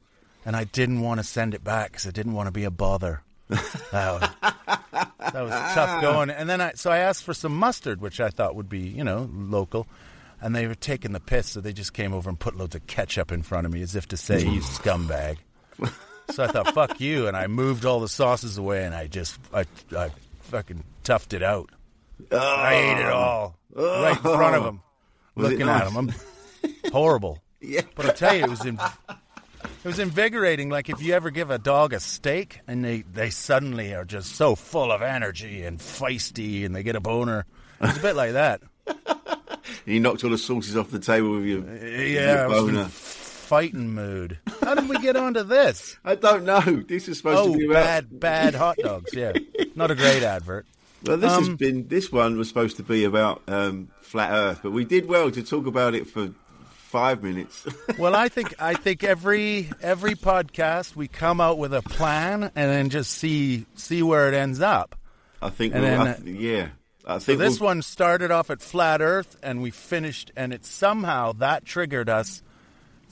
And 0.44 0.56
I 0.56 0.64
didn't 0.64 1.00
want 1.00 1.20
to 1.20 1.24
send 1.24 1.54
it 1.54 1.62
back 1.62 1.92
because 1.92 2.06
I 2.06 2.10
didn't 2.10 2.32
want 2.32 2.46
to 2.46 2.52
be 2.52 2.64
a 2.64 2.70
bother. 2.70 3.22
that, 3.48 3.62
was, 3.92 4.30
that 4.42 5.42
was 5.42 5.74
tough 5.74 6.00
going. 6.00 6.30
And 6.30 6.48
then 6.48 6.60
I 6.60 6.72
so 6.74 6.90
I 6.90 6.98
asked 6.98 7.24
for 7.24 7.34
some 7.34 7.56
mustard, 7.56 8.00
which 8.00 8.20
I 8.20 8.30
thought 8.30 8.54
would 8.54 8.68
be 8.68 8.80
you 8.80 9.04
know 9.04 9.28
local. 9.32 9.86
And 10.40 10.56
they 10.56 10.66
were 10.66 10.74
taking 10.74 11.12
the 11.12 11.20
piss, 11.20 11.50
so 11.50 11.60
they 11.60 11.72
just 11.72 11.92
came 11.92 12.12
over 12.12 12.28
and 12.28 12.38
put 12.38 12.56
loads 12.56 12.74
of 12.74 12.84
ketchup 12.88 13.30
in 13.30 13.42
front 13.42 13.64
of 13.64 13.72
me, 13.72 13.80
as 13.82 13.94
if 13.94 14.08
to 14.08 14.16
say, 14.16 14.42
"You 14.42 14.60
scumbag." 14.60 15.38
So 16.32 16.44
I 16.44 16.46
thought, 16.46 16.72
fuck 16.74 17.00
you, 17.00 17.26
and 17.26 17.36
I 17.36 17.46
moved 17.46 17.84
all 17.84 18.00
the 18.00 18.08
sauces 18.08 18.56
away, 18.56 18.84
and 18.84 18.94
I 18.94 19.06
just, 19.06 19.38
I, 19.52 19.66
I 19.96 20.10
fucking 20.40 20.82
toughed 21.04 21.34
it 21.34 21.42
out. 21.42 21.70
I 22.30 22.74
ate 22.74 23.00
it 23.00 23.06
oh. 23.06 23.12
all 23.12 23.56
right 23.76 24.16
in 24.16 24.22
front 24.22 24.56
of 24.56 24.64
oh. 24.64 24.68
him, 24.68 24.80
Was 25.34 25.50
looking 25.50 25.68
at 25.68 25.88
him. 25.88 25.96
I'm 25.96 26.14
horrible. 26.92 27.38
Yeah. 27.64 27.82
But 27.94 28.06
I'll 28.06 28.12
tell 28.14 28.34
you, 28.34 28.42
it 28.42 28.50
was 28.50 28.66
in, 28.66 28.76
it 28.76 29.84
was 29.84 30.00
invigorating. 30.00 30.68
Like 30.68 30.88
if 30.88 31.00
you 31.00 31.14
ever 31.14 31.30
give 31.30 31.48
a 31.52 31.58
dog 31.58 31.92
a 31.92 32.00
steak, 32.00 32.58
and 32.66 32.84
they 32.84 33.02
they 33.02 33.30
suddenly 33.30 33.94
are 33.94 34.04
just 34.04 34.34
so 34.34 34.56
full 34.56 34.90
of 34.90 35.00
energy 35.00 35.62
and 35.62 35.78
feisty, 35.78 36.66
and 36.66 36.74
they 36.74 36.82
get 36.82 36.96
a 36.96 37.00
boner. 37.00 37.46
It's 37.80 37.98
a 37.98 38.02
bit 38.02 38.16
like 38.16 38.32
that. 38.32 38.62
You 39.86 40.00
knocked 40.00 40.24
all 40.24 40.30
the 40.30 40.38
sauces 40.38 40.76
off 40.76 40.90
the 40.90 40.98
table 40.98 41.36
with 41.36 41.44
your, 41.44 41.60
Yeah, 41.60 42.20
I 42.20 42.32
your 42.32 42.48
boner. 42.48 42.88
Fighting 43.52 43.90
mood. 43.92 44.38
How 44.62 44.74
did 44.74 44.88
we 44.88 44.96
get 45.00 45.14
onto 45.14 45.42
this? 45.42 45.98
I 46.06 46.14
don't 46.14 46.44
know. 46.44 46.60
This 46.88 47.06
is 47.06 47.18
supposed 47.18 47.38
Oh, 47.50 47.52
to 47.52 47.58
be 47.58 47.66
about. 47.66 47.84
bad, 47.84 48.20
bad 48.20 48.54
hot 48.54 48.78
dogs. 48.78 49.12
Yeah, 49.12 49.32
not 49.74 49.90
a 49.90 49.94
great 49.94 50.22
advert. 50.22 50.64
Well, 51.04 51.18
this 51.18 51.30
has 51.30 51.48
Um, 51.48 51.56
been. 51.56 51.86
This 51.86 52.10
one 52.10 52.38
was 52.38 52.48
supposed 52.48 52.78
to 52.78 52.82
be 52.82 53.04
about 53.04 53.42
um, 53.48 53.88
flat 54.00 54.30
Earth, 54.32 54.60
but 54.62 54.72
we 54.72 54.86
did 54.86 55.06
well 55.06 55.30
to 55.30 55.42
talk 55.42 55.66
about 55.66 55.94
it 55.94 56.06
for 56.06 56.30
five 56.62 57.22
minutes. 57.22 57.66
Well, 57.98 58.14
I 58.16 58.30
think 58.30 58.54
I 58.58 58.72
think 58.72 59.04
every 59.04 59.68
every 59.82 60.14
podcast 60.14 60.96
we 60.96 61.06
come 61.08 61.38
out 61.42 61.58
with 61.58 61.74
a 61.74 61.82
plan 61.82 62.44
and 62.44 62.70
then 62.70 62.88
just 62.88 63.10
see 63.12 63.66
see 63.74 64.02
where 64.02 64.28
it 64.28 64.34
ends 64.34 64.62
up. 64.62 64.98
I 65.42 65.50
think. 65.50 65.74
And 65.74 65.82
we'll, 65.82 65.90
then, 65.90 66.06
I 66.08 66.14
th- 66.14 66.36
yeah. 66.40 66.68
I 67.06 67.18
So 67.18 67.24
think 67.26 67.40
this 67.40 67.60
we'll- 67.60 67.66
one 67.68 67.82
started 67.82 68.30
off 68.30 68.48
at 68.48 68.62
flat 68.62 69.02
Earth, 69.02 69.36
and 69.42 69.60
we 69.60 69.70
finished, 69.70 70.32
and 70.36 70.54
it 70.54 70.64
somehow 70.64 71.32
that 71.34 71.66
triggered 71.66 72.08
us 72.08 72.42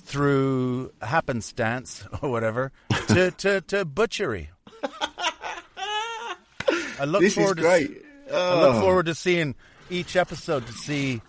through 0.00 0.92
happenstance 1.02 2.04
or 2.22 2.30
whatever 2.30 2.72
to 3.08 3.30
to, 3.32 3.60
to 3.62 3.84
butchery. 3.84 4.50
I 6.98 7.04
look 7.06 7.22
This 7.22 7.32
is 7.32 7.38
forward 7.38 7.56
to 7.56 7.62
great. 7.62 8.02
I 8.32 8.60
look 8.60 8.74
Oh. 8.76 8.80
forward 8.80 9.06
to 9.06 9.14
seeing 9.14 9.54
each 9.88 10.16
episode 10.16 10.66
to 10.66 10.72
see 10.72 11.20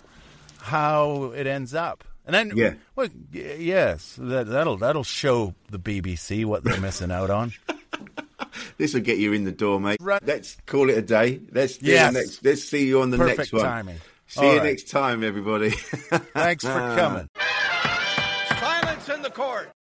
how 0.59 1.31
it 1.35 1.47
ends 1.47 1.73
up. 1.73 2.03
And 2.25 2.35
then, 2.35 2.51
Yeah. 2.55 2.73
well, 2.95 3.07
yes, 3.31 4.15
that, 4.19 4.47
that'll 4.47 4.77
that'll 4.77 5.03
show 5.03 5.55
the 5.69 5.79
BBC 5.79 6.45
what 6.45 6.63
they're 6.63 6.79
missing 6.79 7.11
out 7.11 7.29
on. 7.29 7.53
This 8.77 8.93
will 8.95 9.01
get 9.01 9.17
you 9.19 9.33
in 9.33 9.43
the 9.43 9.51
door, 9.51 9.79
mate. 9.79 9.97
Right. 10.01 10.21
Let's 10.25 10.57
call 10.65 10.89
it 10.89 10.97
a 10.97 11.01
day. 11.03 11.39
Let's 11.51 11.79
Yes. 11.81 12.13
next. 12.13 12.43
Let's 12.43 12.63
see 12.63 12.85
you 12.87 13.01
on 13.01 13.11
the 13.11 13.17
Perfect 13.17 13.37
next 13.37 13.53
one. 13.53 13.61
timing. 13.63 13.97
See 14.27 14.39
All 14.41 14.53
you 14.53 14.57
right. 14.59 14.65
next 14.65 14.89
time, 14.89 15.23
everybody. 15.23 15.69
Thanks 16.33 16.63
for 16.65 16.71
coming. 16.97 17.29
In 19.13 19.21
the 19.21 19.29
court. 19.29 19.80